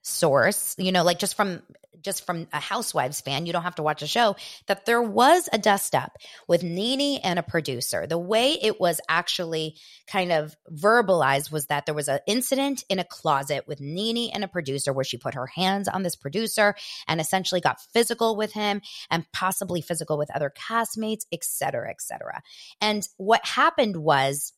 source, 0.06 0.76
you 0.78 0.92
know, 0.92 1.04
like 1.04 1.20
just 1.20 1.36
from 1.36 1.62
just 2.02 2.24
from 2.24 2.48
a 2.54 2.60
housewives 2.60 3.20
fan, 3.20 3.48
you 3.48 3.54
don't 3.54 3.64
have 3.64 3.74
to 3.74 3.82
watch 3.82 4.04
a 4.04 4.08
show, 4.08 4.36
that 4.68 4.86
there 4.86 5.02
was 5.02 5.50
a 5.52 5.58
dust 5.58 5.96
up 5.96 6.16
with 6.48 6.62
NeNe 6.62 7.20
and 7.24 7.40
a 7.40 7.44
producer. 7.44 8.06
The 8.06 8.18
way 8.20 8.52
it 8.62 8.80
was 8.80 9.02
actually 9.10 9.78
kind 10.06 10.32
of 10.32 10.56
verbalized 10.72 11.52
was 11.52 11.66
that 11.66 11.88
there 11.88 11.96
was 11.96 12.08
an 12.08 12.20
incident 12.28 12.84
in 12.90 13.00
a 13.00 13.04
closet 13.04 13.68
with 13.68 13.82
NeNe 13.82 14.30
and 14.32 14.44
a 14.44 14.48
producer 14.48 14.94
where 14.94 15.04
she 15.04 15.18
put 15.18 15.34
her 15.34 15.48
hands 15.48 15.88
on 15.88 16.04
this 16.04 16.16
producer 16.16 16.76
and 17.08 17.20
essentially 17.20 17.60
got 17.60 17.82
physical 17.92 18.36
with 18.36 18.54
him 18.54 18.82
and 19.10 19.26
possibly 19.34 19.82
physical 19.82 20.16
with 20.16 20.30
other 20.36 20.54
castmates, 20.56 21.26
et 21.32 21.44
cetera, 21.44 21.90
et 21.90 22.02
cetera. 22.02 22.44
And 22.80 23.08
what 23.18 23.44
happened 23.44 23.98
was, 23.98 24.54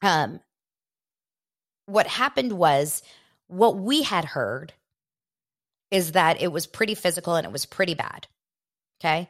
um, 0.00 0.40
what 1.84 2.06
happened 2.06 2.52
was 2.52 3.02
what 3.52 3.76
we 3.76 4.02
had 4.02 4.24
heard 4.24 4.72
is 5.90 6.12
that 6.12 6.40
it 6.40 6.50
was 6.50 6.66
pretty 6.66 6.94
physical 6.94 7.34
and 7.34 7.46
it 7.46 7.52
was 7.52 7.66
pretty 7.66 7.94
bad. 7.94 8.26
Okay. 9.00 9.28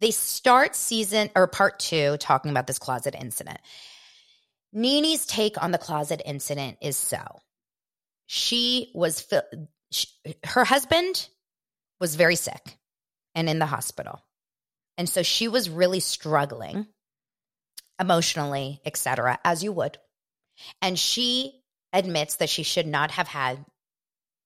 They 0.00 0.12
start 0.12 0.76
season 0.76 1.30
or 1.34 1.48
part 1.48 1.80
two 1.80 2.16
talking 2.18 2.52
about 2.52 2.68
this 2.68 2.78
closet 2.78 3.16
incident. 3.18 3.58
Nene's 4.72 5.26
take 5.26 5.60
on 5.60 5.72
the 5.72 5.78
closet 5.78 6.22
incident 6.24 6.78
is 6.80 6.96
so 6.96 7.40
she 8.26 8.92
was, 8.94 9.26
she, 9.90 10.06
her 10.44 10.64
husband 10.64 11.28
was 11.98 12.14
very 12.14 12.36
sick 12.36 12.78
and 13.34 13.48
in 13.48 13.58
the 13.58 13.66
hospital. 13.66 14.22
And 14.96 15.08
so 15.08 15.22
she 15.22 15.48
was 15.48 15.68
really 15.68 16.00
struggling 16.00 16.86
emotionally, 17.98 18.80
etc., 18.84 19.38
as 19.44 19.64
you 19.64 19.72
would. 19.72 19.98
And 20.80 20.98
she 20.98 21.57
admits 21.92 22.36
that 22.36 22.50
she 22.50 22.62
should 22.62 22.86
not 22.86 23.12
have 23.12 23.28
had 23.28 23.64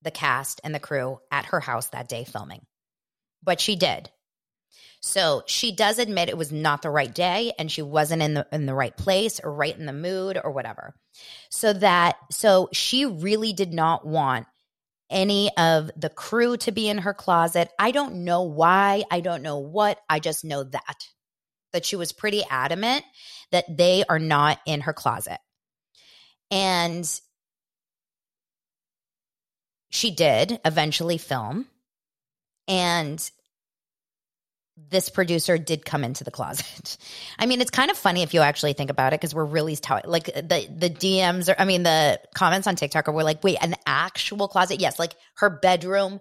the 0.02 0.10
cast 0.10 0.60
and 0.64 0.74
the 0.74 0.80
crew 0.80 1.20
at 1.30 1.46
her 1.46 1.60
house 1.60 1.88
that 1.88 2.08
day 2.08 2.24
filming. 2.24 2.64
But 3.42 3.60
she 3.60 3.76
did. 3.76 4.10
So 5.00 5.42
she 5.46 5.74
does 5.74 5.98
admit 5.98 6.28
it 6.28 6.38
was 6.38 6.52
not 6.52 6.82
the 6.82 6.90
right 6.90 7.12
day 7.12 7.52
and 7.58 7.70
she 7.70 7.82
wasn't 7.82 8.22
in 8.22 8.34
the 8.34 8.46
in 8.52 8.66
the 8.66 8.74
right 8.74 8.96
place 8.96 9.40
or 9.42 9.52
right 9.52 9.76
in 9.76 9.84
the 9.84 9.92
mood 9.92 10.40
or 10.42 10.52
whatever. 10.52 10.94
So 11.50 11.72
that 11.72 12.16
so 12.30 12.68
she 12.72 13.04
really 13.04 13.52
did 13.52 13.74
not 13.74 14.06
want 14.06 14.46
any 15.10 15.50
of 15.56 15.90
the 15.96 16.08
crew 16.08 16.56
to 16.58 16.72
be 16.72 16.88
in 16.88 16.98
her 16.98 17.12
closet. 17.12 17.68
I 17.78 17.90
don't 17.90 18.24
know 18.24 18.42
why, 18.42 19.04
I 19.10 19.20
don't 19.20 19.42
know 19.42 19.58
what, 19.58 19.98
I 20.08 20.20
just 20.20 20.44
know 20.44 20.62
that 20.64 21.08
that 21.72 21.84
she 21.84 21.96
was 21.96 22.12
pretty 22.12 22.44
adamant 22.48 23.04
that 23.50 23.76
they 23.76 24.04
are 24.08 24.18
not 24.18 24.58
in 24.66 24.82
her 24.82 24.92
closet. 24.92 25.38
And 26.50 27.08
she 29.92 30.10
did 30.10 30.58
eventually 30.64 31.18
film. 31.18 31.66
And 32.66 33.30
this 34.90 35.10
producer 35.10 35.58
did 35.58 35.84
come 35.84 36.02
into 36.02 36.24
the 36.24 36.30
closet. 36.30 36.96
I 37.38 37.46
mean, 37.46 37.60
it's 37.60 37.70
kind 37.70 37.90
of 37.90 37.96
funny 37.96 38.22
if 38.22 38.32
you 38.32 38.40
actually 38.40 38.72
think 38.72 38.90
about 38.90 39.12
it 39.12 39.20
because 39.20 39.34
we're 39.34 39.44
really 39.44 39.76
t- 39.76 39.94
like 40.04 40.24
the 40.24 40.66
the 40.74 40.90
DMs 40.90 41.52
or 41.52 41.60
I 41.60 41.66
mean 41.66 41.82
the 41.82 42.18
comments 42.34 42.66
on 42.66 42.74
TikTok 42.74 43.06
are 43.06 43.12
we're 43.12 43.22
like, 43.22 43.44
wait, 43.44 43.58
an 43.60 43.74
actual 43.86 44.48
closet? 44.48 44.80
Yes, 44.80 44.98
like 44.98 45.14
her 45.36 45.50
bedroom 45.50 46.20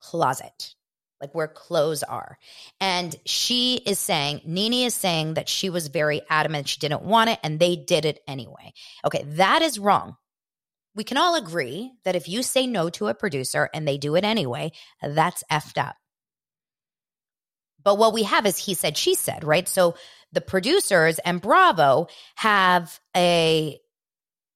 closet, 0.00 0.74
like 1.20 1.34
where 1.34 1.48
clothes 1.48 2.02
are. 2.02 2.36
And 2.78 3.16
she 3.24 3.76
is 3.76 3.98
saying, 3.98 4.42
Nene 4.44 4.86
is 4.86 4.94
saying 4.94 5.34
that 5.34 5.48
she 5.48 5.70
was 5.70 5.88
very 5.88 6.20
adamant 6.28 6.68
she 6.68 6.78
didn't 6.78 7.02
want 7.02 7.30
it 7.30 7.38
and 7.42 7.58
they 7.58 7.74
did 7.74 8.04
it 8.04 8.20
anyway. 8.28 8.74
Okay, 9.02 9.24
that 9.28 9.62
is 9.62 9.78
wrong. 9.78 10.16
We 10.96 11.04
can 11.04 11.18
all 11.18 11.36
agree 11.36 11.92
that 12.04 12.16
if 12.16 12.26
you 12.28 12.42
say 12.42 12.66
no 12.66 12.88
to 12.90 13.08
a 13.08 13.14
producer 13.14 13.68
and 13.74 13.86
they 13.86 13.98
do 13.98 14.16
it 14.16 14.24
anyway, 14.24 14.72
that's 15.02 15.44
effed 15.52 15.78
up. 15.78 15.94
But 17.84 17.98
what 17.98 18.14
we 18.14 18.24
have 18.24 18.46
is 18.46 18.56
he 18.56 18.74
said, 18.74 18.96
she 18.96 19.14
said, 19.14 19.44
right? 19.44 19.68
So 19.68 19.94
the 20.32 20.40
producers 20.40 21.20
and 21.20 21.40
Bravo 21.40 22.08
have 22.34 22.98
a 23.16 23.78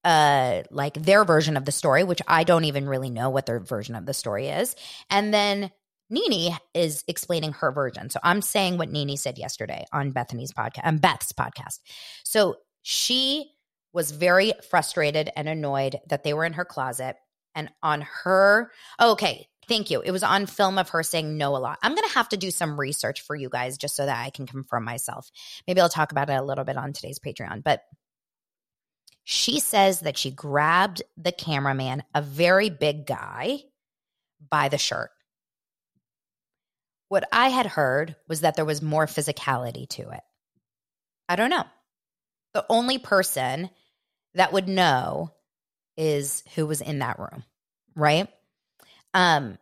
uh 0.03 0.63
like 0.71 0.95
their 0.95 1.23
version 1.23 1.55
of 1.55 1.63
the 1.63 1.71
story, 1.71 2.03
which 2.03 2.23
I 2.27 2.43
don't 2.43 2.65
even 2.65 2.89
really 2.89 3.11
know 3.11 3.29
what 3.29 3.45
their 3.45 3.59
version 3.59 3.95
of 3.95 4.07
the 4.07 4.13
story 4.15 4.47
is. 4.47 4.75
And 5.11 5.31
then 5.31 5.71
Nene 6.09 6.57
is 6.73 7.03
explaining 7.07 7.53
her 7.53 7.71
version. 7.71 8.09
So 8.09 8.19
I'm 8.21 8.41
saying 8.41 8.77
what 8.77 8.89
Nene 8.89 9.15
said 9.15 9.37
yesterday 9.37 9.85
on 9.93 10.11
Bethenny's 10.11 10.51
podcast, 10.51 10.85
on 10.85 10.97
Beth's 10.97 11.31
podcast. 11.31 11.79
So 12.23 12.55
she 12.81 13.51
was 13.93 14.11
very 14.11 14.53
frustrated 14.69 15.29
and 15.35 15.49
annoyed 15.49 15.99
that 16.07 16.23
they 16.23 16.33
were 16.33 16.45
in 16.45 16.53
her 16.53 16.65
closet 16.65 17.15
and 17.55 17.69
on 17.83 18.01
her 18.23 18.71
oh, 18.99 19.11
okay 19.11 19.47
Thank 19.67 19.89
you. 19.91 20.01
It 20.01 20.11
was 20.11 20.23
on 20.23 20.47
film 20.47 20.77
of 20.77 20.89
her 20.89 21.03
saying 21.03 21.37
no 21.37 21.55
a 21.55 21.59
lot. 21.59 21.79
I'm 21.81 21.95
going 21.95 22.07
to 22.07 22.15
have 22.15 22.27
to 22.29 22.37
do 22.37 22.51
some 22.51 22.79
research 22.79 23.21
for 23.21 23.35
you 23.35 23.47
guys 23.47 23.77
just 23.77 23.95
so 23.95 24.05
that 24.05 24.21
I 24.21 24.29
can 24.29 24.45
confirm 24.45 24.83
myself. 24.83 25.29
Maybe 25.67 25.79
I'll 25.79 25.87
talk 25.87 26.11
about 26.11 26.29
it 26.29 26.33
a 26.33 26.43
little 26.43 26.65
bit 26.65 26.77
on 26.77 26.93
today's 26.93 27.19
Patreon. 27.19 27.63
But 27.63 27.81
she 29.23 29.59
says 29.59 30.01
that 30.01 30.17
she 30.17 30.31
grabbed 30.31 31.03
the 31.15 31.31
cameraman, 31.31 32.03
a 32.13 32.21
very 32.21 32.69
big 32.69 33.05
guy, 33.05 33.59
by 34.49 34.67
the 34.67 34.79
shirt. 34.79 35.11
What 37.07 37.23
I 37.31 37.49
had 37.49 37.67
heard 37.67 38.15
was 38.27 38.41
that 38.41 38.55
there 38.55 38.65
was 38.65 38.81
more 38.81 39.05
physicality 39.05 39.87
to 39.89 40.09
it. 40.09 40.21
I 41.29 41.35
don't 41.35 41.49
know. 41.49 41.65
The 42.53 42.65
only 42.67 42.97
person 42.97 43.69
that 44.35 44.53
would 44.53 44.67
know 44.67 45.31
is 45.97 46.43
who 46.55 46.65
was 46.65 46.81
in 46.81 46.99
that 46.99 47.19
room, 47.19 47.43
right? 47.95 48.27
Um, 49.13 49.57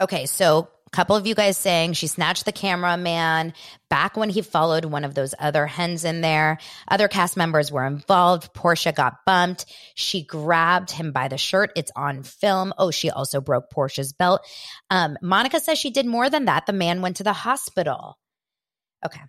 okay, 0.00 0.26
so 0.26 0.68
a 0.86 0.90
couple 0.90 1.16
of 1.16 1.26
you 1.26 1.34
guys 1.34 1.56
saying 1.56 1.94
she 1.94 2.06
snatched 2.06 2.44
the 2.44 2.52
cameraman 2.52 3.54
back 3.88 4.16
when 4.16 4.30
he 4.30 4.42
followed 4.42 4.84
one 4.84 5.04
of 5.04 5.14
those 5.14 5.34
other 5.38 5.66
hens 5.66 6.04
in 6.04 6.20
there. 6.20 6.58
Other 6.86 7.08
cast 7.08 7.36
members 7.36 7.72
were 7.72 7.86
involved. 7.86 8.54
Portia 8.54 8.92
got 8.92 9.24
bumped. 9.26 9.66
She 9.94 10.22
grabbed 10.22 10.90
him 10.90 11.12
by 11.12 11.28
the 11.28 11.38
shirt. 11.38 11.72
It's 11.76 11.92
on 11.96 12.22
film. 12.22 12.72
Oh, 12.78 12.90
she 12.90 13.10
also 13.10 13.40
broke 13.40 13.70
Portia's 13.70 14.12
belt. 14.12 14.42
Um, 14.90 15.16
Monica 15.22 15.60
says 15.60 15.78
she 15.78 15.90
did 15.90 16.06
more 16.06 16.30
than 16.30 16.44
that. 16.44 16.66
The 16.66 16.72
man 16.72 17.02
went 17.02 17.16
to 17.16 17.24
the 17.24 17.32
hospital. 17.32 18.18
Okay. 19.04 19.22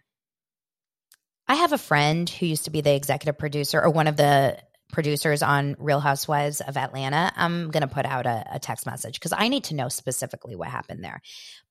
I 1.47 1.55
have 1.55 1.73
a 1.73 1.77
friend 1.77 2.29
who 2.29 2.45
used 2.45 2.65
to 2.65 2.71
be 2.71 2.81
the 2.81 2.95
executive 2.95 3.37
producer 3.37 3.81
or 3.81 3.89
one 3.89 4.07
of 4.07 4.17
the 4.17 4.57
producers 4.93 5.41
on 5.43 5.75
Real 5.77 5.99
Housewives 5.99 6.61
of 6.61 6.77
Atlanta, 6.77 7.33
I'm 7.35 7.71
going 7.71 7.81
to 7.81 7.93
put 7.93 8.05
out 8.05 8.25
a, 8.25 8.45
a 8.53 8.59
text 8.59 8.85
message 8.85 9.15
because 9.15 9.33
I 9.35 9.49
need 9.49 9.65
to 9.65 9.75
know 9.75 9.89
specifically 9.89 10.55
what 10.55 10.69
happened 10.69 11.03
there. 11.03 11.21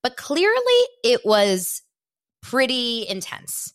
But 0.02 0.16
clearly, 0.16 0.82
it 1.02 1.24
was 1.24 1.82
pretty 2.42 3.06
intense, 3.08 3.72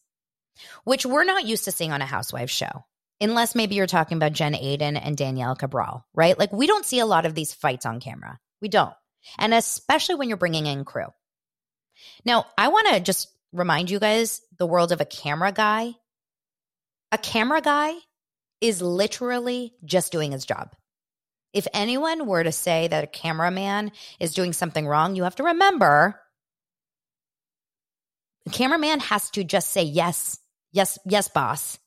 which 0.83 1.05
we're 1.05 1.23
not 1.23 1.45
used 1.45 1.63
to 1.65 1.71
seeing 1.71 1.91
on 1.91 2.01
a 2.01 2.05
Housewives 2.05 2.51
show. 2.51 2.83
Unless 3.19 3.55
maybe 3.55 3.73
you're 3.73 3.87
talking 3.87 4.17
about 4.17 4.33
Jen 4.33 4.53
Aydin 4.53 4.99
and 5.01 5.17
Danielle 5.17 5.55
Cabral, 5.55 6.05
right? 6.13 6.37
Like, 6.37 6.53
we 6.53 6.67
don't 6.67 6.85
see 6.85 6.99
a 6.99 7.05
lot 7.05 7.25
of 7.25 7.33
these 7.33 7.51
fights 7.51 7.87
on 7.87 7.99
camera. 7.99 8.37
We 8.61 8.67
don't. 8.67 8.93
And 9.39 9.55
especially 9.55 10.15
when 10.15 10.27
you're 10.27 10.37
bringing 10.37 10.67
in 10.67 10.85
crew. 10.85 11.07
Now, 12.25 12.45
I 12.55 12.67
want 12.67 12.87
to 12.89 12.99
just 12.99 13.29
remind 13.53 13.89
you 13.89 13.99
guys 13.99 14.41
the 14.57 14.67
world 14.67 14.91
of 14.91 15.01
a 15.01 15.05
camera 15.05 15.51
guy. 15.51 15.93
A 17.11 17.17
camera 17.17 17.61
guy 17.61 17.93
is 18.61 18.81
literally 18.81 19.73
just 19.85 20.11
doing 20.11 20.31
his 20.31 20.45
job. 20.45 20.75
If 21.53 21.67
anyone 21.73 22.27
were 22.27 22.43
to 22.43 22.51
say 22.51 22.87
that 22.87 23.03
a 23.03 23.07
cameraman 23.07 23.91
is 24.19 24.33
doing 24.33 24.53
something 24.53 24.85
wrong, 24.87 25.15
you 25.15 25.23
have 25.23 25.35
to 25.35 25.43
remember 25.43 26.19
the 28.45 28.51
cameraman 28.51 28.99
has 29.01 29.29
to 29.31 29.43
just 29.43 29.71
say 29.71 29.83
yes, 29.83 30.39
yes, 30.71 30.97
yes, 31.05 31.27
boss, 31.27 31.77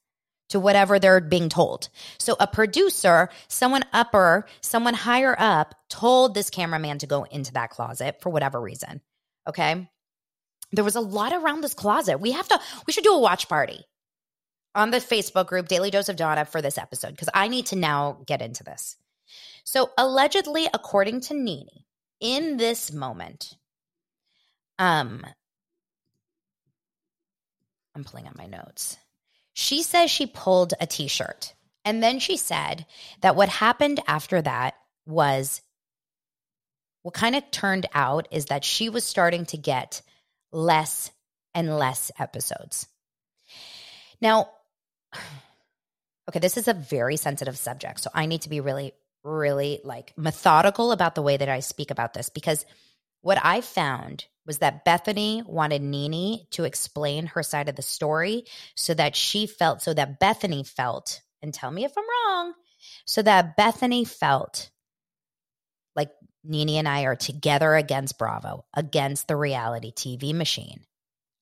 to 0.50 0.61
whatever 0.61 0.98
they're 0.98 1.20
being 1.20 1.48
told. 1.48 1.88
So 2.18 2.36
a 2.38 2.46
producer, 2.46 3.30
someone 3.48 3.84
upper, 3.92 4.46
someone 4.61 4.94
higher 4.94 5.34
up 5.38 5.74
told 5.88 6.34
this 6.34 6.50
cameraman 6.50 6.98
to 6.98 7.06
go 7.06 7.24
into 7.24 7.52
that 7.54 7.70
closet 7.70 8.20
for 8.20 8.28
whatever 8.28 8.61
reason. 8.61 9.00
Okay. 9.48 9.88
There 10.73 10.85
was 10.85 10.97
a 10.97 11.01
lot 11.01 11.33
around 11.33 11.62
this 11.62 11.75
closet. 11.75 12.18
We 12.18 12.33
have 12.33 12.49
to, 12.49 12.61
we 12.87 12.93
should 12.93 13.05
do 13.05 13.14
a 13.14 13.21
watch 13.21 13.49
party 13.49 13.85
on 14.75 14.91
the 14.91 14.99
Facebook 14.99 15.47
group, 15.47 15.68
Daily 15.68 15.91
Dose 15.91 16.09
of 16.09 16.16
Dana, 16.16 16.45
for 16.45 16.62
this 16.62 16.79
episode, 16.79 17.11
because 17.11 17.29
I 17.35 17.49
need 17.49 17.66
to 17.66 17.77
now 17.77 18.18
get 18.27 18.41
into 18.41 18.62
this. 18.62 18.97
So, 19.64 19.91
allegedly, 19.99 20.68
according 20.73 21.23
to 21.23 21.35
Nene, 21.35 21.68
in 22.21 22.57
this 22.57 22.93
moment, 22.93 23.57
um, 24.79 25.25
I'm 27.95 28.05
pulling 28.05 28.27
up 28.27 28.37
my 28.37 28.47
notes. 28.47 28.97
She 29.53 29.83
says 29.83 30.11
she 30.11 30.27
pulled 30.27 30.75
a 30.81 30.87
t 30.87 31.09
shirt. 31.09 31.55
And 31.85 32.03
then 32.03 32.18
she 32.18 32.37
said 32.37 32.87
that 33.23 33.37
what 33.37 33.49
happened 33.49 34.01
after 34.07 34.41
that 34.43 34.75
was 35.07 35.62
what 37.03 37.14
kind 37.14 37.35
of 37.35 37.51
turned 37.51 37.87
out 37.95 38.29
is 38.31 38.47
that 38.47 38.64
she 38.64 38.89
was 38.89 39.05
starting 39.05 39.47
to 39.47 39.57
get 39.57 40.03
less 40.53 41.11
and 41.55 41.76
less 41.76 42.11
episodes. 42.18 42.86
Now, 44.20 44.51
okay, 46.28 46.38
this 46.38 46.57
is 46.57 46.68
a 46.68 46.74
very 46.74 47.16
sensitive 47.16 47.59
subject. 47.59 48.01
So 48.01 48.11
I 48.14 48.26
need 48.26 48.42
to 48.42 48.48
be 48.48 48.61
really, 48.61 48.92
really 49.24 49.80
like 49.84 50.12
methodical 50.16 50.92
about 50.92 51.14
the 51.14 51.22
way 51.22 51.36
that 51.36 51.48
I 51.48 51.61
speak 51.61 51.90
about 51.90 52.14
this 52.14 52.28
because 52.28 52.64
what 53.22 53.38
I 53.42 53.61
found 53.61 54.24
was 54.46 54.59
that 54.59 54.84
Bethenny 54.84 55.46
wanted 55.46 55.82
Nene 55.82 56.46
to 56.53 56.64
explain 56.64 57.26
her 57.26 57.42
side 57.42 57.68
of 57.68 57.76
the 57.76 57.82
story 57.82 58.44
so 58.74 58.94
that 58.94 59.14
she 59.14 59.46
felt, 59.46 59.82
so 59.82 59.92
that 59.92 60.18
Bethenny 60.18 60.66
felt, 60.66 61.20
and 61.42 61.53
tell 61.53 61.70
me 61.70 61.84
if 61.84 61.92
I'm 61.96 62.05
wrong, 62.05 62.55
so 63.05 63.22
that 63.22 63.57
Bethenny 63.57 64.09
felt 64.09 64.70
Nene 66.43 66.78
and 66.78 66.88
I 66.88 67.03
are 67.03 67.16
together 67.16 67.74
against 67.74 68.18
Bravo, 68.18 68.64
against 68.74 69.28
the 69.28 69.36
reality 69.36 69.93
TV 69.93 70.34
machine, 70.34 70.84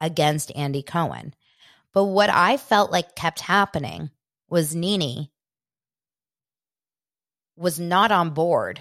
against 0.00 0.54
Andy 0.56 0.82
Cohen. 0.82 1.34
But 1.92 2.04
what 2.04 2.30
I 2.30 2.56
felt 2.56 2.90
like 2.90 3.14
kept 3.14 3.40
happening 3.40 4.10
was 4.48 4.74
Nene 4.74 5.28
was 7.56 7.80
not 7.80 8.12
on 8.12 8.30
board 8.30 8.80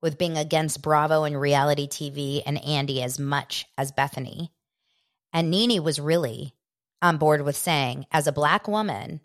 with 0.00 0.18
being 0.18 0.36
against 0.36 0.82
Bravo 0.82 1.24
and 1.24 1.40
reality 1.40 1.86
TV 1.86 2.42
and 2.44 2.62
Andy 2.62 3.02
as 3.02 3.18
much 3.18 3.66
as 3.76 3.92
Bethenny. 3.92 4.50
And 5.32 5.50
Nene 5.50 5.82
was 5.82 6.00
really 6.00 6.54
on 7.02 7.16
board 7.16 7.42
with 7.42 7.56
saying, 7.56 8.06
as 8.12 8.26
a 8.26 8.32
black 8.32 8.68
woman, 8.68 9.20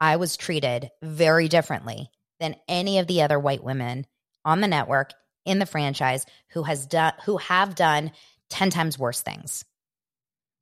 I 0.00 0.16
was 0.16 0.36
treated 0.36 0.90
very 1.02 1.48
differently 1.48 2.10
than 2.40 2.56
any 2.66 2.98
of 2.98 3.06
the 3.06 3.22
other 3.22 3.38
white 3.38 3.62
women 3.62 4.06
on 4.44 4.60
the 4.60 4.68
network 4.68 5.12
in 5.44 5.58
the 5.58 5.66
franchise 5.66 6.26
who 6.50 6.62
has 6.62 6.86
done 6.86 7.12
who 7.24 7.36
have 7.38 7.74
done 7.74 8.12
10 8.50 8.70
times 8.70 8.98
worse 8.98 9.20
things. 9.20 9.64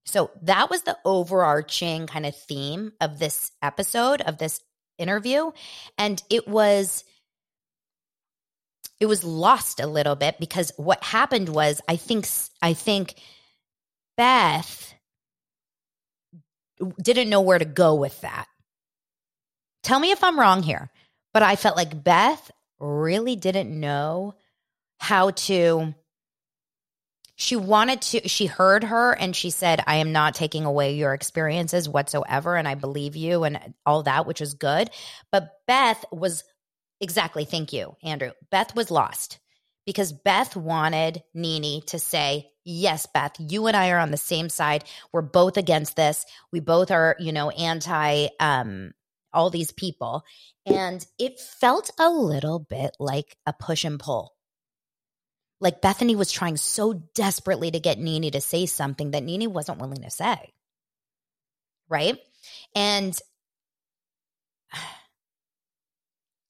So 0.06 0.30
that 0.42 0.70
was 0.70 0.82
the 0.82 0.98
overarching 1.04 2.06
kind 2.06 2.26
of 2.26 2.36
theme 2.36 2.92
of 3.00 3.18
this 3.18 3.52
episode, 3.62 4.20
of 4.22 4.38
this 4.38 4.60
interview. 4.98 5.50
And 5.98 6.22
it 6.30 6.48
was 6.48 7.04
it 8.98 9.06
was 9.06 9.24
lost 9.24 9.80
a 9.80 9.86
little 9.86 10.16
bit 10.16 10.38
because 10.38 10.72
what 10.76 11.02
happened 11.02 11.48
was 11.48 11.80
I 11.88 11.96
think 11.96 12.26
I 12.60 12.74
think 12.74 13.14
Beth 14.16 14.94
didn't 17.02 17.30
know 17.30 17.40
where 17.40 17.58
to 17.58 17.64
go 17.64 17.94
with 17.94 18.20
that. 18.22 18.46
Tell 19.82 19.98
me 19.98 20.10
if 20.10 20.22
I'm 20.22 20.38
wrong 20.38 20.62
here, 20.62 20.90
but 21.32 21.42
I 21.42 21.56
felt 21.56 21.76
like 21.76 22.04
Beth 22.04 22.50
really 22.78 23.36
didn't 23.36 23.78
know 23.78 24.34
how 25.00 25.30
to 25.30 25.94
she 27.34 27.56
wanted 27.56 28.02
to 28.02 28.28
she 28.28 28.46
heard 28.46 28.84
her 28.84 29.12
and 29.12 29.34
she 29.34 29.50
said 29.50 29.82
i 29.86 29.96
am 29.96 30.12
not 30.12 30.34
taking 30.34 30.64
away 30.64 30.94
your 30.94 31.14
experiences 31.14 31.88
whatsoever 31.88 32.56
and 32.56 32.68
i 32.68 32.74
believe 32.74 33.16
you 33.16 33.44
and 33.44 33.74
all 33.86 34.02
that 34.02 34.26
which 34.26 34.40
is 34.40 34.54
good 34.54 34.90
but 35.32 35.50
beth 35.66 36.04
was 36.12 36.44
exactly 37.00 37.44
thank 37.44 37.72
you 37.72 37.96
andrew 38.02 38.30
beth 38.50 38.74
was 38.76 38.90
lost 38.90 39.38
because 39.86 40.12
beth 40.12 40.54
wanted 40.54 41.22
nene 41.34 41.82
to 41.86 41.98
say 41.98 42.50
yes, 42.64 43.06
Beth, 43.12 43.32
you 43.38 43.66
and 43.66 43.76
I 43.76 43.90
are 43.90 43.98
on 43.98 44.10
the 44.10 44.16
same 44.16 44.48
side. 44.48 44.84
We're 45.12 45.22
both 45.22 45.56
against 45.56 45.96
this. 45.96 46.24
We 46.52 46.60
both 46.60 46.90
are, 46.90 47.16
you 47.18 47.32
know, 47.32 47.50
anti 47.50 48.28
um, 48.38 48.92
all 49.32 49.50
these 49.50 49.72
people. 49.72 50.24
And 50.66 51.04
it 51.18 51.40
felt 51.40 51.90
a 51.98 52.10
little 52.10 52.58
bit 52.58 52.96
like 52.98 53.36
a 53.46 53.52
push 53.52 53.84
and 53.84 53.98
pull. 53.98 54.34
Like 55.60 55.82
Bethenny 55.82 56.16
was 56.16 56.32
trying 56.32 56.56
so 56.56 56.94
desperately 57.14 57.70
to 57.70 57.80
get 57.80 57.98
Nene 57.98 58.30
to 58.32 58.40
say 58.40 58.66
something 58.66 59.10
that 59.12 59.22
Nene 59.22 59.52
wasn't 59.52 59.78
willing 59.78 60.02
to 60.02 60.10
say. 60.10 60.52
Right. 61.88 62.18
And 62.74 63.18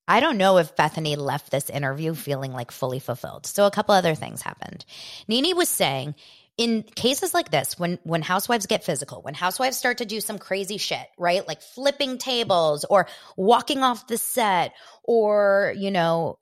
I 0.08 0.20
don't 0.20 0.38
know 0.38 0.58
if 0.58 0.76
Bethenny 0.76 1.16
left 1.16 1.50
this 1.50 1.70
interview 1.70 2.14
feeling 2.14 2.52
like 2.52 2.70
fully 2.70 2.98
fulfilled. 2.98 3.46
So 3.46 3.66
a 3.66 3.70
couple 3.70 3.94
other 3.94 4.14
things 4.14 4.42
happened. 4.42 4.84
Nene 5.28 5.56
was 5.56 5.68
saying 5.68 6.14
in 6.60 6.82
cases 6.82 7.32
like 7.32 7.50
this 7.50 7.78
when 7.78 7.98
when 8.04 8.20
housewives 8.20 8.66
get 8.66 8.84
physical 8.84 9.22
when 9.22 9.32
housewives 9.32 9.78
start 9.78 9.96
to 9.98 10.04
do 10.04 10.20
some 10.20 10.38
crazy 10.38 10.76
shit 10.76 11.06
right 11.16 11.48
like 11.48 11.62
flipping 11.62 12.18
tables 12.18 12.84
or 12.84 13.06
walking 13.34 13.82
off 13.82 14.06
the 14.08 14.18
set 14.18 14.74
or 15.02 15.72
you 15.78 15.90
know 15.90 16.38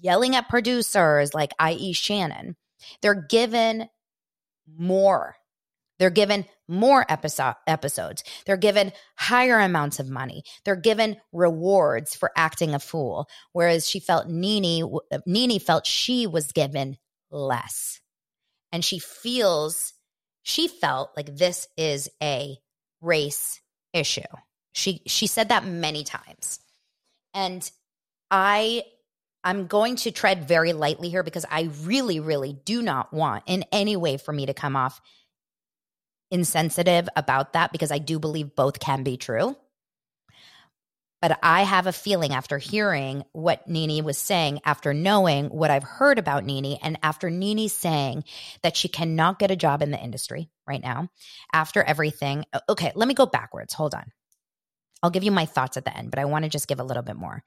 yelling 0.00 0.36
at 0.36 0.48
producers 0.48 1.34
like 1.34 1.52
i.e 1.58 1.92
shannon 1.92 2.56
they're 3.02 3.26
given 3.28 3.88
more 4.76 5.36
they're 5.98 6.10
given 6.10 6.46
more 6.68 7.04
episode, 7.08 7.54
episodes. 7.66 8.22
They're 8.46 8.56
given 8.56 8.92
higher 9.16 9.58
amounts 9.58 9.98
of 9.98 10.08
money. 10.08 10.44
They're 10.64 10.76
given 10.76 11.16
rewards 11.32 12.14
for 12.14 12.30
acting 12.36 12.74
a 12.74 12.78
fool. 12.78 13.28
Whereas 13.52 13.88
she 13.88 14.00
felt 14.00 14.28
Nini, 14.28 14.82
NeNe 15.26 15.58
felt 15.58 15.86
she 15.86 16.26
was 16.26 16.52
given 16.52 16.96
less. 17.30 18.00
And 18.70 18.84
she 18.84 18.98
feels, 18.98 19.94
she 20.42 20.68
felt 20.68 21.10
like 21.16 21.34
this 21.34 21.66
is 21.76 22.08
a 22.22 22.56
race 23.00 23.60
issue. 23.92 24.20
She, 24.72 25.02
she 25.06 25.26
said 25.26 25.48
that 25.48 25.66
many 25.66 26.04
times. 26.04 26.60
And 27.34 27.68
I 28.30 28.82
I'm 29.48 29.66
going 29.66 29.96
to 29.96 30.10
tread 30.10 30.46
very 30.46 30.74
lightly 30.74 31.08
here 31.08 31.22
because 31.22 31.46
I 31.50 31.70
really, 31.84 32.20
really 32.20 32.52
do 32.52 32.82
not 32.82 33.14
want 33.14 33.44
in 33.46 33.64
any 33.72 33.96
way 33.96 34.18
for 34.18 34.30
me 34.30 34.44
to 34.44 34.52
come 34.52 34.76
off 34.76 35.00
insensitive 36.30 37.08
about 37.16 37.54
that 37.54 37.72
because 37.72 37.90
I 37.90 37.96
do 37.96 38.18
believe 38.18 38.54
both 38.54 38.78
can 38.78 39.04
be 39.04 39.16
true. 39.16 39.56
But 41.22 41.38
I 41.42 41.62
have 41.62 41.86
a 41.86 41.94
feeling 41.94 42.34
after 42.34 42.58
hearing 42.58 43.24
what 43.32 43.66
Nene 43.66 44.04
was 44.04 44.18
saying, 44.18 44.60
after 44.66 44.92
knowing 44.92 45.46
what 45.46 45.70
I've 45.70 45.82
heard 45.82 46.18
about 46.18 46.44
Nene, 46.44 46.76
and 46.82 46.98
after 47.02 47.30
NeNe 47.30 47.70
saying 47.70 48.24
that 48.62 48.76
she 48.76 48.88
cannot 48.88 49.38
get 49.38 49.50
a 49.50 49.56
job 49.56 49.80
in 49.80 49.90
the 49.90 49.98
industry 49.98 50.50
right 50.66 50.82
now, 50.82 51.08
after 51.54 51.82
everything. 51.82 52.44
Okay, 52.68 52.92
let 52.94 53.08
me 53.08 53.14
go 53.14 53.24
backwards. 53.24 53.72
Hold 53.72 53.94
on. 53.94 54.12
I'll 55.02 55.10
give 55.10 55.24
you 55.24 55.30
my 55.30 55.46
thoughts 55.46 55.76
at 55.76 55.84
the 55.84 55.96
end, 55.96 56.10
but 56.10 56.18
I 56.18 56.24
want 56.24 56.44
to 56.44 56.48
just 56.48 56.68
give 56.68 56.80
a 56.80 56.84
little 56.84 57.02
bit 57.02 57.16
more. 57.16 57.42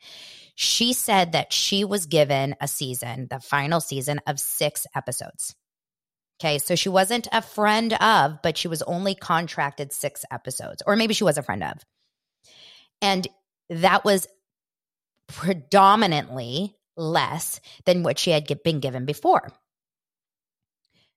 She 0.55 0.93
said 0.93 1.33
that 1.33 1.51
she 1.51 1.83
was 1.83 2.05
given 2.05 2.55
a 2.61 2.67
season, 2.67 3.27
the 3.29 3.39
final 3.39 3.81
season 3.81 4.21
of 4.27 4.39
six 4.39 4.87
episodes. 4.95 5.55
Okay. 6.39 6.57
So 6.57 6.75
she 6.75 6.89
wasn't 6.89 7.27
a 7.31 7.41
friend 7.41 7.93
of, 7.93 8.41
but 8.41 8.57
she 8.57 8.67
was 8.67 8.81
only 8.81 9.15
contracted 9.15 9.93
six 9.93 10.25
episodes, 10.31 10.81
or 10.85 10.95
maybe 10.95 11.13
she 11.13 11.23
was 11.23 11.37
a 11.37 11.43
friend 11.43 11.63
of. 11.63 11.77
And 13.01 13.27
that 13.69 14.03
was 14.03 14.27
predominantly 15.27 16.75
less 16.97 17.61
than 17.85 18.03
what 18.03 18.19
she 18.19 18.31
had 18.31 18.47
been 18.63 18.79
given 18.79 19.05
before. 19.05 19.51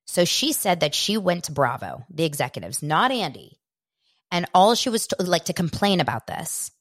So 0.07 0.25
she 0.25 0.53
said 0.53 0.81
that 0.81 0.93
she 0.93 1.17
went 1.17 1.45
to 1.45 1.51
Bravo, 1.51 2.05
the 2.09 2.25
executives, 2.25 2.83
not 2.83 3.11
Andy. 3.11 3.59
And 4.31 4.45
all 4.53 4.75
she 4.75 4.89
was 4.89 5.07
to- 5.07 5.23
like 5.23 5.45
to 5.45 5.53
complain 5.53 5.99
about 5.99 6.27
this. 6.27 6.71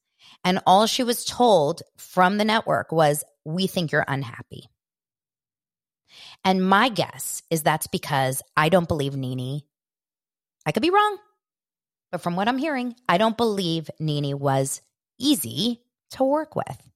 And 0.45 0.61
all 0.67 0.87
she 0.87 1.03
was 1.03 1.25
told 1.25 1.83
from 1.97 2.39
the 2.39 2.45
network 2.45 2.93
was, 2.93 3.25
We 3.45 3.67
think 3.67 3.93
you're 3.93 4.05
unhappy. 4.07 4.69
And 6.45 6.67
my 6.67 6.89
guess 6.89 7.43
is 7.51 7.63
that's 7.63 7.87
because 7.87 8.43
I 8.57 8.69
don't 8.69 8.89
believe 8.89 9.17
Nene. 9.17 9.63
I 10.67 10.73
could 10.73 10.83
be 10.83 10.91
wrong, 10.91 11.19
but 12.11 12.23
from 12.23 12.37
what 12.37 12.49
I'm 12.49 12.59
hearing, 12.59 12.95
I 13.09 13.19
don't 13.19 13.37
believe 13.37 13.91
Nene 13.99 14.39
was 14.39 14.81
easy 15.19 15.83
to 16.13 16.25
work 16.25 16.57
with. 16.57 16.91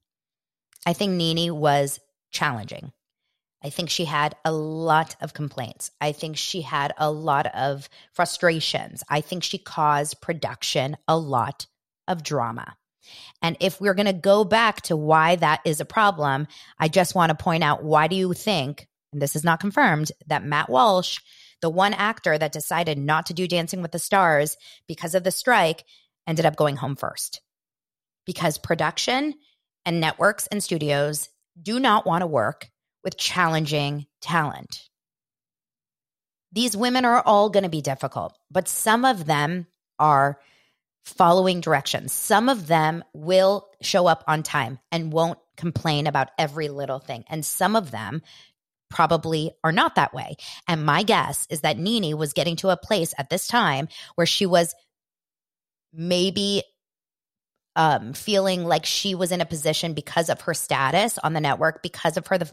I 0.85 0.93
think 0.93 1.13
Nene 1.13 1.55
was 1.55 1.99
challenging. 2.31 2.91
I 3.63 3.69
think 3.69 3.89
she 3.89 4.05
had 4.05 4.35
a 4.45 4.51
lot 4.51 5.15
of 5.21 5.33
complaints. 5.33 5.91
I 5.99 6.13
think 6.13 6.37
she 6.37 6.61
had 6.61 6.93
a 6.97 7.11
lot 7.11 7.47
of 7.47 7.89
frustrations. 8.13 9.03
I 9.09 9.21
think 9.21 9.43
she 9.43 9.57
caused 9.57 10.21
production 10.21 10.95
a 11.07 11.17
lot 11.17 11.67
of 12.07 12.23
drama. 12.23 12.75
And 13.41 13.57
if 13.59 13.81
we're 13.81 13.95
going 13.95 14.05
to 14.05 14.13
go 14.13 14.43
back 14.43 14.81
to 14.83 14.95
why 14.95 15.35
that 15.37 15.61
is 15.65 15.81
a 15.81 15.85
problem, 15.85 16.47
I 16.77 16.87
just 16.87 17.15
want 17.15 17.31
to 17.31 17.43
point 17.43 17.63
out 17.63 17.83
why 17.83 18.07
do 18.07 18.15
you 18.15 18.33
think 18.33 18.87
and 19.11 19.21
this 19.21 19.35
is 19.35 19.43
not 19.43 19.59
confirmed, 19.59 20.11
that 20.27 20.43
Matt 20.43 20.69
Walsh, 20.69 21.19
the 21.61 21.69
one 21.69 21.93
actor 21.93 22.37
that 22.37 22.51
decided 22.51 22.97
not 22.97 23.27
to 23.27 23.33
do 23.33 23.47
Dancing 23.47 23.81
with 23.81 23.91
the 23.91 23.99
Stars 23.99 24.57
because 24.87 25.15
of 25.15 25.23
the 25.23 25.31
strike, 25.31 25.83
ended 26.27 26.45
up 26.45 26.55
going 26.55 26.75
home 26.75 26.95
first. 26.95 27.41
Because 28.25 28.57
production 28.57 29.33
and 29.85 29.99
networks 29.99 30.47
and 30.47 30.63
studios 30.63 31.29
do 31.61 31.79
not 31.79 32.05
want 32.05 32.21
to 32.21 32.27
work 32.27 32.69
with 33.03 33.17
challenging 33.17 34.05
talent. 34.21 34.87
These 36.51 36.75
women 36.75 37.05
are 37.05 37.21
all 37.21 37.49
going 37.49 37.63
to 37.63 37.69
be 37.69 37.81
difficult, 37.81 38.37
but 38.49 38.67
some 38.67 39.05
of 39.05 39.25
them 39.25 39.67
are 39.99 40.39
following 41.05 41.61
directions. 41.61 42.11
Some 42.13 42.49
of 42.49 42.67
them 42.67 43.03
will 43.13 43.67
show 43.81 44.07
up 44.07 44.23
on 44.27 44.43
time 44.43 44.79
and 44.91 45.13
won't 45.13 45.39
complain 45.57 46.07
about 46.07 46.29
every 46.37 46.69
little 46.69 46.99
thing. 46.99 47.23
And 47.27 47.45
some 47.45 47.75
of 47.75 47.91
them 47.91 48.21
probably 48.89 49.51
are 49.63 49.71
not 49.71 49.95
that 49.95 50.13
way. 50.13 50.35
And 50.67 50.85
my 50.85 51.03
guess 51.03 51.45
is 51.49 51.61
that 51.61 51.77
Nene 51.77 52.17
was 52.17 52.33
getting 52.33 52.55
to 52.57 52.69
a 52.69 52.77
place 52.77 53.13
at 53.17 53.29
this 53.29 53.47
time 53.47 53.87
where 54.15 54.27
she 54.27 54.45
was 54.45 54.73
maybe 55.93 56.63
um, 57.75 58.13
feeling 58.13 58.65
like 58.65 58.85
she 58.85 59.15
was 59.15 59.31
in 59.31 59.41
a 59.41 59.45
position 59.45 59.93
because 59.93 60.29
of 60.29 60.41
her 60.41 60.53
status 60.53 61.17
on 61.19 61.33
the 61.33 61.41
network, 61.41 61.83
because 61.83 62.17
of 62.17 62.27
her 62.27 62.37
the 62.37 62.51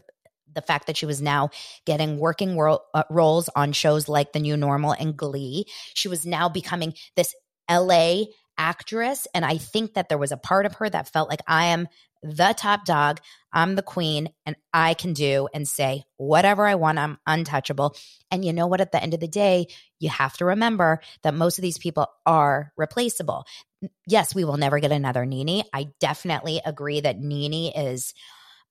the 0.57 0.61
fact 0.61 0.87
that 0.87 0.97
she 0.97 1.05
was 1.05 1.21
now 1.21 1.51
getting 1.85 2.17
working 2.19 2.59
uh, 2.59 3.03
roles 3.09 3.49
on 3.55 3.71
shows 3.71 4.09
like 4.09 4.33
The 4.33 4.39
New 4.39 4.57
Normal 4.57 4.91
and 4.91 5.15
Glee. 5.15 5.65
She 5.93 6.09
was 6.09 6.25
now 6.25 6.49
becoming 6.49 6.93
this 7.15 7.33
LA 7.69 8.25
actress. 8.57 9.27
And 9.33 9.45
I 9.45 9.57
think 9.57 9.93
that 9.93 10.09
there 10.09 10.17
was 10.17 10.31
a 10.31 10.37
part 10.37 10.65
of 10.65 10.75
her 10.75 10.89
that 10.89 11.09
felt 11.09 11.29
like 11.29 11.41
I 11.47 11.65
am 11.65 11.87
the 12.23 12.53
top 12.57 12.85
dog. 12.85 13.19
I'm 13.53 13.75
the 13.75 13.83
queen 13.83 14.29
and 14.45 14.55
I 14.73 14.93
can 14.93 15.13
do 15.13 15.47
and 15.53 15.67
say 15.67 16.03
whatever 16.17 16.65
I 16.65 16.75
want. 16.75 16.97
I'm 16.97 17.17
untouchable. 17.25 17.95
And 18.31 18.43
you 18.43 18.53
know 18.53 18.67
what? 18.67 18.81
At 18.81 18.91
the 18.91 19.01
end 19.01 19.13
of 19.13 19.19
the 19.19 19.27
day, 19.27 19.67
you 19.99 20.09
have 20.09 20.35
to 20.37 20.45
remember 20.45 21.01
that 21.23 21.33
most 21.33 21.57
of 21.57 21.61
these 21.61 21.77
people 21.77 22.07
are 22.25 22.73
replaceable. 22.77 23.45
Yes, 24.07 24.33
we 24.33 24.43
will 24.43 24.57
never 24.57 24.79
get 24.79 24.91
another 24.91 25.25
NeNe. 25.25 25.63
I 25.73 25.87
definitely 25.99 26.61
agree 26.65 27.01
that 27.01 27.19
NeNe 27.19 27.71
is, 27.75 28.13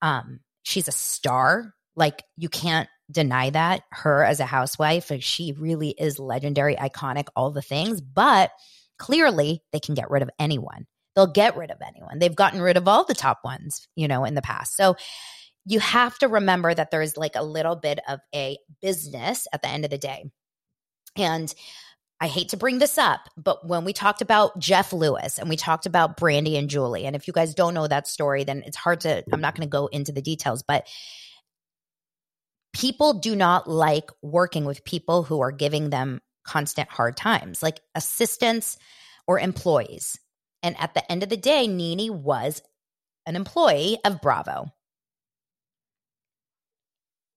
um, 0.03 0.41
she's 0.65 0.89
a 0.89 0.93
star. 0.93 1.73
Like 1.97 2.23
you 2.37 2.49
can't 2.49 2.89
deny 3.11 3.51
that. 3.51 3.83
Her 3.91 4.23
as 4.23 4.41
a 4.41 4.47
housewife, 4.47 5.11
she 5.21 5.53
really 5.59 5.91
is 5.91 6.19
legendary, 6.19 6.77
iconic, 6.77 7.27
all 7.35 7.51
the 7.51 7.63
things. 7.63 8.01
But 8.01 8.51
clearly, 8.99 9.63
they 9.73 9.81
can 9.81 9.95
get 9.95 10.11
rid 10.11 10.23
of 10.23 10.31
anyone 10.39 10.87
they'll 11.17 11.27
get 11.27 11.57
rid 11.57 11.71
of 11.71 11.79
anyone. 11.85 12.19
They've 12.19 12.37
gotten 12.37 12.61
rid 12.61 12.77
of 12.77 12.87
all 12.87 13.05
the 13.05 13.15
top 13.15 13.41
ones, 13.43 13.89
you 13.97 14.07
know, 14.07 14.25
in 14.25 14.35
the 14.35 14.43
past. 14.43 14.77
So 14.77 14.97
you 15.65 15.81
have 15.81 16.17
to 16.19 16.29
remember 16.29 16.73
that 16.73 16.91
there's 16.91 17.17
like 17.17 17.35
a 17.35 17.43
little 17.43 17.75
bit 17.75 17.99
of 18.07 18.21
a 18.35 18.59
business 18.81 19.49
at 19.53 19.63
the 19.63 19.69
end 19.69 19.85
of 19.85 19.91
the 19.91 19.99
day. 19.99 20.27
And 21.17 21.53
I 22.21 22.29
hate 22.29 22.51
to 22.51 22.57
bring 22.57 22.79
this 22.79 22.97
up, 22.97 23.21
but 23.37 23.67
when 23.67 23.85
we 23.85 23.93
talked 23.93 24.23
about 24.23 24.59
Jeff 24.59 24.93
Lewis 24.93 25.39
and 25.39 25.51
we 25.51 25.57
talked 25.57 25.85
about 25.85 26.17
Brandy 26.17 26.57
and 26.57 26.71
Julie, 26.71 27.05
and 27.05 27.17
if 27.17 27.27
you 27.27 27.33
guys 27.33 27.55
don't 27.55 27.75
know 27.75 27.87
that 27.87 28.07
story, 28.07 28.45
then 28.45 28.63
it's 28.65 28.77
hard 28.77 29.01
to, 29.01 29.23
I'm 29.33 29.41
not 29.41 29.55
going 29.55 29.69
to 29.69 29.71
go 29.71 29.87
into 29.89 30.13
the 30.13 30.23
details, 30.23 30.63
but 30.67 30.87
people 32.77 33.15
do 33.15 33.35
not 33.35 33.67
like 33.67 34.11
working 34.21 34.67
with 34.67 34.85
people 34.85 35.23
who 35.23 35.41
are 35.41 35.51
giving 35.51 35.89
them 35.89 36.21
constant 36.45 36.91
hard 36.91 37.17
times, 37.17 37.63
like 37.63 37.81
assistants 37.95 38.77
or 39.27 39.41
employees. 39.41 40.19
And 40.63 40.79
at 40.79 40.93
the 40.93 41.11
end 41.11 41.23
of 41.23 41.31
the 41.31 41.39
day, 41.39 41.67
Nene 41.67 42.23
was 42.23 42.61
an 43.25 43.35
employee 43.35 43.97
of 44.05 44.21
Bravo. 44.21 44.67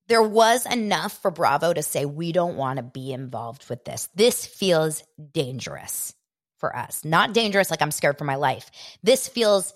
There 0.10 0.22
was 0.22 0.66
enough 0.66 1.22
for 1.22 1.32
Bravo 1.32 1.72
to 1.72 1.84
say, 1.84 2.04
we 2.04 2.34
don't 2.34 2.58
want 2.58 2.78
to 2.78 2.84
be 2.84 3.14
involved 3.14 3.70
with 3.70 3.86
this. 3.86 4.10
This 4.16 4.46
feels 4.46 5.04
dangerous 5.32 6.14
for 6.58 6.76
us. 6.76 7.06
Not 7.06 7.34
dangerous 7.34 7.72
like 7.72 7.82
I'm 7.82 7.92
scared 7.92 8.18
for 8.18 8.26
my 8.26 8.36
life. 8.36 8.70
This 9.04 9.30
feels 9.30 9.74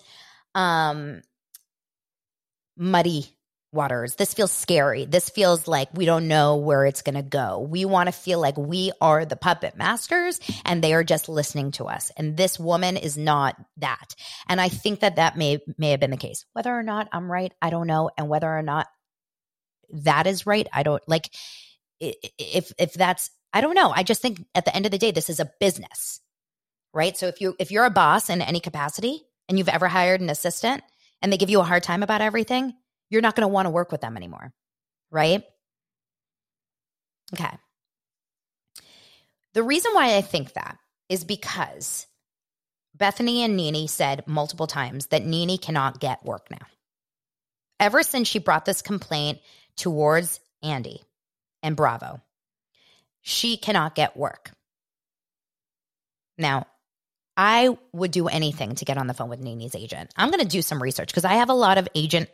um, 0.54 1.22
muddy 2.76 3.34
waters. 3.74 4.14
This 4.14 4.32
feels 4.32 4.52
scary. 4.52 5.04
This 5.04 5.28
feels 5.28 5.68
like 5.68 5.88
we 5.92 6.06
don't 6.06 6.28
know 6.28 6.56
where 6.56 6.86
it's 6.86 7.02
going 7.02 7.16
to 7.16 7.22
go. 7.22 7.58
We 7.58 7.84
want 7.84 8.06
to 8.06 8.12
feel 8.12 8.40
like 8.40 8.56
we 8.56 8.92
are 9.00 9.24
the 9.24 9.36
puppet 9.36 9.76
masters 9.76 10.40
and 10.64 10.82
they 10.82 10.94
are 10.94 11.04
just 11.04 11.28
listening 11.28 11.72
to 11.72 11.84
us. 11.84 12.10
And 12.16 12.36
this 12.36 12.58
woman 12.58 12.96
is 12.96 13.18
not 13.18 13.56
that. 13.78 14.14
And 14.48 14.60
I 14.60 14.68
think 14.68 15.00
that 15.00 15.16
that 15.16 15.36
may 15.36 15.58
may 15.76 15.90
have 15.90 16.00
been 16.00 16.10
the 16.10 16.16
case. 16.16 16.44
Whether 16.52 16.72
or 16.72 16.82
not 16.82 17.08
I'm 17.12 17.30
right, 17.30 17.52
I 17.60 17.70
don't 17.70 17.86
know, 17.86 18.10
and 18.16 18.28
whether 18.28 18.48
or 18.48 18.62
not 18.62 18.86
that 19.90 20.26
is 20.26 20.46
right, 20.46 20.66
I 20.72 20.82
don't 20.82 21.02
like 21.06 21.30
if 22.00 22.72
if 22.78 22.94
that's 22.94 23.30
I 23.52 23.60
don't 23.60 23.74
know. 23.74 23.90
I 23.90 24.02
just 24.02 24.22
think 24.22 24.44
at 24.54 24.64
the 24.64 24.74
end 24.74 24.86
of 24.86 24.92
the 24.92 24.98
day 24.98 25.10
this 25.10 25.30
is 25.30 25.40
a 25.40 25.50
business. 25.60 26.20
Right? 26.92 27.16
So 27.16 27.26
if 27.26 27.40
you 27.40 27.56
if 27.58 27.70
you're 27.70 27.84
a 27.84 27.90
boss 27.90 28.30
in 28.30 28.40
any 28.40 28.60
capacity 28.60 29.22
and 29.48 29.58
you've 29.58 29.68
ever 29.68 29.88
hired 29.88 30.20
an 30.20 30.30
assistant 30.30 30.82
and 31.20 31.32
they 31.32 31.36
give 31.36 31.50
you 31.50 31.60
a 31.60 31.64
hard 31.64 31.82
time 31.82 32.02
about 32.02 32.20
everything, 32.20 32.74
you're 33.14 33.22
not 33.22 33.36
going 33.36 33.48
to 33.48 33.52
want 33.52 33.66
to 33.66 33.70
work 33.70 33.92
with 33.92 34.00
them 34.00 34.16
anymore. 34.16 34.52
Right? 35.10 35.44
Okay. 37.32 37.56
The 39.54 39.62
reason 39.62 39.92
why 39.94 40.16
I 40.16 40.20
think 40.20 40.54
that 40.54 40.76
is 41.08 41.24
because 41.24 42.06
Bethenny 42.98 43.38
and 43.38 43.56
Nene 43.56 43.86
said 43.86 44.26
multiple 44.26 44.66
times 44.66 45.06
that 45.06 45.24
Nene 45.24 45.58
cannot 45.58 46.00
get 46.00 46.24
work 46.24 46.50
now. 46.50 46.66
Ever 47.78 48.02
since 48.02 48.26
she 48.26 48.40
brought 48.40 48.64
this 48.64 48.82
complaint 48.82 49.38
towards 49.76 50.40
Andy 50.62 51.02
and 51.62 51.76
Bravo, 51.76 52.20
she 53.22 53.56
cannot 53.56 53.94
get 53.94 54.16
work. 54.16 54.50
Now, 56.36 56.66
I 57.36 57.76
would 57.92 58.10
do 58.10 58.28
anything 58.28 58.74
to 58.76 58.84
get 58.84 58.98
on 58.98 59.06
the 59.06 59.14
phone 59.14 59.28
with 59.28 59.40
Nene's 59.40 59.74
agent. 59.74 60.12
I'm 60.16 60.30
going 60.30 60.42
to 60.42 60.48
do 60.48 60.62
some 60.62 60.82
research 60.82 61.08
because 61.08 61.24
I 61.24 61.34
have 61.34 61.48
a 61.48 61.54
lot 61.54 61.78
of 61.78 61.88
agent 61.94 62.28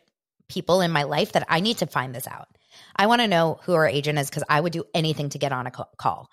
people 0.50 0.80
in 0.80 0.90
my 0.90 1.04
life 1.04 1.32
that 1.32 1.46
I 1.48 1.60
need 1.60 1.78
to 1.78 1.86
find 1.86 2.14
this 2.14 2.26
out. 2.26 2.48
I 2.94 3.06
want 3.06 3.22
to 3.22 3.28
know 3.28 3.60
who 3.62 3.74
our 3.74 3.88
agent 3.88 4.18
is 4.18 4.28
because 4.28 4.44
I 4.48 4.60
would 4.60 4.72
do 4.72 4.84
anything 4.92 5.30
to 5.30 5.38
get 5.38 5.52
on 5.52 5.66
a 5.66 5.70
call. 5.70 6.28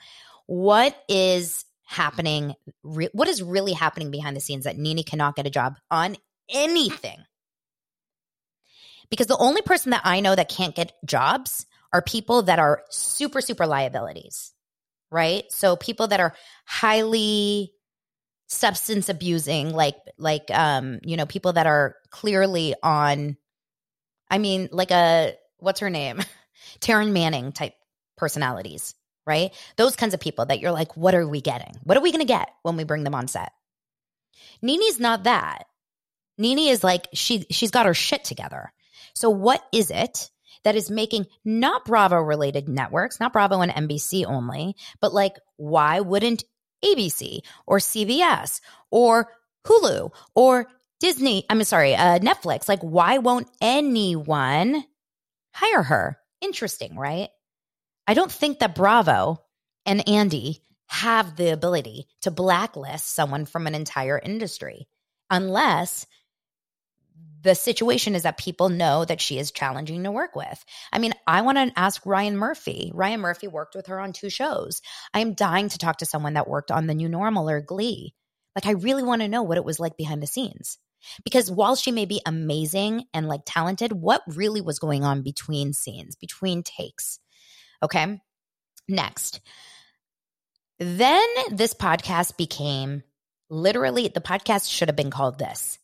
What 0.48 0.96
is 1.08 1.66
happening? 1.86 2.54
Re- 2.84 3.10
what 3.14 3.28
is 3.28 3.42
really 3.42 3.74
happening 3.74 4.12
behind 4.12 4.36
the 4.36 4.42
scenes 4.42 4.66
that 4.66 4.78
Nene 4.78 5.04
cannot 5.04 5.36
get 5.36 5.48
a 5.48 5.52
job 5.52 5.76
on 5.90 6.18
anything? 6.50 7.20
Because 9.10 9.28
the 9.28 9.38
only 9.38 9.62
person 9.62 9.92
that 9.92 10.02
I 10.04 10.20
know 10.20 10.36
that 10.36 10.50
can't 10.50 10.76
get 10.76 10.94
jobs 11.06 11.66
are 11.94 12.02
people 12.02 12.44
that 12.44 12.60
are 12.60 12.84
super, 12.90 13.40
super 13.40 13.66
liabilities, 13.66 14.52
right? 15.12 15.46
So 15.50 15.78
people 15.78 16.08
that 16.08 16.20
are 16.20 16.34
highly 16.66 17.72
substance 18.48 19.08
abusing, 19.10 19.74
like, 19.74 19.96
like, 20.18 20.50
um, 20.52 21.00
you 21.04 21.16
know, 21.16 21.26
people 21.26 21.54
that 21.54 21.68
are 21.68 21.96
clearly 22.10 22.76
on 22.84 23.38
I 24.30 24.38
mean, 24.38 24.70
like 24.72 24.92
a 24.92 25.36
what's 25.60 25.80
her 25.80 25.90
name? 25.90 26.22
Taryn 26.80 27.12
Manning 27.12 27.52
type 27.52 27.74
personalities, 28.18 28.96
right? 29.26 29.54
Those 29.76 29.96
kinds 29.96 30.14
of 30.14 30.20
people 30.20 30.46
that 30.46 30.60
you're 30.60 30.72
like, 30.72 30.96
what 30.98 31.16
are 31.16 31.28
we 31.28 31.42
getting? 31.42 31.76
What 31.84 31.98
are 31.98 32.02
we 32.02 32.12
going 32.12 32.26
to 32.26 32.26
get 32.26 32.50
when 32.64 32.78
we 32.78 32.84
bring 32.84 33.04
them 33.04 33.16
on 33.16 33.28
set? 33.28 33.52
Nene's 34.62 35.00
not 35.00 35.24
that. 35.24 35.66
Nene 36.38 36.70
is 36.70 36.84
like 36.84 37.08
she 37.14 37.46
she's 37.50 37.72
got 37.72 37.86
her 37.86 37.94
shit 37.94 38.24
together. 38.24 38.72
So 39.14 39.30
what 39.30 39.64
is 39.74 39.90
it 39.90 40.30
that 40.64 40.76
is 40.76 40.92
making 40.92 41.26
not 41.44 41.86
Bravo 41.86 42.18
related 42.18 42.70
networks, 42.70 43.20
not 43.20 43.34
Bravo 43.34 43.62
and 43.62 43.72
NBC 43.72 44.26
only, 44.26 44.76
but 45.02 45.14
like 45.14 45.34
why 45.56 46.02
wouldn't 46.02 46.44
ABC 46.84 47.40
or 47.66 47.80
CBS 47.80 48.62
or 48.92 49.30
Hulu 49.66 50.12
or 50.36 50.68
Disney, 51.00 51.46
I'm 51.50 51.64
sorry, 51.64 51.96
uh, 51.96 52.20
Netflix, 52.20 52.68
like, 52.68 52.82
why 52.82 53.20
won't 53.20 53.50
anyone 53.62 54.84
hire 55.54 55.84
her? 55.84 56.18
Interesting, 56.42 56.98
right? 56.98 57.30
I 58.08 58.14
don't 58.14 58.32
think 58.32 58.60
that 58.60 58.76
Bravo 58.76 59.44
and 59.86 60.08
Andy 60.08 60.62
have 60.88 61.36
the 61.36 61.52
ability 61.52 62.08
to 62.22 62.32
blacklist 62.32 63.14
someone 63.14 63.46
from 63.46 63.68
an 63.68 63.76
entire 63.76 64.18
industry 64.18 64.88
unless 65.30 66.08
the 67.42 67.54
situation 67.54 68.16
is 68.16 68.24
that 68.24 68.38
people 68.38 68.70
know 68.70 69.06
that 69.06 69.22
she 69.22 69.38
is 69.38 69.52
challenging 69.52 70.04
to 70.04 70.12
work 70.12 70.36
with. 70.36 70.66
I 70.92 71.00
mean, 71.00 71.14
I 71.28 71.42
want 71.42 71.58
to 71.58 71.80
ask 71.80 72.06
Ryan 72.06 72.38
Murphy. 72.38 72.92
Ryan 72.94 73.20
Murphy 73.22 73.48
worked 73.48 73.76
with 73.76 73.88
her 73.88 74.00
on 74.00 74.14
two 74.14 74.30
shows. 74.30 74.82
I 75.14 75.20
am 75.20 75.34
dying 75.34 75.70
to 75.70 75.78
talk 75.78 75.98
to 75.98 76.06
someone 76.06 76.34
that 76.34 76.48
worked 76.48 76.72
on 76.72 76.88
the 76.88 76.96
new 76.96 77.08
normal 77.08 77.50
or 77.50 77.62
Glee. 77.62 78.14
Like, 78.56 78.66
I 78.66 78.72
really 78.72 79.04
want 79.04 79.22
to 79.22 79.28
know 79.28 79.44
what 79.44 79.58
it 79.58 79.66
was 79.66 79.80
like 79.80 79.98
behind 79.98 80.24
the 80.24 80.28
scenes. 80.28 80.78
Because 81.24 81.52
while 81.52 81.76
she 81.76 81.92
may 81.92 82.06
be 82.06 82.22
amazing 82.26 83.06
and 83.14 83.28
like 83.28 83.42
talented, 83.46 83.92
what 83.92 84.22
really 84.28 84.62
was 84.62 84.80
going 84.80 85.04
on 85.04 85.22
between 85.22 85.74
scenes, 85.74 86.16
between 86.16 86.64
takes? 86.64 87.20
Okay. 87.84 88.20
Next. 88.88 89.42
Then 90.80 91.28
this 91.52 91.74
podcast 91.74 92.38
became 92.38 93.04
literally 93.50 94.08
the 94.08 94.22
podcast 94.22 94.72
should 94.72 94.90
have 94.90 94.96
been 94.96 95.12
called 95.12 95.40
this 95.40 95.80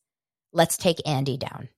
Let's 0.51 0.77
Take 0.77 1.07
Andy 1.07 1.37
Down. 1.37 1.69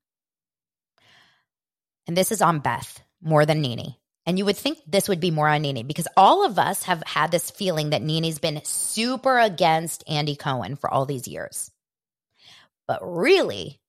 And 2.08 2.16
this 2.16 2.32
is 2.32 2.42
on 2.42 2.60
Beth 2.60 3.02
more 3.22 3.46
than 3.46 3.62
Nene. 3.62 3.96
And 4.28 4.38
you 4.38 4.46
would 4.46 4.58
think 4.58 4.80
this 4.88 5.08
would 5.08 5.20
be 5.20 5.32
more 5.32 5.48
on 5.48 5.62
Nene 5.62 5.86
because 5.86 6.08
all 6.18 6.46
of 6.46 6.58
us 6.58 6.84
have 6.84 7.04
had 7.06 7.32
this 7.32 7.52
feeling 7.52 7.92
that 7.92 8.02
Nene's 8.02 8.40
been 8.40 8.62
super 8.64 9.40
against 9.40 10.04
Andy 10.08 10.36
Cohen 10.36 10.76
for 10.76 10.92
all 10.92 11.06
these 11.06 11.28
years. 11.28 11.72
But 12.88 13.00
really, 13.02 13.80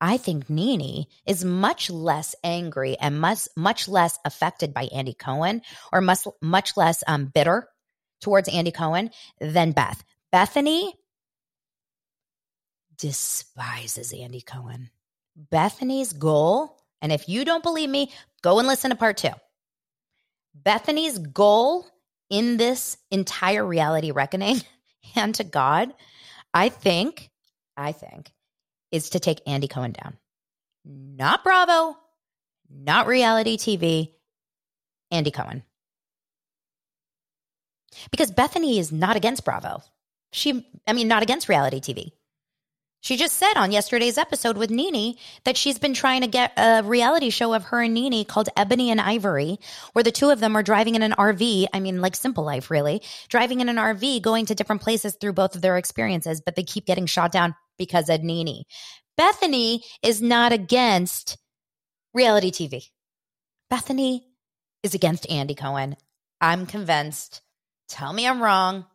I 0.00 0.18
think 0.18 0.50
NeNe 0.50 1.06
is 1.26 1.46
much 1.46 1.88
less 1.88 2.34
angry 2.44 2.96
and 3.00 3.18
much 3.18 3.48
much 3.56 3.88
less 3.88 4.18
affected 4.24 4.74
by 4.74 4.84
Andy 4.94 5.14
Cohen 5.14 5.62
or 5.92 6.02
much 6.02 6.26
much 6.42 6.76
less 6.76 7.02
um, 7.06 7.26
bitter 7.32 7.68
towards 8.20 8.48
Andy 8.48 8.70
Cohen 8.70 9.10
than 9.40 9.72
Beth. 9.72 10.04
Bethenny 10.30 10.92
despises 12.98 14.12
Andy 14.12 14.42
Cohen. 14.42 14.90
Bethenny's 15.50 16.12
goal, 16.12 16.78
and 17.00 17.10
if 17.10 17.26
you 17.26 17.46
don't 17.46 17.62
believe 17.62 17.88
me, 17.88 18.12
go 18.42 18.58
and 18.58 18.68
listen 18.68 18.90
to 18.90 18.96
part 18.96 19.16
two. 19.16 19.30
Bethenny's 20.60 21.18
goal 21.18 21.86
in 22.28 22.58
this 22.58 22.98
entire 23.10 23.64
reality 23.64 24.10
reckoning, 24.10 24.60
and 25.16 25.34
to 25.36 25.44
God, 25.44 25.94
I 26.52 26.68
think, 26.68 27.30
I 27.74 27.92
think 27.92 28.33
is 28.94 29.10
to 29.10 29.18
take 29.18 29.40
Andy 29.44 29.66
Cohen 29.66 29.90
down. 29.90 30.16
Not 30.84 31.42
Bravo, 31.42 31.96
not 32.70 33.08
reality 33.08 33.56
TV, 33.56 34.12
Andy 35.10 35.32
Cohen. 35.32 35.64
Because 38.12 38.30
Bethenny 38.30 38.78
is 38.78 38.92
not 38.92 39.16
against 39.16 39.44
Bravo. 39.44 39.82
She, 40.32 40.64
I 40.86 40.92
mean, 40.92 41.08
not 41.08 41.24
against 41.24 41.48
reality 41.48 41.80
TV. 41.80 42.12
She 43.04 43.18
just 43.18 43.36
said 43.36 43.58
on 43.58 43.70
yesterday's 43.70 44.16
episode 44.16 44.56
with 44.56 44.70
NeNe 44.70 45.16
that 45.44 45.58
she's 45.58 45.78
been 45.78 45.92
trying 45.92 46.22
to 46.22 46.26
get 46.26 46.54
a 46.56 46.82
reality 46.82 47.28
show 47.28 47.52
of 47.52 47.64
her 47.64 47.82
and 47.82 47.92
NeNe 47.92 48.24
called 48.24 48.48
Ebony 48.56 48.90
and 48.90 48.98
Ivory, 48.98 49.60
where 49.92 50.02
the 50.02 50.10
two 50.10 50.30
of 50.30 50.40
them 50.40 50.56
are 50.56 50.62
driving 50.62 50.94
in 50.94 51.02
an 51.02 51.12
RV. 51.12 51.66
I 51.74 51.80
mean, 51.80 52.00
like 52.00 52.16
simple 52.16 52.44
life, 52.44 52.70
really. 52.70 53.02
Driving 53.28 53.60
in 53.60 53.68
an 53.68 53.76
RV, 53.76 54.22
going 54.22 54.46
to 54.46 54.54
different 54.54 54.80
places 54.80 55.18
through 55.20 55.34
both 55.34 55.54
of 55.54 55.60
their 55.60 55.76
experiences, 55.76 56.40
but 56.40 56.56
they 56.56 56.62
keep 56.62 56.86
getting 56.86 57.04
shot 57.04 57.30
down 57.30 57.54
because 57.76 58.08
of 58.08 58.22
NeNe. 58.22 58.64
Bethenny 59.20 59.80
is 60.02 60.22
not 60.22 60.54
against 60.54 61.36
reality 62.14 62.50
TV. 62.50 62.84
Bethenny 63.70 64.22
is 64.82 64.94
against 64.94 65.30
Andy 65.30 65.54
Cohen. 65.54 65.96
I'm 66.40 66.64
convinced. 66.64 67.42
Tell 67.86 68.14
me 68.14 68.26
I'm 68.26 68.42
wrong. 68.42 68.86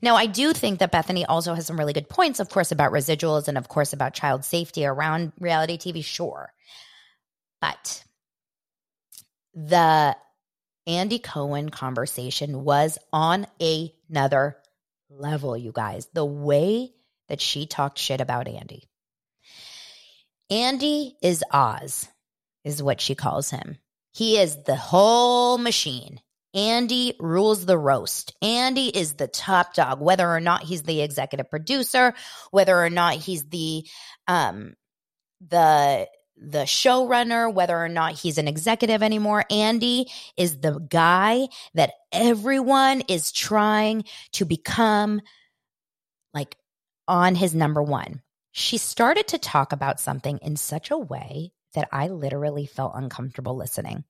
Now, 0.00 0.16
I 0.16 0.26
do 0.26 0.52
think 0.52 0.78
that 0.78 0.92
Bethenny 0.92 1.24
also 1.28 1.54
has 1.54 1.66
some 1.66 1.78
really 1.78 1.92
good 1.92 2.08
points, 2.08 2.40
of 2.40 2.48
course, 2.48 2.72
about 2.72 2.92
residuals 2.92 3.48
and, 3.48 3.58
of 3.58 3.68
course, 3.68 3.92
about 3.92 4.14
child 4.14 4.44
safety 4.44 4.86
around 4.86 5.32
reality 5.38 5.76
TV, 5.78 6.04
sure. 6.04 6.52
But 7.60 8.04
the 9.54 10.16
Andy 10.86 11.18
Cohen 11.18 11.68
conversation 11.68 12.64
was 12.64 12.98
on 13.12 13.46
another 13.60 14.56
level, 15.10 15.56
you 15.56 15.72
guys. 15.72 16.08
The 16.12 16.24
way 16.24 16.92
that 17.28 17.40
she 17.40 17.66
talked 17.66 17.98
shit 17.98 18.20
about 18.20 18.48
Andy. 18.48 18.88
Andy 20.50 21.16
is 21.22 21.44
Oz, 21.50 22.08
is 22.64 22.82
what 22.82 23.00
she 23.00 23.14
calls 23.14 23.50
him. 23.50 23.78
He 24.12 24.38
is 24.38 24.64
the 24.64 24.76
whole 24.76 25.56
machine. 25.56 26.20
Andy 26.54 27.14
rules 27.18 27.64
the 27.64 27.78
roast. 27.78 28.34
Andy 28.42 28.86
is 28.88 29.14
the 29.14 29.28
top 29.28 29.74
dog, 29.74 30.00
whether 30.00 30.28
or 30.28 30.40
not 30.40 30.62
he's 30.62 30.82
the 30.82 31.00
executive 31.00 31.48
producer, 31.50 32.14
whether 32.50 32.78
or 32.78 32.90
not 32.90 33.14
he's 33.14 33.44
the 33.44 33.86
um 34.28 34.74
the 35.40 36.08
the 36.36 36.64
showrunner, 36.64 37.52
whether 37.52 37.76
or 37.76 37.88
not 37.88 38.12
he's 38.12 38.38
an 38.38 38.48
executive 38.48 39.02
anymore. 39.02 39.44
Andy 39.50 40.10
is 40.36 40.58
the 40.58 40.78
guy 40.78 41.48
that 41.74 41.92
everyone 42.10 43.02
is 43.02 43.32
trying 43.32 44.04
to 44.32 44.44
become 44.44 45.20
like 46.34 46.56
on 47.06 47.34
his 47.34 47.54
number 47.54 47.82
one. 47.82 48.22
She 48.50 48.76
started 48.78 49.28
to 49.28 49.38
talk 49.38 49.72
about 49.72 50.00
something 50.00 50.38
in 50.38 50.56
such 50.56 50.90
a 50.90 50.98
way 50.98 51.52
that 51.74 51.88
I 51.92 52.08
literally 52.08 52.66
felt 52.66 52.92
uncomfortable 52.94 53.56
listening 53.56 54.04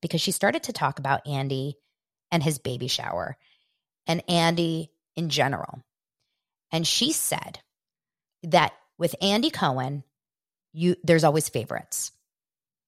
because 0.00 0.20
she 0.20 0.32
started 0.32 0.64
to 0.64 0.72
talk 0.72 0.98
about 0.98 1.26
Andy 1.26 1.76
and 2.30 2.42
his 2.42 2.58
baby 2.58 2.88
shower 2.88 3.36
and 4.06 4.22
Andy 4.28 4.90
in 5.16 5.28
general. 5.28 5.82
And 6.72 6.86
she 6.86 7.12
said 7.12 7.60
that 8.42 8.72
with 8.98 9.14
Andy 9.20 9.50
Cohen, 9.50 10.04
you 10.72 10.96
there's 11.02 11.24
always 11.24 11.48
favorites. 11.48 12.12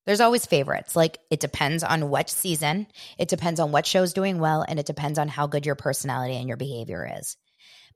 There's 0.07 0.21
always 0.21 0.47
favorites. 0.47 0.97
Like 0.97 1.19
it 1.31 1.41
depends 1.41 1.83
on 1.83 2.11
what 2.11 2.31
season, 2.31 2.87
it 3.19 3.29
depends 3.29 3.61
on 3.61 3.73
what 3.73 3.87
show's 3.87 4.13
doing 4.13 4.39
well, 4.39 4.65
and 4.67 4.79
it 4.79 4.87
depends 4.87 5.19
on 5.19 5.29
how 5.29 5.47
good 5.47 5.67
your 5.67 5.75
personality 5.75 6.37
and 6.37 6.49
your 6.49 6.57
behavior 6.57 7.09
is. 7.19 7.37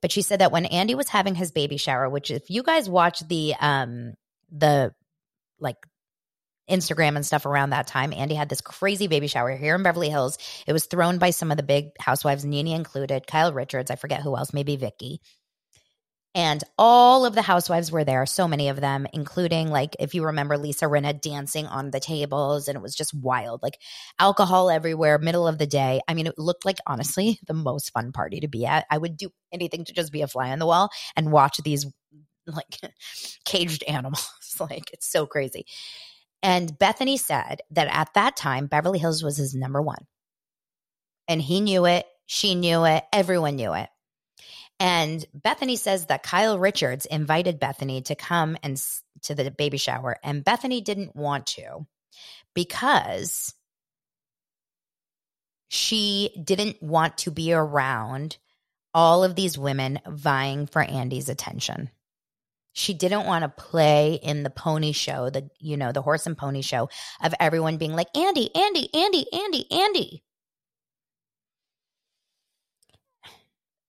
But 0.01 0.13
she 0.13 0.23
said 0.23 0.41
that 0.41 0.53
when 0.53 0.67
Andy 0.67 0.95
was 0.95 1.09
having 1.09 1.35
his 1.35 1.51
baby 1.51 1.77
shower, 1.77 2.09
which 2.09 2.31
if 2.31 2.51
you 2.51 2.63
guys 2.63 2.89
watch 2.89 3.27
the 3.27 3.55
um 3.61 4.15
the 4.51 4.95
like 5.59 5.77
Instagram 6.71 7.17
and 7.17 7.27
stuff 7.27 7.47
around 7.47 7.71
that 7.71 7.87
time. 7.87 8.13
Andy 8.13 8.35
had 8.35 8.49
this 8.49 8.61
crazy 8.61 9.07
baby 9.07 9.27
shower 9.27 9.55
here 9.57 9.75
in 9.75 9.83
Beverly 9.83 10.09
Hills. 10.09 10.39
It 10.67 10.73
was 10.73 10.87
thrown 10.87 11.19
by 11.19 11.31
some 11.31 11.51
of 11.51 11.57
the 11.57 11.63
big 11.63 11.91
housewives, 11.99 12.45
Nene 12.45 12.69
included, 12.69 13.27
Kyle 13.27 13.53
Richards, 13.53 13.91
I 13.91 13.97
forget 13.97 14.23
who 14.23 14.37
else, 14.37 14.53
maybe 14.53 14.77
Vicki. 14.77 15.21
And 16.37 16.65
all 16.77 17.27
of 17.27 17.37
the 17.37 17.43
housewives 17.43 17.93
were 17.93 18.03
there, 18.03 18.27
so 18.27 18.49
many 18.49 18.69
of 18.69 18.81
them, 18.81 19.07
including 19.13 19.69
like 19.69 19.95
if 20.01 20.15
you 20.15 20.25
remember 20.25 20.59
Lisa 20.59 20.87
Rinna 20.87 21.21
dancing 21.21 21.67
on 21.67 21.93
the 21.93 22.01
tables, 22.01 22.67
and 22.67 22.77
it 22.77 22.83
was 22.83 22.97
just 22.97 23.15
wild, 23.15 23.63
like 23.63 23.79
alcohol 24.19 24.69
everywhere, 24.69 25.19
middle 25.19 25.47
of 25.47 25.59
the 25.59 25.67
day. 25.67 26.01
I 26.09 26.15
mean, 26.15 26.27
it 26.27 26.37
looked 26.37 26.65
like 26.65 26.79
honestly 26.89 27.39
the 27.47 27.55
most 27.55 27.93
fun 27.93 28.11
party 28.11 28.41
to 28.41 28.49
be 28.49 28.67
at. 28.67 28.85
I 28.91 28.99
would 28.99 29.17
do 29.17 29.31
anything 29.53 29.85
to 29.85 29.93
just 29.93 30.13
be 30.13 30.23
a 30.23 30.27
fly 30.27 30.51
on 30.51 30.59
the 30.59 30.67
wall 30.67 30.91
and 31.15 31.31
watch 31.31 31.59
these 31.63 31.87
like 32.49 32.81
caged 33.45 33.85
animals. 33.85 34.29
like 34.61 34.91
it's 34.93 35.07
so 35.07 35.27
crazy. 35.27 35.67
And 36.45 36.79
Bethenny 36.79 37.19
said 37.19 37.63
that 37.71 37.89
at 37.91 38.13
that 38.15 38.37
time, 38.37 38.67
Beverly 38.67 38.99
Hills 38.99 39.25
was 39.25 39.39
his 39.39 39.55
number 39.55 39.81
one. 39.81 40.07
And 41.27 41.41
he 41.41 41.61
knew 41.61 41.87
it. 41.87 42.05
She 42.27 42.55
knew 42.55 42.85
it. 42.85 43.03
Everyone 43.15 43.57
knew 43.57 43.73
it. 43.73 43.89
And 44.79 45.25
Bethenny 45.35 45.79
says 45.79 46.07
that 46.07 46.23
Kyle 46.23 46.59
Richards 46.59 47.07
invited 47.07 47.61
Bethenny 47.61 48.05
to 48.05 48.15
come 48.15 48.59
and 48.63 48.81
to 49.23 49.35
the 49.35 49.51
baby 49.51 49.79
shower, 49.79 50.19
and 50.23 50.45
Bethenny 50.45 50.85
didn't 50.85 51.17
want 51.17 51.47
to 51.47 51.87
because 52.55 53.55
she 55.69 56.31
didn't 56.43 56.83
want 56.83 57.19
to 57.19 57.31
be 57.31 57.53
around 57.53 58.37
all 58.93 59.25
of 59.25 59.35
these 59.35 59.57
women 59.57 60.01
vying 60.07 60.67
for 60.67 60.83
Andy's 60.83 61.29
attention. 61.29 61.91
She 62.75 62.93
didn't 62.93 63.27
want 63.27 63.45
to 63.45 63.49
play 63.49 64.15
in 64.23 64.43
the 64.43 64.51
pony 64.51 64.93
show, 64.93 65.31
the 65.31 65.49
you 65.61 65.77
know, 65.77 65.93
the 65.93 66.03
horse 66.03 66.27
and 66.27 66.37
pony 66.37 66.61
show 66.61 66.91
of 67.23 67.33
everyone 67.41 67.79
being 67.79 67.95
like 67.95 68.09
Andy, 68.17 68.55
Andy, 68.55 68.91
Andy, 68.93 69.27
Andy, 69.33 69.67
Andy. 69.71 70.25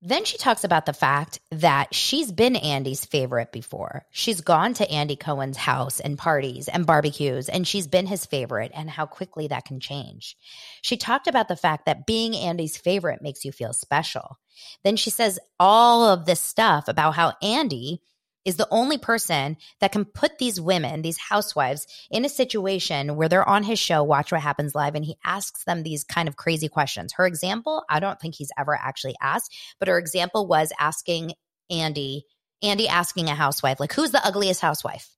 Then 0.07 0.23
she 0.23 0.37
talks 0.37 0.63
about 0.63 0.85
the 0.85 0.93
fact 0.93 1.39
that 1.49 1.95
she's 1.95 2.31
been 2.31 2.55
Andy's 2.55 3.05
favorite 3.05 3.51
before. 3.51 4.05
She's 4.11 4.41
gone 4.41 4.75
to 4.75 4.91
Andy 4.91 5.15
Cohen's 5.15 5.57
house 5.57 5.99
and 5.99 6.15
parties 6.15 6.67
and 6.67 6.85
barbecues, 6.85 7.49
and 7.49 7.67
she's 7.67 7.87
been 7.87 8.05
his 8.05 8.23
favorite, 8.23 8.71
and 8.75 8.87
how 8.87 9.07
quickly 9.07 9.47
that 9.47 9.65
can 9.65 9.79
change. 9.79 10.37
She 10.83 10.95
talked 10.95 11.25
about 11.25 11.47
the 11.47 11.55
fact 11.55 11.87
that 11.87 12.05
being 12.05 12.35
Andy's 12.35 12.77
favorite 12.77 13.23
makes 13.23 13.43
you 13.43 13.51
feel 13.51 13.73
special. 13.73 14.37
Then 14.83 14.95
she 14.95 15.09
says 15.09 15.39
all 15.59 16.05
of 16.05 16.27
this 16.27 16.39
stuff 16.39 16.87
about 16.87 17.15
how 17.15 17.33
Andy 17.41 17.99
is 18.45 18.57
the 18.57 18.67
only 18.71 18.97
person 18.97 19.57
that 19.81 19.91
can 19.91 20.05
put 20.05 20.37
these 20.37 20.61
women, 20.61 21.01
these 21.01 21.17
housewives, 21.17 21.87
in 22.11 22.23
a 22.23 22.29
situation 22.29 23.15
where 23.15 23.27
they're 23.27 23.47
on 23.47 23.63
his 23.63 23.79
show, 23.79 24.03
Watch 24.03 24.31
What 24.31 24.41
Happens 24.41 24.75
Live, 24.75 24.95
and 24.95 25.03
he 25.03 25.17
asks 25.25 25.63
them 25.63 25.83
these 25.83 26.03
kind 26.03 26.27
of 26.27 26.35
crazy 26.35 26.69
questions. 26.69 27.13
Her 27.13 27.25
example, 27.25 27.83
I 27.89 27.99
don't 27.99 28.19
think 28.19 28.35
he's 28.35 28.51
ever 28.57 28.75
actually 28.75 29.15
asked, 29.21 29.53
but 29.79 29.87
her 29.87 29.97
example 29.97 30.47
was 30.47 30.71
asking 30.79 31.33
Andy, 31.69 32.25
Andy 32.61 32.87
asking 32.87 33.27
a 33.29 33.35
housewife, 33.35 33.79
like, 33.79 33.93
who's 33.93 34.11
the 34.11 34.25
ugliest 34.25 34.61
housewife? 34.61 35.09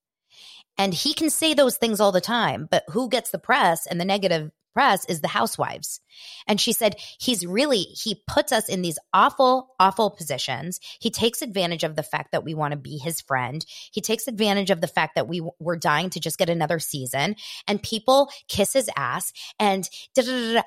And 0.78 0.94
he 0.94 1.14
can 1.14 1.30
say 1.30 1.54
those 1.54 1.78
things 1.78 2.00
all 2.00 2.12
the 2.12 2.22
time, 2.22 2.68
but 2.70 2.84
who 2.90 3.10
gets 3.10 3.32
the 3.32 3.40
press 3.40 3.88
and 3.88 4.00
the 4.00 4.06
negative 4.06 4.52
press 4.78 5.06
is 5.06 5.22
the 5.22 5.28
housewives. 5.28 6.00
And 6.46 6.62
she 6.62 6.72
said, 6.72 6.98
he's 7.20 7.44
really, 7.44 7.80
he 7.80 8.22
puts 8.28 8.52
us 8.52 8.70
in 8.70 8.84
these 8.84 9.00
awful, 9.12 9.74
awful 9.80 10.12
positions. 10.12 10.80
He 11.00 11.10
takes 11.10 11.42
advantage 11.42 11.84
of 11.84 11.96
the 11.96 12.04
fact 12.04 12.32
that 12.32 12.44
we 12.44 12.54
want 12.54 12.74
to 12.74 12.78
be 12.78 13.00
his 13.00 13.20
friend. 13.20 13.66
He 13.92 14.02
takes 14.02 14.28
advantage 14.28 14.70
of 14.70 14.80
the 14.80 14.88
fact 14.88 15.16
that 15.16 15.28
we 15.28 15.42
were 15.60 15.78
dying 15.78 16.12
to 16.12 16.20
just 16.20 16.38
get 16.38 16.52
another 16.52 16.78
season 16.78 17.38
and 17.68 17.82
people 17.82 18.30
kiss 18.48 18.72
his 18.72 18.88
ass 18.96 19.34
and 19.58 19.90
I 20.16 20.64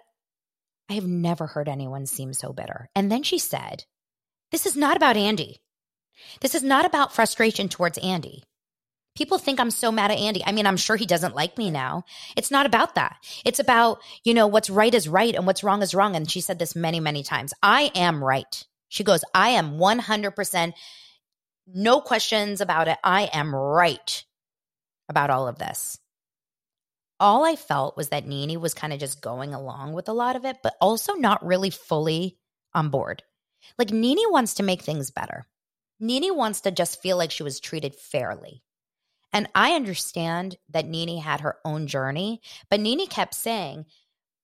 have 0.91 1.07
never 1.07 1.47
heard 1.47 1.69
anyone 1.69 2.05
seem 2.07 2.33
so 2.33 2.53
bitter. 2.53 2.89
And 2.97 3.13
then 3.13 3.23
she 3.23 3.39
said, 3.39 3.85
this 4.51 4.67
is 4.67 4.77
not 4.77 4.97
about 4.97 5.17
Andy. 5.17 5.63
This 6.41 6.57
is 6.57 6.65
not 6.65 6.85
about 6.85 7.15
frustration 7.15 7.69
towards 7.69 7.97
Andy. 7.99 8.43
People 9.17 9.39
think 9.39 9.59
I'm 9.59 9.71
so 9.71 9.91
mad 9.91 10.11
at 10.11 10.19
Andy. 10.19 10.43
I 10.45 10.53
mean, 10.53 10.67
I'm 10.67 10.77
sure 10.77 10.97
he 10.97 11.07
doesn't 11.07 11.35
like 11.35 11.59
me 11.59 11.71
now. 11.71 12.05
It's 12.37 12.51
not 12.51 12.67
about 12.67 12.95
that. 12.95 13.17
It's 13.45 13.59
about, 13.59 14.01
you 14.25 14.35
know, 14.35 14.47
what's 14.47 14.71
right 14.71 14.95
is 14.95 15.09
right 15.09 15.35
and 15.35 15.47
what's 15.47 15.65
wrong 15.65 15.83
is 15.83 15.95
wrong. 15.95 16.15
And 16.15 16.31
she 16.31 16.41
said 16.41 16.59
this 16.59 16.77
many, 16.77 17.01
many 17.01 17.23
times. 17.23 17.53
I 17.63 17.91
am 17.95 18.23
right. 18.23 18.67
She 18.89 19.05
goes, 19.05 19.25
I 19.35 19.51
am 19.51 19.79
100%, 19.79 20.73
no 21.67 22.01
questions 22.01 22.61
about 22.61 22.89
it. 22.89 22.99
I 23.05 23.23
am 23.33 23.55
right 23.55 24.25
about 25.09 25.31
all 25.31 25.49
of 25.49 25.59
this. 25.59 25.99
All 27.19 27.45
I 27.45 27.57
felt 27.57 27.97
was 27.97 28.09
that 28.09 28.27
Nene 28.27 28.61
was 28.61 28.75
kind 28.75 28.93
of 28.93 28.99
just 28.99 29.21
going 29.21 29.53
along 29.53 29.93
with 29.93 30.09
a 30.09 30.15
lot 30.15 30.37
of 30.37 30.45
it, 30.45 30.59
but 30.63 30.75
also 30.81 31.15
not 31.15 31.45
really 31.45 31.71
fully 31.71 32.39
on 32.73 32.89
board. 32.89 33.23
Like 33.79 33.91
Nene 33.91 34.31
wants 34.31 34.55
to 34.55 34.63
make 34.63 34.83
things 34.83 35.11
better. 35.11 35.47
Nene 36.01 36.35
wants 36.35 36.63
to 36.63 36.71
just 36.71 37.03
feel 37.03 37.19
like 37.19 37.31
she 37.31 37.43
was 37.43 37.61
treated 37.61 37.95
fairly. 37.95 38.63
And 39.33 39.49
I 39.55 39.73
understand 39.73 40.57
that 40.71 40.87
Nene 40.87 41.21
had 41.21 41.41
her 41.41 41.57
own 41.65 41.87
journey, 41.87 42.41
but 42.69 42.81
Nene 42.81 43.07
kept 43.07 43.35
saying, 43.35 43.87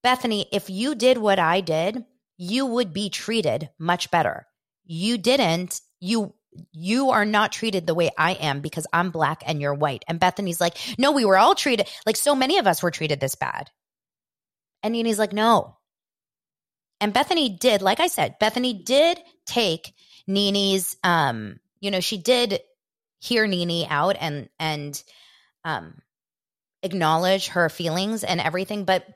Bethenny, 0.05 0.47
if 0.53 0.71
you 0.71 0.95
did 0.95 1.19
what 1.19 1.39
I 1.39 1.61
did, 1.61 2.05
you 2.37 2.67
would 2.67 2.93
be 2.93 3.11
treated 3.11 3.71
much 3.79 4.11
better. 4.11 4.47
You 4.85 5.19
didn't. 5.19 5.81
You 6.01 6.35
you 6.73 7.11
are 7.11 7.27
not 7.27 7.53
treated 7.53 7.87
the 7.87 7.95
way 7.95 8.11
I 8.17 8.33
am 8.33 8.61
because 8.61 8.87
I'm 8.91 9.11
black 9.11 9.43
and 9.45 9.61
you're 9.61 9.75
white. 9.75 10.05
And 10.09 10.19
Bethenny's 10.19 10.61
like, 10.61 10.77
no, 10.99 11.13
we 11.13 11.27
were 11.27 11.37
all 11.37 11.55
treated 11.55 11.87
like 12.07 12.17
so 12.17 12.35
many 12.35 12.57
of 12.59 12.67
us 12.67 12.83
were 12.83 12.91
treated 12.91 13.21
this 13.21 13.35
bad. 13.35 13.71
And 14.83 14.95
Nene's 14.95 15.19
like, 15.19 15.33
no. 15.33 15.77
And 17.01 17.13
Bethenny 17.13 17.59
did, 17.59 17.83
like 17.83 18.01
I 18.01 18.07
said, 18.07 18.37
Bethenny 18.41 18.85
did 18.85 19.21
take 19.45 19.93
Nene's 20.27 20.97
um, 21.05 21.61
you 21.81 21.91
know, 21.91 22.01
she 22.01 22.17
did 22.17 22.61
hear 23.27 23.47
Nene 23.47 23.87
out 23.89 24.17
and 24.19 24.49
and 24.59 25.03
um 25.65 25.95
acknowledge 26.83 27.49
her 27.49 27.69
feelings 27.69 28.25
and 28.25 28.41
everything 28.41 28.85
but 28.85 29.07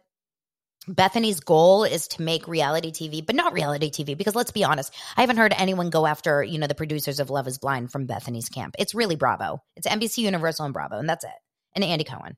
Bethenny's 0.88 1.40
goal 1.40 1.84
is 1.84 2.08
to 2.08 2.22
make 2.22 2.48
reality 2.48 2.90
TV, 2.90 3.24
but 3.24 3.34
not 3.34 3.52
reality 3.52 3.90
TV 3.90 4.16
because 4.16 4.34
let's 4.34 4.50
be 4.50 4.64
honest, 4.64 4.94
I 5.16 5.20
haven't 5.20 5.36
heard 5.36 5.54
anyone 5.56 5.90
go 5.90 6.06
after, 6.06 6.42
you 6.42 6.58
know, 6.58 6.66
the 6.66 6.74
producers 6.74 7.20
of 7.20 7.28
Love 7.28 7.46
is 7.46 7.58
Blind 7.58 7.92
from 7.92 8.06
Bethenny's 8.06 8.48
camp. 8.48 8.74
It's 8.78 8.94
really 8.94 9.16
Bravo. 9.16 9.62
It's 9.76 9.86
NBC 9.86 10.18
Universal 10.18 10.64
and 10.64 10.74
Bravo, 10.74 10.98
and 10.98 11.08
that's 11.08 11.24
it. 11.24 11.30
And 11.74 11.84
Andy 11.84 12.04
Cohen. 12.04 12.36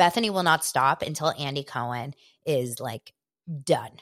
Bethenny 0.00 0.30
will 0.30 0.42
not 0.42 0.64
stop 0.64 1.02
until 1.02 1.32
Andy 1.38 1.62
Cohen 1.62 2.14
is 2.44 2.80
like 2.80 3.12
done. 3.64 3.92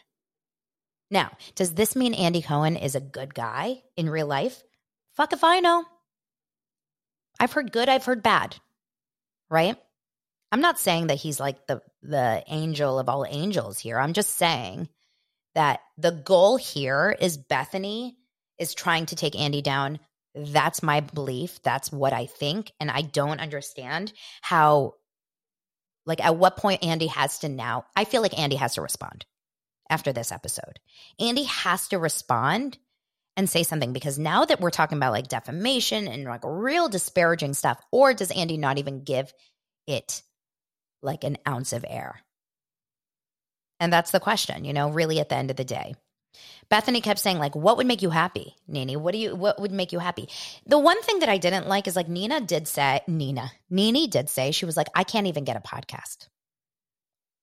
Now, 1.11 1.31
does 1.57 1.75
this 1.75 1.95
mean 1.95 2.15
Andy 2.15 2.41
Cohen 2.41 2.77
is 2.77 2.95
a 2.95 3.01
good 3.01 3.35
guy 3.35 3.83
in 3.97 4.09
real 4.09 4.27
life? 4.27 4.63
Fuck 5.15 5.33
if 5.33 5.45
I 5.45 5.61
know. 5.61 5.85
I've 7.41 7.53
heard 7.53 7.73
good, 7.73 7.89
I've 7.89 8.05
heard 8.05 8.23
bad, 8.23 8.55
right? 9.49 9.77
I'm 10.53 10.61
not 10.61 10.79
saying 10.79 11.09
that 11.09 11.19
he's 11.19 11.41
like 11.41 11.67
the 11.67 11.81
the 12.03 12.45
angel 12.49 12.99
of 12.99 13.09
all 13.09 13.25
angels 13.29 13.79
here. 13.79 13.99
I'm 13.99 14.13
just 14.13 14.37
saying 14.37 14.89
that 15.55 15.81
the 15.97 16.13
goal 16.13 16.57
here 16.57 17.17
is 17.19 17.39
Bethenny 17.39 18.13
is 18.59 18.75
trying 18.75 19.07
to 19.07 19.17
take 19.17 19.39
Andy 19.39 19.63
down. 19.63 19.99
That's 20.35 20.83
my 20.83 21.01
belief. 21.01 21.63
That's 21.63 21.91
what 21.91 22.13
I 22.13 22.27
think. 22.27 22.73
And 22.79 22.91
I 22.91 23.01
don't 23.03 23.41
understand 23.41 24.13
how, 24.43 24.95
like, 26.07 26.25
at 26.25 26.37
what 26.37 26.57
point 26.57 26.85
Andy 26.85 27.09
has 27.09 27.41
to 27.41 27.49
now. 27.49 27.87
I 27.97 28.05
feel 28.05 28.23
like 28.23 28.39
Andy 28.39 28.57
has 28.57 28.75
to 28.75 28.83
respond 28.83 29.25
after 29.89 30.13
this 30.13 30.31
episode. 30.31 30.79
Andy 31.19 31.45
has 31.45 31.89
to 31.89 31.99
respond 31.99 32.79
and 33.41 33.51
say 33.51 33.65
something 33.65 33.93
because 33.93 34.19
now 34.19 34.45
that 34.45 34.61
we're 34.61 34.71
talking 34.71 34.97
about 34.97 35.13
like 35.13 35.27
defamation 35.27 36.07
and 36.07 36.25
like 36.25 36.43
real 36.45 36.89
disparaging 36.89 37.55
stuff, 37.55 37.81
or 37.91 38.15
does 38.15 38.31
Andy 38.31 38.57
not 38.57 38.79
even 38.79 39.03
give 39.03 39.33
it 39.89 40.23
like 41.03 41.25
an 41.25 41.39
ounce 41.49 41.73
of 41.73 41.85
air? 41.89 42.21
And 43.81 43.93
that's 43.93 44.13
the 44.13 44.21
question, 44.21 44.65
you 44.65 44.73
know, 44.73 44.91
really 44.91 45.19
at 45.19 45.31
the 45.31 45.37
end 45.37 45.51
of 45.51 45.57
the 45.57 45.65
day. 45.65 45.95
Bethenny 46.71 47.03
kept 47.03 47.19
saying, 47.19 47.39
like, 47.39 47.57
what 47.57 47.77
would 47.79 47.87
make 47.87 48.03
you 48.03 48.11
happy, 48.11 48.55
Nene? 48.69 49.03
What 49.03 49.13
do 49.13 49.19
you 49.19 49.35
what 49.35 49.61
would 49.61 49.73
make 49.73 49.91
you 49.91 49.99
happy? 49.99 50.29
The 50.67 50.79
one 50.79 51.03
thing 51.03 51.19
that 51.19 51.29
I 51.29 51.39
didn't 51.39 51.67
like 51.67 51.89
is 51.89 51.97
like 51.97 52.09
Nina 52.09 52.41
did 52.41 52.69
say, 52.69 53.01
Nina, 53.09 53.51
Nene 53.69 54.09
did 54.09 54.29
say, 54.29 54.53
she 54.53 54.67
was 54.67 54.77
like, 54.77 54.87
I 54.95 55.03
can't 55.03 55.27
even 55.27 55.45
get 55.45 55.57
a 55.57 55.61
podcast. 55.61 56.29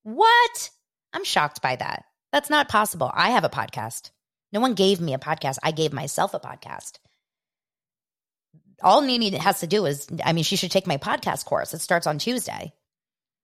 What? 0.04 0.70
I'm 1.12 1.26
shocked 1.26 1.62
by 1.62 1.76
that. 1.76 2.06
That's 2.32 2.50
not 2.50 2.70
possible. 2.70 3.12
I 3.14 3.32
have 3.32 3.44
a 3.44 3.50
podcast. 3.50 4.12
No 4.52 4.60
one 4.60 4.74
gave 4.74 5.02
me 5.02 5.14
a 5.14 5.20
podcast. 5.20 5.58
I 5.64 5.72
gave 5.72 5.94
myself 5.94 6.34
a 6.34 6.40
podcast. 6.40 7.00
All 8.82 9.02
Nene 9.02 9.34
has 9.34 9.62
to 9.62 9.68
do 9.68 9.86
is, 9.86 10.08
I 10.24 10.34
mean, 10.34 10.44
she 10.44 10.56
should 10.56 10.72
take 10.72 10.88
my 10.88 10.98
podcast 10.98 11.46
course. 11.46 11.74
It 11.74 11.82
starts 11.82 12.08
on 12.08 12.20
Tuesday. 12.20 12.74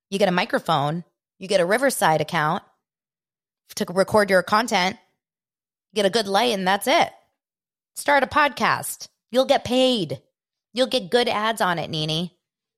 You 0.09 0.19
get 0.19 0.29
a 0.29 0.33
microphone, 0.33 1.03
you 1.39 1.47
get 1.47 1.59
a 1.59 1.65
Riverside 1.65 2.21
account 2.21 2.63
to 3.75 3.85
record 3.91 4.29
your 4.29 4.43
content, 4.43 4.97
get 5.95 6.05
a 6.05 6.11
good 6.11 6.27
light, 6.27 6.53
and 6.53 6.67
that's 6.67 6.87
it. 6.87 7.09
Start 7.95 8.23
a 8.23 8.27
podcast. 8.27 9.07
You'll 9.31 9.45
get 9.45 9.63
paid. 9.63 10.21
You'll 10.73 10.87
get 10.87 11.09
good 11.09 11.27
ads 11.27 11.61
on 11.61 11.79
it, 11.79 11.89
Nene. 11.89 12.29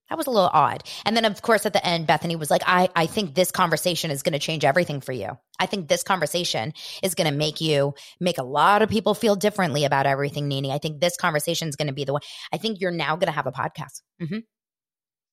That 0.08 0.18
was 0.18 0.28
a 0.28 0.30
little 0.30 0.50
odd. 0.52 0.84
And 1.04 1.16
then, 1.16 1.24
of 1.24 1.42
course, 1.42 1.66
at 1.66 1.72
the 1.72 1.84
end, 1.84 2.06
Bethenny 2.06 2.38
was 2.38 2.50
like, 2.50 2.62
I, 2.64 2.88
I 2.94 3.06
think 3.06 3.34
this 3.34 3.50
conversation 3.50 4.10
is 4.10 4.22
going 4.22 4.34
to 4.34 4.38
change 4.38 4.64
everything 4.64 5.00
for 5.00 5.12
you. 5.12 5.36
I 5.58 5.66
think 5.66 5.88
this 5.88 6.04
conversation 6.04 6.74
is 7.02 7.14
going 7.14 7.30
to 7.30 7.36
make 7.36 7.60
you 7.60 7.94
make 8.20 8.38
a 8.38 8.44
lot 8.44 8.82
of 8.82 8.88
people 8.88 9.14
feel 9.14 9.34
differently 9.34 9.84
about 9.84 10.06
everything, 10.06 10.46
Nene. 10.46 10.70
I 10.70 10.78
think 10.78 11.00
this 11.00 11.16
conversation 11.16 11.68
is 11.68 11.76
going 11.76 11.88
to 11.88 11.94
be 11.94 12.04
the 12.04 12.12
one. 12.12 12.22
I 12.52 12.58
think 12.58 12.80
you're 12.80 12.92
now 12.92 13.16
going 13.16 13.26
to 13.26 13.32
have 13.32 13.46
a 13.46 13.52
podcast 13.52 14.02
mm-hmm. 14.22 14.38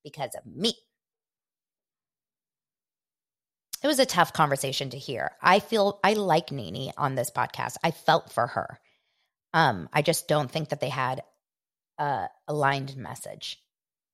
because 0.03 0.31
of 0.35 0.45
me. 0.45 0.73
It 3.83 3.87
was 3.87 3.99
a 3.99 4.05
tough 4.05 4.33
conversation 4.33 4.91
to 4.91 4.97
hear. 4.97 5.31
I 5.41 5.59
feel 5.59 5.99
I 6.03 6.13
like 6.13 6.51
Nene 6.51 6.93
on 6.97 7.15
this 7.15 7.29
podcast. 7.29 7.75
I 7.83 7.91
felt 7.91 8.31
for 8.31 8.47
her. 8.47 8.79
Um, 9.53 9.89
I 9.93 10.01
just 10.01 10.27
don't 10.27 10.49
think 10.49 10.69
that 10.69 10.79
they 10.79 10.89
had 10.89 11.21
a 11.99 12.27
aligned 12.47 12.97
message 12.97 13.59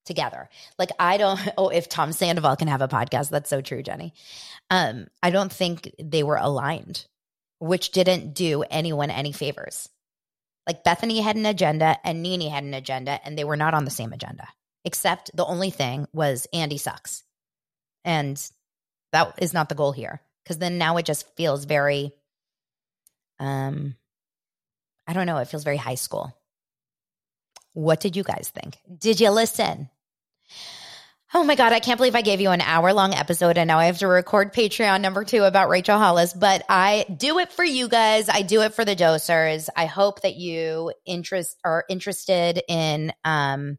together. 0.09 0.49
Like 0.77 0.89
I 0.99 1.17
don't 1.17 1.39
oh 1.57 1.69
if 1.69 1.87
Tom 1.87 2.11
Sandoval 2.11 2.57
can 2.57 2.67
have 2.67 2.81
a 2.81 2.89
podcast, 2.89 3.29
that's 3.29 3.49
so 3.49 3.61
true, 3.61 3.81
Jenny. 3.81 4.13
Um 4.69 5.07
I 5.23 5.29
don't 5.29 5.53
think 5.53 5.93
they 6.01 6.23
were 6.23 6.35
aligned, 6.35 7.05
which 7.59 7.91
didn't 7.91 8.33
do 8.33 8.63
anyone 8.63 9.11
any 9.11 9.31
favors. 9.31 9.87
Like 10.67 10.83
Bethenny 10.83 11.23
had 11.23 11.37
an 11.37 11.45
agenda 11.45 11.97
and 12.03 12.21
Nene 12.21 12.49
had 12.49 12.63
an 12.63 12.73
agenda 12.73 13.19
and 13.23 13.37
they 13.37 13.45
were 13.45 13.55
not 13.55 13.73
on 13.73 13.85
the 13.85 13.91
same 13.91 14.11
agenda. 14.11 14.47
Except 14.83 15.31
the 15.35 15.45
only 15.45 15.69
thing 15.69 16.07
was 16.11 16.47
Andy 16.51 16.77
sucks. 16.77 17.23
And 18.03 18.41
that 19.11 19.35
is 19.37 19.53
not 19.53 19.69
the 19.69 19.75
goal 19.75 19.91
here 19.91 20.21
because 20.43 20.57
then 20.57 20.77
now 20.77 20.97
it 20.97 21.05
just 21.05 21.27
feels 21.37 21.65
very 21.65 22.11
um 23.39 23.95
I 25.07 25.13
don't 25.13 25.27
know, 25.27 25.37
it 25.37 25.47
feels 25.47 25.63
very 25.63 25.77
high 25.77 25.95
school. 25.95 26.35
What 27.73 27.99
did 27.99 28.15
you 28.15 28.23
guys 28.23 28.51
think? 28.53 28.77
Did 28.97 29.19
you 29.21 29.29
listen? 29.29 29.89
Oh 31.31 31.43
my 31.43 31.53
God, 31.53 31.73
I 31.73 31.79
can't 31.79 31.97
believe 31.97 32.15
I 32.15 32.23
gave 32.23 32.41
you 32.41 32.49
an 32.49 32.61
hour 32.61 32.91
long 32.91 33.13
episode 33.13 33.59
and 33.59 33.67
now 33.67 33.77
I 33.77 33.85
have 33.85 33.99
to 33.99 34.07
record 34.07 34.51
Patreon 34.51 35.01
number 35.01 35.23
two 35.23 35.43
about 35.43 35.69
Rachel 35.69 35.99
Hollis, 35.99 36.33
but 36.33 36.63
I 36.67 37.05
do 37.15 37.37
it 37.37 37.51
for 37.51 37.63
you 37.63 37.87
guys. 37.87 38.29
I 38.29 38.41
do 38.41 38.61
it 38.63 38.73
for 38.73 38.83
the 38.83 38.95
dosers. 38.95 39.69
I 39.75 39.85
hope 39.85 40.21
that 40.21 40.37
you 40.37 40.91
interest 41.05 41.59
are 41.63 41.85
interested 41.87 42.63
in 42.67 43.13
um 43.23 43.77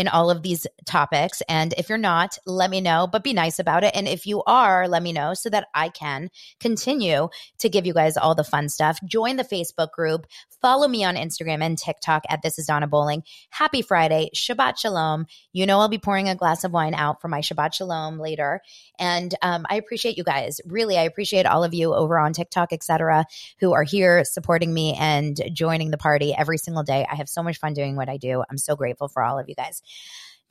in 0.00 0.08
all 0.08 0.30
of 0.30 0.42
these 0.42 0.66
topics. 0.86 1.42
And 1.46 1.74
if 1.76 1.90
you're 1.90 1.98
not, 1.98 2.38
let 2.46 2.70
me 2.70 2.80
know, 2.80 3.06
but 3.06 3.22
be 3.22 3.34
nice 3.34 3.58
about 3.58 3.84
it. 3.84 3.94
And 3.94 4.08
if 4.08 4.26
you 4.26 4.42
are, 4.44 4.88
let 4.88 5.02
me 5.02 5.12
know 5.12 5.34
so 5.34 5.50
that 5.50 5.68
I 5.74 5.90
can 5.90 6.30
continue 6.58 7.28
to 7.58 7.68
give 7.68 7.86
you 7.86 7.92
guys 7.92 8.16
all 8.16 8.34
the 8.34 8.42
fun 8.42 8.70
stuff. 8.70 8.98
Join 9.04 9.36
the 9.36 9.44
Facebook 9.44 9.92
group, 9.92 10.26
follow 10.62 10.88
me 10.88 11.04
on 11.04 11.16
Instagram 11.16 11.62
and 11.62 11.76
TikTok 11.76 12.24
at 12.30 12.42
This 12.42 12.58
is 12.58 12.66
Dana 12.66 12.86
Bowling. 12.86 13.22
Happy 13.50 13.82
Friday, 13.82 14.30
Shabbat 14.34 14.78
Shalom. 14.78 15.26
You 15.52 15.66
know, 15.66 15.80
I'll 15.80 15.88
be 15.88 15.98
pouring 15.98 16.28
a 16.28 16.34
glass 16.34 16.64
of 16.64 16.72
wine 16.72 16.94
out 16.94 17.20
for 17.20 17.28
my 17.28 17.40
Shabbat 17.40 17.74
Shalom 17.74 18.18
later. 18.18 18.60
And 18.98 19.34
um, 19.42 19.66
I 19.68 19.76
appreciate 19.76 20.16
you 20.16 20.24
guys. 20.24 20.60
Really, 20.66 20.96
I 20.96 21.02
appreciate 21.02 21.46
all 21.46 21.62
of 21.62 21.74
you 21.74 21.94
over 21.94 22.18
on 22.18 22.32
TikTok, 22.32 22.72
etc., 22.72 23.26
who 23.58 23.72
are 23.72 23.82
here 23.82 24.24
supporting 24.24 24.72
me 24.72 24.94
and 24.98 25.38
joining 25.52 25.90
the 25.90 25.98
party 25.98 26.34
every 26.36 26.58
single 26.58 26.82
day. 26.82 27.06
I 27.10 27.16
have 27.16 27.28
so 27.28 27.42
much 27.42 27.58
fun 27.58 27.74
doing 27.74 27.96
what 27.96 28.08
I 28.08 28.16
do. 28.16 28.42
I'm 28.50 28.58
so 28.58 28.76
grateful 28.76 29.08
for 29.08 29.22
all 29.22 29.38
of 29.38 29.48
you 29.48 29.54
guys. 29.54 29.82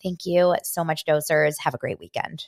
Thank 0.01 0.25
you 0.25 0.55
so 0.63 0.83
much, 0.83 1.05
dosers. 1.05 1.59
Have 1.59 1.73
a 1.73 1.77
great 1.77 1.99
weekend. 1.99 2.47